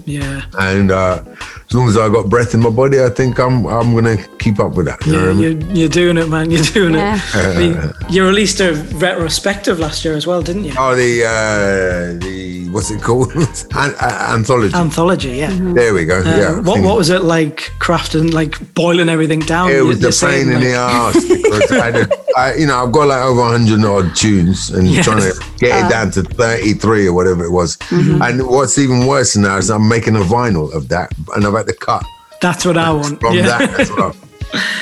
Yeah. 0.06 0.42
And 0.58 0.90
uh, 0.90 1.22
as 1.70 1.74
long 1.74 1.88
as 1.88 1.96
I 1.96 2.08
got 2.08 2.28
breath 2.28 2.52
in 2.52 2.60
my 2.60 2.70
body, 2.70 3.00
I 3.00 3.08
think 3.10 3.38
I'm 3.38 3.64
I'm 3.66 3.94
gonna 3.94 4.16
keep 4.38 4.58
up 4.58 4.74
with 4.74 4.86
that. 4.86 5.06
You 5.06 5.12
know 5.12 5.18
Yeah, 5.20 5.26
what 5.26 5.30
I 5.30 5.34
mean? 5.34 5.60
you're, 5.60 5.76
you're 5.76 5.88
doing 5.88 6.16
it, 6.18 6.28
man. 6.28 6.50
You're 6.50 6.64
doing 6.64 6.94
Yeah. 6.94 7.14
it. 7.22 7.34
I 7.36 7.58
mean, 7.58 7.92
you 8.10 8.24
released 8.26 8.58
a 8.60 8.72
retrospective 8.94 9.78
last 9.78 10.04
year 10.04 10.14
as 10.14 10.26
well, 10.26 10.42
didn't 10.42 10.64
you? 10.64 10.72
Oh, 10.76 10.96
the 10.96 11.24
uh, 11.24 12.18
the 12.24 12.68
what's 12.72 12.90
it 12.90 13.00
called? 13.00 13.32
An- 13.36 13.94
uh, 14.00 14.26
anthology. 14.34 14.74
Anthology, 14.74 15.30
yeah. 15.36 15.50
there 15.60 15.94
we 15.94 16.04
go. 16.06 16.18
Uh, 16.18 16.24
yeah. 16.24 16.58
What 16.60 16.80
what 16.82 16.96
was 16.96 17.08
it 17.10 17.22
like 17.22 17.70
crafting, 17.78 18.32
like 18.32 18.58
boiling 18.74 19.08
everything 19.08 19.38
down? 19.40 19.70
It 19.70 19.76
You- 19.76 19.86
was 19.86 20.00
you're 20.00 20.08
the 20.10 20.12
saying, 20.12 20.46
pain 20.48 20.54
in 20.56 20.60
the 20.62 20.76
like- 20.76 21.14
ass 21.16 21.24
because 21.24 21.70
I, 21.72 21.90
had, 21.92 22.12
I, 22.36 22.54
you 22.54 22.66
know, 22.66 22.84
I've 22.84 22.90
got 22.92 23.06
like 23.06 23.22
over 23.22 23.42
100 23.42 23.84
odd 23.84 24.16
tunes 24.16 24.70
and 24.70 24.88
Yes. 24.88 25.04
trying 25.04 25.18
to 25.22 25.32
get 25.58 25.86
it 25.86 25.88
down 25.88 26.10
to 26.12 26.22
33 26.24 27.06
or 27.06 27.12
whatever 27.12 27.44
it 27.44 27.50
was. 27.52 27.78
And 27.92 28.44
what's 28.48 28.76
even 28.76 29.06
worse 29.06 29.36
now 29.36 29.56
is 29.58 29.70
I'm 29.70 29.88
making 29.88 30.16
a 30.16 30.20
vinyl 30.20 30.72
of 30.74 30.88
that 30.88 31.12
and 31.36 31.46
I've 31.46 31.59
to 31.66 31.72
cut 31.74 32.04
That's 32.40 32.64
what 32.64 32.76
I 32.76 32.90
want. 32.92 33.20
from 33.20 33.34
yeah. 33.34 33.42
that 33.58 33.80
as 33.80 33.90
well. 33.90 34.14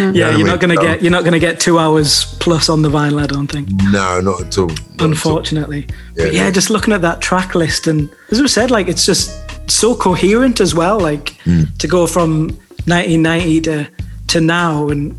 yeah, 0.01 0.35
you're 0.37 0.47
not 0.47 0.61
gonna 0.61 0.76
So- 0.76 0.83
get 0.83 1.03
you're 1.03 1.11
not 1.12 1.24
gonna 1.24 1.39
get 1.39 1.61
two 1.61 1.79
hours 1.79 2.37
plus 2.41 2.68
on 2.68 2.83
the 2.83 2.89
vinyl. 2.89 3.20
I 3.22 3.26
don't 3.26 3.49
think. 3.49 3.68
No, 3.93 4.20
not 4.20 4.41
at 4.41 4.57
all. 4.59 4.66
Not 4.68 4.81
at 4.81 5.01
all. 5.01 5.07
unfortunately. 5.09 5.87
Yeah, 5.89 6.24
but 6.24 6.33
yeah, 6.35 6.45
yeah. 6.45 6.51
just 6.51 6.70
looking 6.70 6.95
at 6.95 7.03
that 7.03 7.20
track 7.20 7.55
list, 7.55 7.87
and 7.87 8.09
as 8.31 8.41
we 8.41 8.49
said, 8.49 8.70
like 8.70 8.89
it's 8.89 9.05
just 9.05 9.31
so 9.70 9.95
coherent 9.95 10.61
as 10.61 10.74
well. 10.74 10.99
Like 10.99 11.37
Hmm. 11.45 11.64
to 11.79 11.87
go 11.87 12.07
from 12.07 12.57
1990 12.87 13.61
to 13.62 13.87
to 14.29 14.41
now, 14.41 14.89
and 14.89 15.14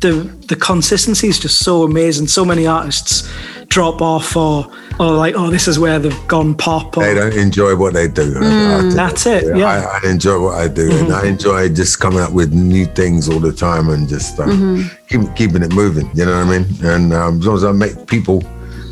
the 0.00 0.12
the 0.48 0.56
consistency 0.56 1.28
is 1.28 1.38
just 1.38 1.58
so 1.62 1.82
amazing. 1.82 2.26
So 2.28 2.44
many 2.44 2.66
artists 2.66 3.28
drop 3.70 4.02
off, 4.02 4.36
or 4.36 4.66
or 4.98 5.12
like, 5.12 5.34
oh, 5.36 5.48
this 5.48 5.66
is 5.66 5.78
where 5.78 5.98
they've 5.98 6.28
gone 6.28 6.54
pop. 6.54 6.96
Or, 6.98 7.02
They 7.04 7.14
don't 7.14 7.32
enjoy 7.32 7.74
what 7.76 7.94
they 7.94 8.06
do. 8.06 8.34
I- 8.38 8.78
I 8.90 8.94
That's 8.94 9.24
it, 9.26 9.56
yeah. 9.56 9.66
I, 9.66 9.98
I 10.06 10.10
enjoy 10.10 10.38
what 10.40 10.56
I 10.58 10.68
do, 10.68 10.90
and 10.92 11.10
I 11.12 11.26
enjoy 11.26 11.68
just 11.70 11.98
coming 12.00 12.20
up 12.20 12.32
with 12.32 12.52
new 12.52 12.84
things 12.84 13.28
all 13.28 13.40
the 13.40 13.52
time 13.52 13.88
and 13.88 14.06
just 14.08 14.38
um, 14.38 14.90
keep, 15.08 15.22
keeping 15.36 15.62
it 15.62 15.72
moving. 15.72 16.10
You 16.14 16.26
know 16.26 16.44
what 16.44 16.54
I 16.54 16.58
mean? 16.58 16.66
And 16.84 17.14
um, 17.14 17.38
as 17.38 17.46
long 17.46 17.56
as 17.56 17.64
I 17.64 17.72
make 17.72 18.06
people 18.06 18.42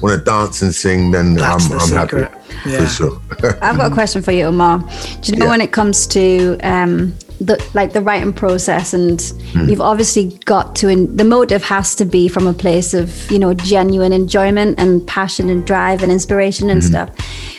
want 0.00 0.16
to 0.18 0.24
dance 0.24 0.62
and 0.62 0.74
sing, 0.74 1.10
then 1.10 1.34
That's 1.34 1.64
I'm, 1.70 1.76
the 1.76 1.84
I'm 1.84 2.08
happy. 2.08 2.70
Yeah. 2.70 2.78
for 2.80 2.86
sure. 2.86 3.20
I've 3.60 3.76
got 3.76 3.90
a 3.90 3.94
question 3.94 4.22
for 4.22 4.32
you, 4.32 4.44
Omar. 4.46 4.78
Do 5.20 5.32
you 5.32 5.36
know 5.38 5.44
Yeah. 5.46 5.50
when 5.50 5.60
it 5.60 5.72
comes 5.72 6.06
to 6.08 6.56
um, 6.62 7.12
the 7.41 7.57
like 7.74 7.93
the 7.93 8.01
writing 8.01 8.32
process, 8.32 8.93
and 8.93 9.20
Hmm. 9.53 9.68
you've 9.68 9.80
obviously 9.80 10.39
got 10.45 10.74
to, 10.76 10.89
and 10.89 11.16
the 11.18 11.24
motive 11.24 11.62
has 11.64 11.95
to 11.97 12.05
be 12.05 12.28
from 12.28 12.47
a 12.47 12.53
place 12.53 12.95
of 12.95 13.30
you 13.30 13.39
know 13.39 13.55
genuine 13.55 14.12
enjoyment 14.12 14.78
and 14.78 15.07
passion 15.07 15.49
and 15.49 15.64
drive 15.64 16.03
and 16.03 16.11
inspiration 16.12 16.68
and 16.70 16.82
Hmm. 16.82 16.89
stuff. 16.89 17.09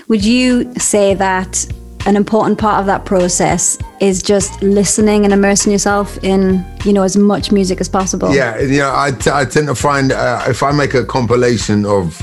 Would 0.08 0.24
you 0.26 0.72
say 0.78 1.14
that 1.16 1.66
an 2.06 2.16
important 2.16 2.58
part 2.58 2.80
of 2.80 2.86
that 2.86 3.04
process 3.06 3.78
is 4.00 4.24
just 4.24 4.62
listening 4.64 5.26
and 5.26 5.34
immersing 5.34 5.72
yourself 5.72 6.18
in 6.24 6.66
you 6.86 6.94
know 6.94 7.04
as 7.04 7.16
much 7.18 7.52
music 7.52 7.80
as 7.82 7.90
possible? 7.90 8.34
Yeah, 8.34 8.60
you 8.60 8.80
know, 8.80 8.92
I, 8.96 9.12
t- 9.12 9.30
I 9.32 9.46
tend 9.46 9.68
to 9.68 9.76
find 9.76 10.12
uh, 10.12 10.44
if 10.48 10.64
I 10.64 10.72
make 10.72 10.94
a 10.94 11.04
compilation 11.06 11.86
of, 11.86 12.20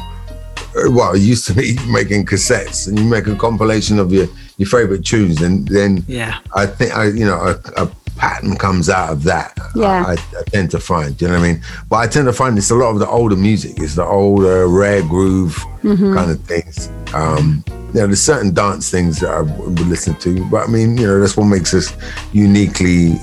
well, 0.91 1.14
it 1.14 1.20
used 1.20 1.47
to 1.47 1.55
be 1.55 1.77
making 1.89 2.27
cassettes, 2.27 2.89
and 2.89 2.99
you 2.99 3.05
make 3.05 3.27
a 3.27 3.35
compilation 3.37 3.99
of 3.99 4.12
your 4.12 4.27
your 4.59 4.68
favorite 4.68 5.05
tunes, 5.05 5.43
and 5.43 5.68
then 5.68 6.03
Yeah. 6.09 6.39
I 6.55 6.66
think 6.66 6.97
I, 6.97 7.09
you 7.09 7.24
know, 7.27 7.39
a, 7.77 7.83
a 7.85 7.91
pattern 8.16 8.57
comes 8.57 8.89
out 8.89 9.11
of 9.11 9.22
that. 9.24 9.53
Yeah. 9.74 10.05
I, 10.07 10.12
I 10.12 10.43
tend 10.47 10.70
to 10.70 10.81
find, 10.81 11.20
you 11.20 11.29
know 11.29 11.35
what 11.35 11.45
I 11.45 11.53
mean. 11.53 11.62
But 11.91 11.97
I 11.97 12.07
tend 12.07 12.27
to 12.27 12.33
find 12.33 12.57
it's 12.57 12.70
a 12.70 12.74
lot 12.74 12.91
of 12.93 12.99
the 12.99 13.07
older 13.07 13.37
music. 13.37 13.72
It's 13.79 13.95
the 13.97 14.05
older 14.07 14.66
rare 14.68 15.03
groove 15.03 15.62
kind 15.83 16.31
of 16.31 16.41
things. 16.45 16.89
Um, 17.12 17.62
you 17.68 18.01
know, 18.01 18.07
there's 18.07 18.22
certain 18.22 18.55
dance 18.55 18.91
things 18.91 19.20
that 19.20 19.31
I 19.31 19.43
would 19.43 19.79
listen 19.81 20.14
to, 20.20 20.43
but 20.51 20.66
I 20.66 20.70
mean, 20.70 20.97
you 20.97 21.07
know, 21.07 21.20
that's 21.20 21.37
what 21.37 21.45
makes 21.45 21.74
us 21.74 21.95
uniquely 22.33 23.18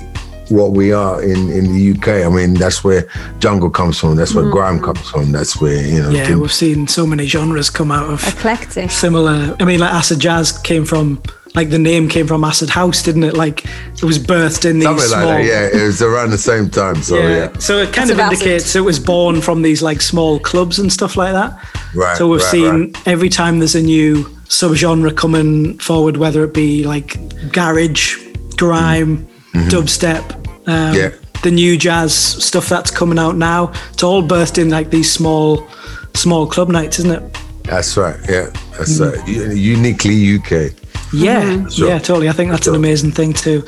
what 0.48 0.72
we 0.72 0.92
are 0.92 1.22
in, 1.22 1.50
in 1.50 1.72
the 1.72 1.92
UK. 1.92 2.26
I 2.26 2.28
mean, 2.28 2.54
that's 2.54 2.84
where 2.84 3.08
jungle 3.38 3.70
comes 3.70 3.98
from. 3.98 4.16
That's 4.16 4.34
where 4.34 4.44
mm. 4.44 4.52
grime 4.52 4.80
comes 4.80 5.08
from. 5.10 5.32
That's 5.32 5.60
where 5.60 5.82
you 5.86 6.02
know. 6.02 6.10
Yeah, 6.10 6.36
we've 6.36 6.52
seen 6.52 6.86
so 6.86 7.06
many 7.06 7.26
genres 7.26 7.70
come 7.70 7.90
out 7.90 8.10
of 8.10 8.26
Eclectic. 8.26 8.90
similar. 8.90 9.56
I 9.60 9.64
mean, 9.64 9.80
like 9.80 9.92
acid 9.92 10.20
jazz 10.20 10.52
came 10.58 10.84
from. 10.84 11.22
Like 11.56 11.70
the 11.70 11.78
name 11.78 12.08
came 12.08 12.26
from 12.26 12.42
acid 12.42 12.68
house, 12.68 13.00
didn't 13.04 13.22
it? 13.22 13.34
Like 13.34 13.64
it 13.64 14.02
was 14.02 14.18
birthed 14.18 14.68
in 14.68 14.80
these 14.80 14.88
something 14.88 15.06
small. 15.06 15.24
like 15.24 15.46
that. 15.46 15.72
Yeah, 15.72 15.80
it 15.82 15.86
was 15.86 16.02
around 16.02 16.30
the 16.30 16.38
same 16.38 16.68
time. 16.68 17.00
So 17.00 17.16
yeah. 17.16 17.28
yeah, 17.28 17.58
So 17.58 17.78
it 17.78 17.92
kind 17.92 18.10
Acid 18.10 18.14
of 18.14 18.20
acid. 18.20 18.32
indicates 18.40 18.74
it 18.74 18.80
was 18.80 18.98
born 18.98 19.40
from 19.40 19.62
these 19.62 19.80
like 19.80 20.00
small 20.02 20.40
clubs 20.40 20.80
and 20.80 20.92
stuff 20.92 21.16
like 21.16 21.32
that. 21.32 21.56
Right, 21.94 22.16
So 22.16 22.26
we've 22.26 22.40
right, 22.40 22.50
seen 22.50 22.92
right. 22.92 23.06
every 23.06 23.28
time 23.28 23.60
there's 23.60 23.76
a 23.76 23.82
new 23.82 24.24
subgenre 24.48 25.16
coming 25.16 25.78
forward, 25.78 26.16
whether 26.16 26.42
it 26.42 26.52
be 26.54 26.82
like 26.82 27.20
garage, 27.52 28.18
grime, 28.56 29.24
dubstep, 29.54 30.22
um, 30.66 30.94
Mm-hmm. 30.94 30.96
Yeah. 30.96 31.10
the 31.42 31.50
new 31.50 31.76
jazz 31.76 32.14
stuff 32.14 32.68
that's 32.68 32.90
coming 32.90 33.18
out 33.18 33.36
now. 33.36 33.72
It's 33.92 34.02
all 34.02 34.22
birthed 34.22 34.58
in 34.58 34.70
like 34.70 34.90
these 34.90 35.12
small, 35.12 35.66
small 36.14 36.46
club 36.46 36.68
nights, 36.68 36.98
isn't 37.00 37.10
it? 37.12 37.38
that's 37.64 37.96
right. 37.96 38.16
Yeah, 38.28 38.50
that's 38.76 39.00
right. 39.00 39.26
U- 39.26 39.52
Uniquely 39.52 40.36
UK. 40.36 40.72
Yeah, 41.14 41.66
Sure. 41.68 41.88
yeah, 41.88 41.98
totally. 41.98 42.28
I 42.28 42.32
think 42.32 42.50
that's 42.50 42.66
an 42.66 42.74
amazing 42.74 43.12
thing 43.12 43.32
too. 43.32 43.62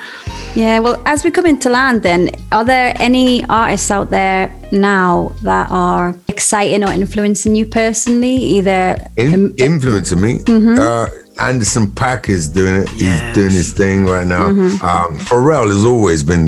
Yeah, 0.55 0.81
well, 0.81 1.01
as 1.07 1.23
we 1.25 1.31
come 1.31 1.47
into 1.47 1.71
land, 1.71 2.03
then, 2.03 2.31
are 2.51 2.65
there 2.65 2.93
any 2.97 3.45
artists 3.47 3.91
out 3.91 4.11
there 4.11 4.53
now 4.73 5.33
that 5.43 5.69
are 5.71 6.15
exciting 6.29 6.83
or 6.83 6.93
influencing 6.93 7.55
you 7.55 7.67
personally? 7.67 8.35
Either 8.37 8.97
In, 9.17 9.55
influencing 9.59 10.21
me. 10.21 10.41
Uh, 10.49 11.07
Anderson 11.39 11.89
.Paak 11.89 12.29
is 12.29 12.49
doing 12.49 12.83
it. 12.83 12.93
Yes. 12.95 13.21
He's 13.25 13.35
doing 13.35 13.51
his 13.55 13.73
thing 13.73 14.07
right 14.07 14.27
now. 14.27 14.47
Um, 14.47 15.19
Pharrell 15.19 15.67
has 15.69 15.85
always 15.85 16.23
been 16.23 16.47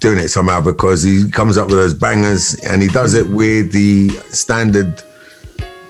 doing 0.00 0.18
it 0.18 0.28
somehow 0.28 0.60
because 0.60 1.02
he 1.02 1.30
comes 1.30 1.56
up 1.56 1.68
with 1.68 1.76
those 1.76 1.94
bangers 1.94 2.54
and 2.64 2.82
he 2.82 2.88
does 2.88 3.14
it 3.14 3.28
with 3.28 3.72
the 3.72 4.10
standard 4.30 5.02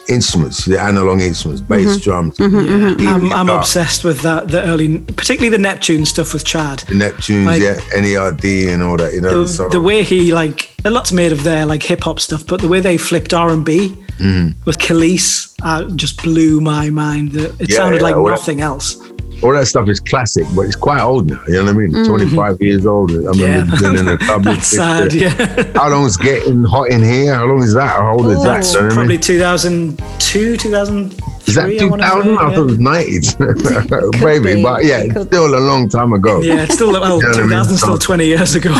instruments, 0.08 0.64
the 0.64 0.80
analog 0.80 1.20
instruments, 1.20 1.60
bass, 1.60 1.98
drums, 1.98 2.38
even 2.40 3.06
I'm, 3.06 3.32
I'm 3.32 3.48
obsessed 3.48 4.04
with 4.04 4.22
that. 4.22 4.48
The 4.48 4.62
early, 4.64 4.98
particularly 4.98 5.50
the 5.50 5.62
Neptune 5.62 6.04
stuff 6.06 6.32
with 6.32 6.44
Chad. 6.44 6.80
The 6.80 6.94
Neptunes, 6.94 7.46
Like- 7.46 7.62
yeah, 7.62 7.74
NERD 7.94 8.68
and 8.72 8.82
all 8.82 8.96
that. 8.96 9.12
You 9.14 9.20
know, 9.20 9.42
the, 9.42 9.48
so- 9.48 9.68
the 9.68 9.80
way 9.80 10.02
he 10.02 10.32
like 10.32 10.74
a 10.84 10.90
lot's 10.90 11.12
made 11.12 11.32
of 11.32 11.42
their 11.44 11.66
like 11.66 11.82
hip 11.82 12.02
hop 12.04 12.20
stuff, 12.20 12.46
but 12.46 12.60
the 12.60 12.68
way 12.68 12.80
they 12.80 12.96
flipped 12.98 13.32
R 13.34 13.50
and 13.50 13.64
B 13.64 13.94
Mm-hmm. 14.18 14.64
with 14.64 14.78
Kelis 14.78 15.54
uh, 15.62 15.84
just 15.94 16.20
blew 16.24 16.60
my 16.60 16.90
mind. 16.90 17.36
It 17.36 17.70
Yeah, 17.70 17.76
sounded 17.76 17.98
yeah, 17.98 18.02
like 18.02 18.16
well, 18.16 18.26
nothing 18.34 18.60
else. 18.60 18.96
All 19.42 19.52
that 19.52 19.66
stuff 19.66 19.88
is 19.88 20.00
classic, 20.00 20.44
but 20.56 20.62
it's 20.62 20.76
quite 20.76 21.00
old 21.00 21.28
now. 21.30 21.40
You 21.46 21.54
know 21.54 21.64
what 21.66 21.74
I 21.74 21.86
mean? 21.86 22.04
25 22.06 22.60
years 22.60 22.86
old. 22.86 23.10
I 23.10 23.14
remember 23.14 23.38
Mm-hmm. 23.38 23.72
Yeah, 23.74 23.80
being 23.80 23.98
in 23.98 24.04
the 24.06 24.18
club. 24.24 24.42
that's 24.44 24.66
sad. 24.68 25.12
Yeah, 25.12 25.72
How 25.78 25.88
long 25.90 26.04
is 26.06 26.16
getting 26.16 26.64
hot 26.64 26.88
in 26.90 27.02
here? 27.02 27.34
How 27.34 27.46
long 27.46 27.62
is 27.62 27.74
that? 27.74 27.88
How 27.96 28.14
old 28.18 28.26
is 28.26 28.42
that? 28.42 28.64
You 28.64 28.72
know 28.72 28.78
what 28.80 28.82
I 28.82 28.86
mean? 28.86 28.94
probably 28.96 29.18
2002, 29.18 30.56
2003. 30.56 31.28
Is 31.48 31.54
that 31.54 31.64
I 31.64 31.84
wanna 31.86 32.02
2000? 32.02 32.24
say, 32.24 32.32
I 32.34 32.36
thought 32.36 32.58
it 32.58 32.64
was 32.66 32.78
90s. 32.78 34.20
Maybe, 34.24 34.54
be. 34.56 34.62
but 34.62 34.84
yeah, 34.84 34.98
it's 35.04 35.22
still 35.22 35.46
a 35.54 35.56
long 35.60 35.88
time 35.88 36.12
ago. 36.12 36.42
yeah. 36.42 36.64
it's 36.64 36.74
still 36.74 36.92
well, 37.00 37.16
You 37.16 37.22
know 37.22 37.28
what 37.28 37.36
I 37.38 37.40
mean? 37.40 37.48
2000 37.48 37.76
still 37.78 37.98
20 37.98 38.26
years 38.26 38.54
ago. 38.54 38.70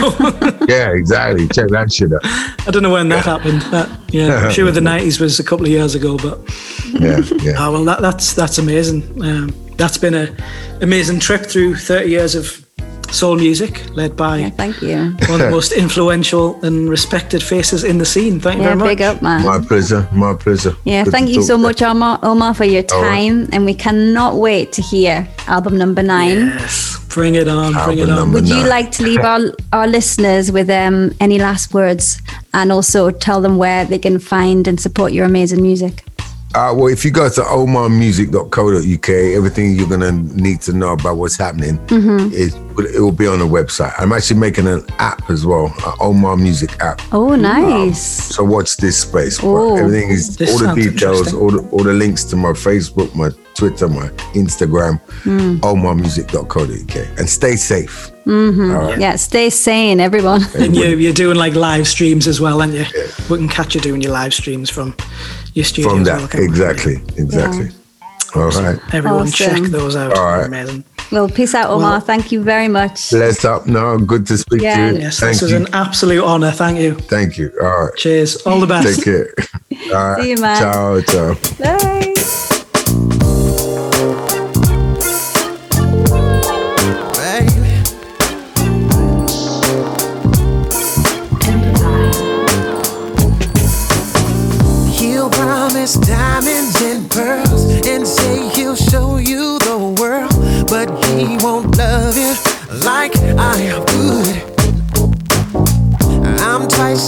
Yeah, 0.69 0.93
exactly. 0.93 1.49
Check 1.49 1.69
that 1.71 1.91
shit 1.93 2.13
out. 2.13 2.21
I 2.25 2.71
don't 2.71 2.83
know 2.83 2.91
when 2.93 3.09
that 3.09 3.25
happened. 3.25 3.63
That, 3.71 3.89
yeah, 4.11 4.35
I'm 4.47 4.51
sure 4.51 4.71
the 4.71 4.81
90s 4.81 5.19
was 5.21 5.39
a 5.41 5.45
couple 5.45 5.65
of 5.65 5.73
years 5.73 5.95
ago, 5.95 6.19
but 6.19 6.41
Yeah, 7.01 7.21
yeah. 7.43 7.55
Oh 7.59 7.73
well, 7.73 7.85
that, 7.85 8.01
that's 8.03 8.35
that's 8.35 8.59
amazing. 8.59 9.03
Um, 9.23 9.55
that's 9.79 9.97
been 9.99 10.15
an 10.15 10.37
amazing 10.83 11.21
trip 11.21 11.43
through 11.47 11.77
30 11.77 12.11
years 12.11 12.35
of 12.35 12.65
soul 13.11 13.37
music, 13.37 13.89
led 13.97 14.15
by 14.19 14.37
yeah, 14.37 14.51
thank 14.51 14.83
you. 14.83 14.99
one 15.31 15.41
of 15.41 15.47
the 15.47 15.51
most 15.51 15.73
influential 15.73 16.63
and 16.63 16.91
respected 16.91 17.43
faces 17.43 17.83
in 17.83 17.97
the 17.97 18.05
scene. 18.05 18.39
Thank 18.39 18.57
you 18.59 18.63
Yeah, 18.65 18.69
very 18.75 18.79
much. 18.81 18.89
big 18.89 19.01
up, 19.03 19.23
man. 19.23 19.47
My 19.47 19.61
pleasure. 19.61 20.07
My 20.13 20.35
pleasure. 20.35 20.75
Yeah, 20.85 21.05
Good 21.05 21.13
thank 21.13 21.31
you 21.31 21.41
so 21.43 21.57
much, 21.57 21.81
Omar, 21.81 22.19
Omar, 22.23 22.53
for 22.53 22.65
your 22.67 22.85
All 22.93 23.01
right. 23.03 23.09
time, 23.29 23.49
and 23.53 23.65
we 23.65 23.73
cannot 23.73 24.37
wait 24.37 24.73
to 24.73 24.83
hear 24.83 25.27
album 25.47 25.79
number 25.79 26.03
nine. 26.03 26.37
Yes, 26.59 26.99
bring 27.09 27.35
it 27.37 27.49
on, 27.49 27.73
bring 27.87 27.99
it 27.99 28.11
on. 28.11 28.17
number- 28.17 28.41
Would 28.41 28.49
you 28.49 28.63
like 28.69 28.91
to 28.99 29.03
leave 29.05 29.21
our, 29.21 29.41
our 29.73 29.87
listeners 29.87 30.53
with 30.53 30.69
um, 30.69 31.15
any 31.19 31.39
last 31.39 31.73
words 31.73 32.21
and 32.53 32.71
also 32.71 33.11
tell 33.11 33.41
them 33.41 33.57
where 33.57 33.87
they 33.87 33.99
can 33.99 34.19
find 34.19 34.69
and 34.69 34.79
support 34.79 35.13
your 35.13 35.25
amazing 35.25 35.63
music? 35.63 36.05
Uh, 36.55 36.73
well, 36.75 36.89
if 36.89 37.05
you 37.05 37.11
go 37.11 37.29
to 37.29 37.41
omarmusic.co.uk, 37.43 39.09
everything 39.09 39.77
you're 39.77 39.89
going 39.89 40.01
to 40.01 40.13
need 40.43 40.61
to 40.63 40.73
know 40.73 40.93
about 40.93 41.17
what's 41.17 41.37
happening 41.37 41.79
is 42.33 42.55
it 42.87 43.01
will 43.01 43.13
be 43.13 43.27
on 43.27 43.39
the 43.39 43.47
website. 43.47 43.93
I'm 43.99 44.13
actually 44.13 44.41
making 44.41 44.67
an 44.67 44.85
app 44.99 45.29
as 45.31 45.45
well, 45.45 45.67
an 45.87 45.93
Omar 46.01 46.37
Music 46.37 46.79
app. 46.81 47.01
Oh, 47.13 47.35
nice. 47.35 48.35
So 48.35 48.45
watch 48.45 48.77
this 48.77 49.01
space. 49.01 49.39
Oh. 49.43 49.77
Everything 49.77 50.11
is 50.11 50.37
This 50.37 50.51
all 50.53 50.75
the 50.75 50.83
details, 50.83 51.35
all 51.35 51.51
the, 51.51 51.69
all 51.71 51.83
the 51.83 51.93
links 51.93 52.25
to 52.25 52.37
my 52.37 52.51
Facebook, 52.51 53.15
my 53.15 53.31
Twitter, 53.55 53.89
my 53.89 54.09
Instagram, 54.35 55.01
omarmusic.co.uk, 55.61 57.19
and 57.19 57.29
stay 57.29 57.57
safe. 57.57 58.11
Hmm. 58.25 59.01
Yeah, 59.01 59.17
stay 59.17 59.51
sane, 59.51 60.01
everyone. 60.01 60.43
And 60.55 60.77
you, 60.77 60.97
you're 60.97 61.13
doing 61.13 61.37
like 61.37 61.55
live 61.55 61.89
streams 61.89 62.27
as 62.27 62.41
well, 62.41 62.61
aren't 62.61 62.75
you? 62.75 62.85
We 63.31 63.39
can 63.39 63.49
catch 63.49 63.75
you 63.75 63.81
doing 63.81 64.03
your 64.03 64.13
live 64.13 64.35
streams 64.35 64.71
from 64.71 64.95
your 65.55 65.65
studio. 65.65 65.91
From 65.91 66.05
that, 66.05 66.19
well, 66.19 66.29
can't 66.29 66.45
exactly, 66.45 66.97
exactly. 67.17 67.71
All 68.35 68.51
right. 68.51 68.79
Everyone 68.93 69.23
Awesome. 69.29 69.33
check 69.33 69.63
those 69.71 69.97
out. 69.97 70.17
All 70.17 70.25
right. 70.25 70.47
Amazing. 70.47 70.85
Well, 71.11 71.29
peace 71.29 71.55
out, 71.55 71.71
Omar. 71.71 71.91
Well- 71.93 72.01
Thank 72.01 72.33
you 72.33 72.43
very 72.43 72.69
much. 72.69 73.11
Bless 73.11 73.45
up. 73.45 73.67
No, 73.67 73.99
good 73.99 74.27
to 74.27 74.37
speak 74.39 74.63
Yeah. 74.63 74.77
to 74.91 74.95
you. 74.95 75.01
Yes, 75.01 75.21
Thank 75.21 75.33
this 75.35 75.43
was 75.43 75.53
an 75.53 75.67
absolute 75.73 76.23
honor. 76.25 76.51
Thank 76.53 76.79
you. 76.81 76.95
Thank 76.95 77.39
you. 77.39 77.51
All 77.63 77.85
right. 77.87 77.95
Cheers. 77.97 78.37
All 78.47 78.61
the 78.61 78.67
best. 78.67 78.97
Take 78.97 79.05
care. 79.05 79.35
All 79.95 80.11
right. 80.11 80.23
See 80.23 80.31
you, 80.31 80.37
man. 80.37 80.59
Ciao, 80.61 81.01
ciao. 81.01 81.35
Bye. 81.59 82.48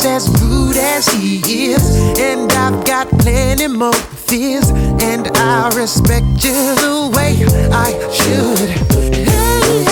I'm 0.03 0.07
as 0.07 0.29
rude 0.41 0.79
as 0.79 1.07
he 1.09 1.73
is, 1.73 2.19
and 2.19 2.51
I've 2.53 2.87
got 2.87 3.07
plenty 3.19 3.67
more 3.67 3.93
fears, 3.93 4.71
and 4.71 5.29
I 5.37 5.69
respect 5.77 6.43
you 6.43 6.55
the 6.77 7.11
way 7.15 7.45
I 7.71 7.93
should. 8.11 8.59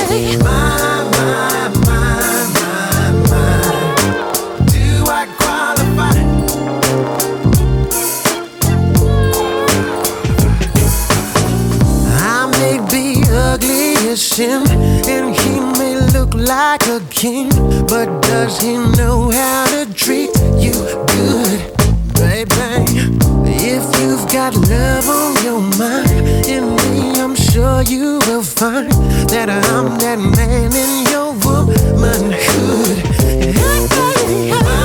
Hey, 0.09 0.37
my, 0.39 1.05
my, 1.13 1.69
my, 1.85 2.13
my, 2.59 3.11
my. 3.29 4.65
Do 4.67 5.05
I 5.11 5.27
qualify? 5.37 6.17
I 12.17 12.47
may 12.59 12.79
be 12.91 13.19
and 15.07 15.35
he 15.35 15.48
like 16.49 16.87
a 16.87 17.01
king, 17.11 17.51
but 17.87 18.07
does 18.23 18.59
he 18.59 18.79
know 18.97 19.31
how 19.31 19.67
to 19.67 19.93
treat 19.93 20.31
you 20.57 20.73
good, 21.13 21.61
baby? 22.15 22.85
If 23.45 23.85
you've 24.01 24.27
got 24.33 24.55
love 24.57 25.07
on 25.09 25.45
your 25.45 25.61
mind, 25.77 26.47
in 26.47 26.75
me, 26.77 27.21
I'm 27.21 27.37
sure 27.37 27.83
you 27.83 28.19
will 28.27 28.43
find 28.43 28.91
that 29.29 29.51
I'm 29.51 29.99
that 29.99 30.19
man 30.19 30.73
in 30.75 30.93
your 31.13 31.33
womanhood. 31.45 32.97
Hey, 33.21 33.53
hey, 33.53 34.49
hey. 34.49 34.78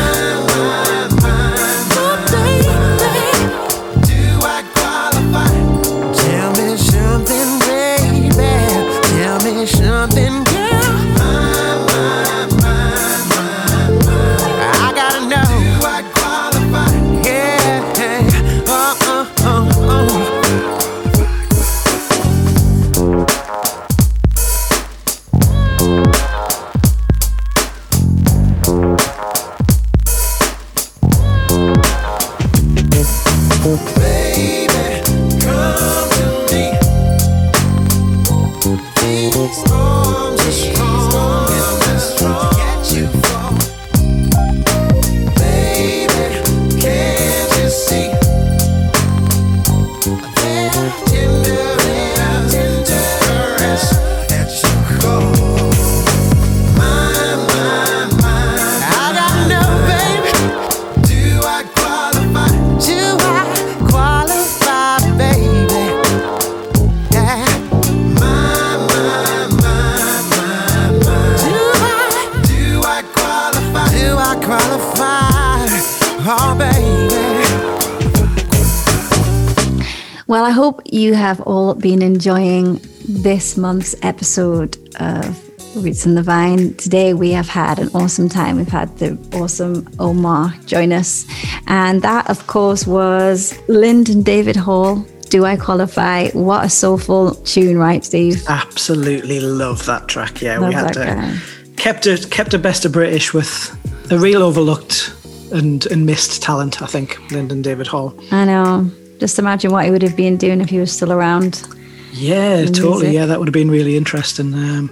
Been 81.83 82.01
enjoying 82.01 82.79
this 83.09 83.57
month's 83.57 83.93
episode 84.03 84.77
of 85.01 85.37
Roots 85.75 86.05
in 86.05 86.15
the 86.15 86.23
Vine. 86.23 86.73
Today 86.75 87.13
we 87.13 87.31
have 87.31 87.49
had 87.49 87.77
an 87.77 87.89
awesome 87.93 88.29
time. 88.29 88.55
We've 88.55 88.69
had 88.69 88.97
the 88.99 89.17
awesome 89.33 89.89
Omar 89.99 90.53
join 90.65 90.93
us. 90.93 91.25
And 91.67 92.01
that, 92.01 92.29
of 92.29 92.47
course, 92.47 92.87
was 92.87 93.59
Lyndon 93.67 94.23
David 94.23 94.55
Hall. 94.55 95.05
Do 95.29 95.43
I 95.43 95.57
qualify? 95.57 96.29
What 96.29 96.63
a 96.63 96.69
soulful 96.69 97.35
tune, 97.35 97.77
right, 97.77 98.05
Steve? 98.05 98.41
Absolutely 98.47 99.41
love 99.41 99.85
that 99.85 100.07
track. 100.07 100.41
Yeah, 100.41 100.59
Love 100.59 100.69
we 100.69 100.75
had 100.75 100.93
to 100.93 100.99
guy. 101.03 101.37
kept 101.75 102.07
it 102.07 102.31
kept 102.31 102.53
it 102.53 102.61
best 102.61 102.85
of 102.85 102.93
British 102.93 103.33
with 103.33 103.77
a 104.09 104.17
real 104.17 104.41
overlooked 104.41 105.13
and 105.51 105.85
and 105.87 106.05
missed 106.05 106.41
talent. 106.41 106.81
I 106.81 106.85
think 106.85 107.19
Lyndon 107.29 107.61
David 107.61 107.87
Hall. 107.87 108.17
I 108.31 108.45
know. 108.45 108.89
Just 109.19 109.39
imagine 109.39 109.71
what 109.71 109.85
he 109.85 109.91
would 109.91 110.01
have 110.01 110.15
been 110.15 110.37
doing 110.37 110.61
if 110.61 110.69
he 110.69 110.79
was 110.79 110.91
still 110.91 111.11
around. 111.11 111.65
Yeah, 112.13 112.65
totally. 112.65 113.13
Yeah, 113.13 113.25
that 113.25 113.39
would 113.39 113.47
have 113.47 113.53
been 113.53 113.71
really 113.71 113.97
interesting. 113.97 114.53
Um, 114.53 114.91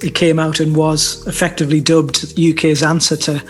he 0.00 0.10
came 0.10 0.38
out 0.38 0.60
and 0.60 0.76
was 0.76 1.26
effectively 1.26 1.80
dubbed 1.80 2.34
UK's 2.38 2.82
answer 2.82 3.16
to 3.16 3.42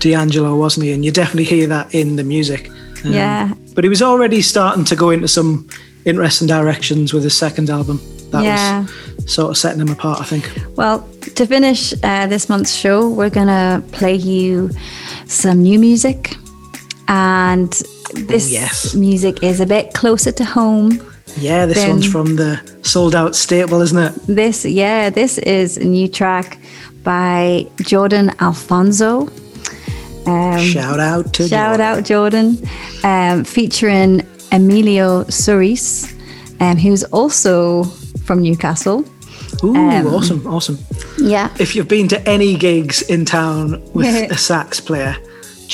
D'Angelo, 0.00 0.56
wasn't 0.56 0.84
he? 0.84 0.92
And 0.92 1.04
you 1.04 1.10
definitely 1.10 1.44
hear 1.44 1.66
that 1.68 1.94
in 1.94 2.16
the 2.16 2.24
music. 2.24 2.70
Um, 3.04 3.12
Yeah. 3.12 3.52
But 3.74 3.84
he 3.84 3.90
was 3.90 4.02
already 4.02 4.42
starting 4.42 4.84
to 4.84 4.96
go 4.96 5.10
into 5.10 5.28
some 5.28 5.66
interesting 6.04 6.46
directions 6.46 7.12
with 7.12 7.24
his 7.24 7.36
second 7.36 7.70
album. 7.70 8.00
That 8.30 8.44
Yeah. 8.44 8.86
was 9.16 9.32
sort 9.32 9.50
of 9.50 9.56
setting 9.56 9.80
him 9.80 9.88
apart, 9.90 10.20
I 10.20 10.24
think. 10.24 10.50
Well, 10.76 11.06
to 11.36 11.46
finish 11.46 11.94
uh, 12.02 12.26
this 12.26 12.48
month's 12.48 12.74
show, 12.74 13.08
we're 13.08 13.30
going 13.30 13.46
to 13.48 13.82
play 13.92 14.14
you 14.14 14.70
some 15.26 15.62
new 15.62 15.78
music. 15.78 16.36
And 17.08 17.72
this 18.14 18.50
yes. 18.50 18.94
music 18.94 19.42
is 19.42 19.60
a 19.60 19.66
bit 19.66 19.92
closer 19.94 20.32
to 20.32 20.44
home. 20.44 21.00
Yeah, 21.36 21.66
this 21.66 21.78
Then- 21.78 21.90
one's 21.90 22.06
from 22.06 22.36
the 22.36 22.60
sold 22.82 23.14
out 23.14 23.34
staple, 23.34 23.80
isn't 23.82 23.98
it? 23.98 24.12
This, 24.26 24.64
yeah, 24.64 25.10
this 25.10 25.38
is 25.38 25.76
a 25.76 25.84
new 25.84 26.08
track 26.08 26.58
by 27.02 27.66
Jordan 27.82 28.32
Alfonso. 28.40 29.28
Um, 30.26 30.58
Shout 30.58 31.00
out 31.00 31.32
to 31.34 31.48
Shout 31.48 31.78
Jordan. 31.78 31.80
out 31.86 32.04
Jordan, 32.04 32.68
um, 33.02 33.44
featuring 33.44 34.22
Emilio 34.52 35.24
Soris, 35.24 36.10
um, 36.60 36.76
who's 36.78 37.04
also 37.04 37.84
from 38.24 38.40
Newcastle. 38.42 39.04
Ooh, 39.62 39.74
um, 39.76 40.06
awesome, 40.06 40.46
awesome. 40.46 40.78
Yeah, 41.18 41.48
If 41.58 41.74
you've 41.76 41.88
been 41.88 42.08
to 42.08 42.28
any 42.28 42.56
gigs 42.56 43.02
in 43.02 43.24
town 43.24 43.82
with 43.92 44.30
a 44.30 44.36
sax 44.36 44.80
player, 44.80 45.16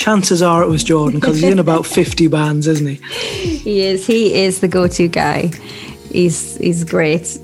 chances 0.00 0.40
are 0.40 0.62
it 0.62 0.68
was 0.68 0.82
Jordan 0.82 1.20
because 1.20 1.40
he's 1.40 1.52
in 1.52 1.58
about 1.68 1.84
50 1.86 2.26
bands, 2.28 2.66
isn't 2.66 2.86
he? 2.86 2.94
he 2.94 3.82
is. 3.82 4.06
He 4.06 4.34
is 4.34 4.60
the 4.60 4.68
go-to 4.68 5.08
guy. 5.08 5.50
He's 6.10 6.56
he's 6.56 6.82
great, 6.84 7.38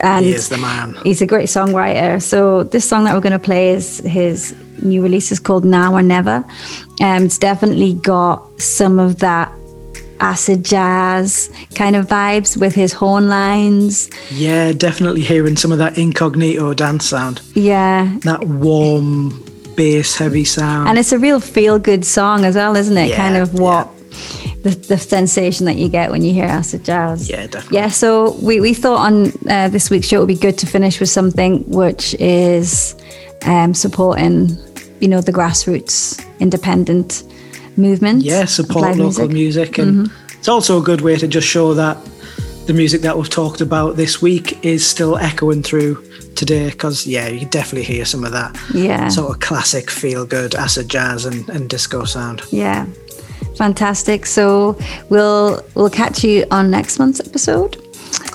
and 0.00 0.24
He 0.24 0.32
is 0.32 0.48
the 0.48 0.58
man. 0.58 0.94
He's 1.02 1.22
a 1.22 1.26
great 1.26 1.48
songwriter. 1.48 2.22
So 2.22 2.62
this 2.62 2.88
song 2.88 3.04
that 3.04 3.14
we're 3.14 3.20
going 3.28 3.32
to 3.32 3.38
play 3.38 3.70
is 3.70 3.98
his 3.98 4.54
new 4.82 5.02
release 5.02 5.32
is 5.32 5.40
called 5.40 5.64
Now 5.64 5.94
or 5.94 6.02
Never. 6.02 6.44
Um, 7.00 7.24
it's 7.24 7.38
definitely 7.38 7.94
got 7.94 8.60
some 8.60 8.98
of 8.98 9.18
that 9.20 9.50
acid 10.20 10.64
jazz 10.64 11.50
kind 11.74 11.96
of 11.96 12.06
vibes 12.06 12.56
with 12.56 12.74
his 12.74 12.92
horn 12.92 13.28
lines. 13.28 14.10
Yeah, 14.30 14.72
definitely 14.72 15.22
hearing 15.22 15.56
some 15.56 15.72
of 15.72 15.78
that 15.78 15.98
incognito 15.98 16.74
dance 16.74 17.06
sound, 17.08 17.40
Yeah, 17.54 18.16
that 18.22 18.44
warm 18.44 19.43
bass 19.76 20.16
heavy 20.16 20.44
sound. 20.44 20.88
and 20.88 20.98
it's 20.98 21.12
a 21.12 21.18
real 21.18 21.40
feel-good 21.40 22.04
song 22.04 22.44
as 22.44 22.54
well, 22.56 22.76
isn't 22.76 22.96
it? 22.96 23.08
Yeah, 23.10 23.16
kind 23.16 23.36
of 23.36 23.54
what. 23.54 23.88
The, 24.62 24.70
the 24.70 24.96
sensation 24.96 25.66
that 25.66 25.76
you 25.76 25.90
get 25.90 26.10
when 26.10 26.22
you 26.22 26.32
hear 26.32 26.44
acid 26.46 26.86
jazz. 26.86 27.28
Yeah, 27.28 27.46
definitely. 27.48 27.76
Yeah, 27.76 27.88
so 27.88 28.32
we, 28.40 28.60
we 28.60 28.72
thought 28.72 28.96
on 28.98 29.26
uh, 29.50 29.68
this 29.68 29.90
week's 29.90 30.06
show 30.06 30.16
it 30.16 30.20
would 30.20 30.28
be 30.28 30.36
good 30.36 30.56
to 30.58 30.66
finish 30.66 31.00
with 31.00 31.10
something 31.10 31.68
which 31.68 32.14
is 32.14 32.94
um, 33.44 33.74
supporting, 33.74 34.56
you 35.00 35.08
know, 35.08 35.20
the 35.20 35.32
grassroots 35.32 36.24
independent 36.40 37.24
movement. 37.76 38.22
yeah, 38.22 38.46
support 38.46 38.96
local 38.96 39.28
music, 39.28 39.76
and 39.76 40.06
Mm-hmm. 40.08 40.34
it's 40.38 40.48
also 40.48 40.80
a 40.80 40.82
good 40.82 41.02
way 41.02 41.16
to 41.16 41.28
just 41.28 41.46
show 41.46 41.74
that 41.74 41.98
the 42.66 42.72
music 42.72 43.02
that 43.02 43.18
we've 43.18 43.28
talked 43.28 43.60
about 43.60 43.96
this 43.96 44.22
week 44.22 44.64
is 44.64 44.86
still 44.86 45.18
echoing 45.18 45.62
through 45.62 46.02
today 46.36 46.70
because 46.70 47.06
yeah 47.06 47.28
you 47.28 47.46
definitely 47.46 47.84
hear 47.84 48.04
some 48.04 48.24
of 48.24 48.32
that 48.32 48.56
Yeah. 48.74 49.08
sort 49.08 49.30
of 49.34 49.40
classic 49.40 49.90
feel 49.90 50.24
good 50.26 50.54
acid 50.54 50.88
jazz 50.88 51.24
and, 51.24 51.48
and 51.48 51.68
disco 51.70 52.04
sound 52.04 52.42
Yeah. 52.50 52.86
Fantastic. 53.56 54.26
So 54.26 54.76
we'll 55.10 55.62
we'll 55.74 55.90
catch 55.90 56.24
you 56.24 56.44
on 56.50 56.70
next 56.70 56.98
month's 56.98 57.20
episode. 57.20 57.76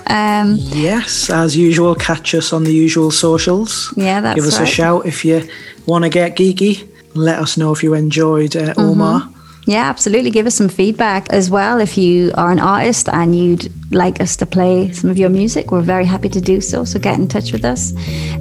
Um 0.08 0.56
yes 0.60 1.30
as 1.30 1.56
usual 1.58 1.94
catch 1.96 2.34
us 2.36 2.54
on 2.54 2.64
the 2.64 2.74
usual 2.74 3.12
socials 3.12 3.94
Yeah, 3.98 4.22
that's 4.22 4.36
give 4.36 4.46
us 4.46 4.60
a 4.60 4.66
shout 4.66 5.06
if 5.06 5.26
you 5.26 5.42
want 5.86 6.04
to 6.06 6.10
get 6.10 6.36
geeky 6.38 6.88
let 7.16 7.40
us 7.40 7.58
know 7.58 7.72
if 7.74 7.84
you 7.84 7.94
enjoyed 7.96 8.56
uh, 8.56 8.74
Mm-hmm. 8.76 9.39
Yeah, 9.70 9.88
absolutely. 9.88 10.32
Give 10.32 10.48
us 10.48 10.56
some 10.56 10.68
feedback 10.68 11.30
as 11.30 11.52
well. 11.52 11.80
If 11.80 11.96
you 11.96 12.32
are 12.34 12.52
an 12.52 12.58
artist 12.60 13.08
and 13.08 13.36
you'd 13.38 13.72
like 13.94 14.20
us 14.20 14.36
to 14.38 14.48
play 14.48 14.92
some 14.94 15.12
of 15.12 15.18
your 15.20 15.30
music, 15.30 15.72
we're 15.72 15.82
very 15.82 16.06
happy 16.06 16.28
to 16.30 16.42
do 16.42 16.60
so. 16.60 16.86
So 16.86 16.98
get 16.98 17.20
in 17.20 17.28
touch 17.28 17.52
with 17.52 17.64
us. 17.64 17.94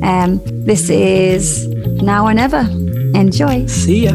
Um, 0.03 0.41
this 0.64 0.89
is 0.89 1.66
Now 2.03 2.26
or 2.26 2.33
Never. 2.33 2.66
Enjoy. 3.14 3.66
see 3.66 4.05
ya 4.05 4.12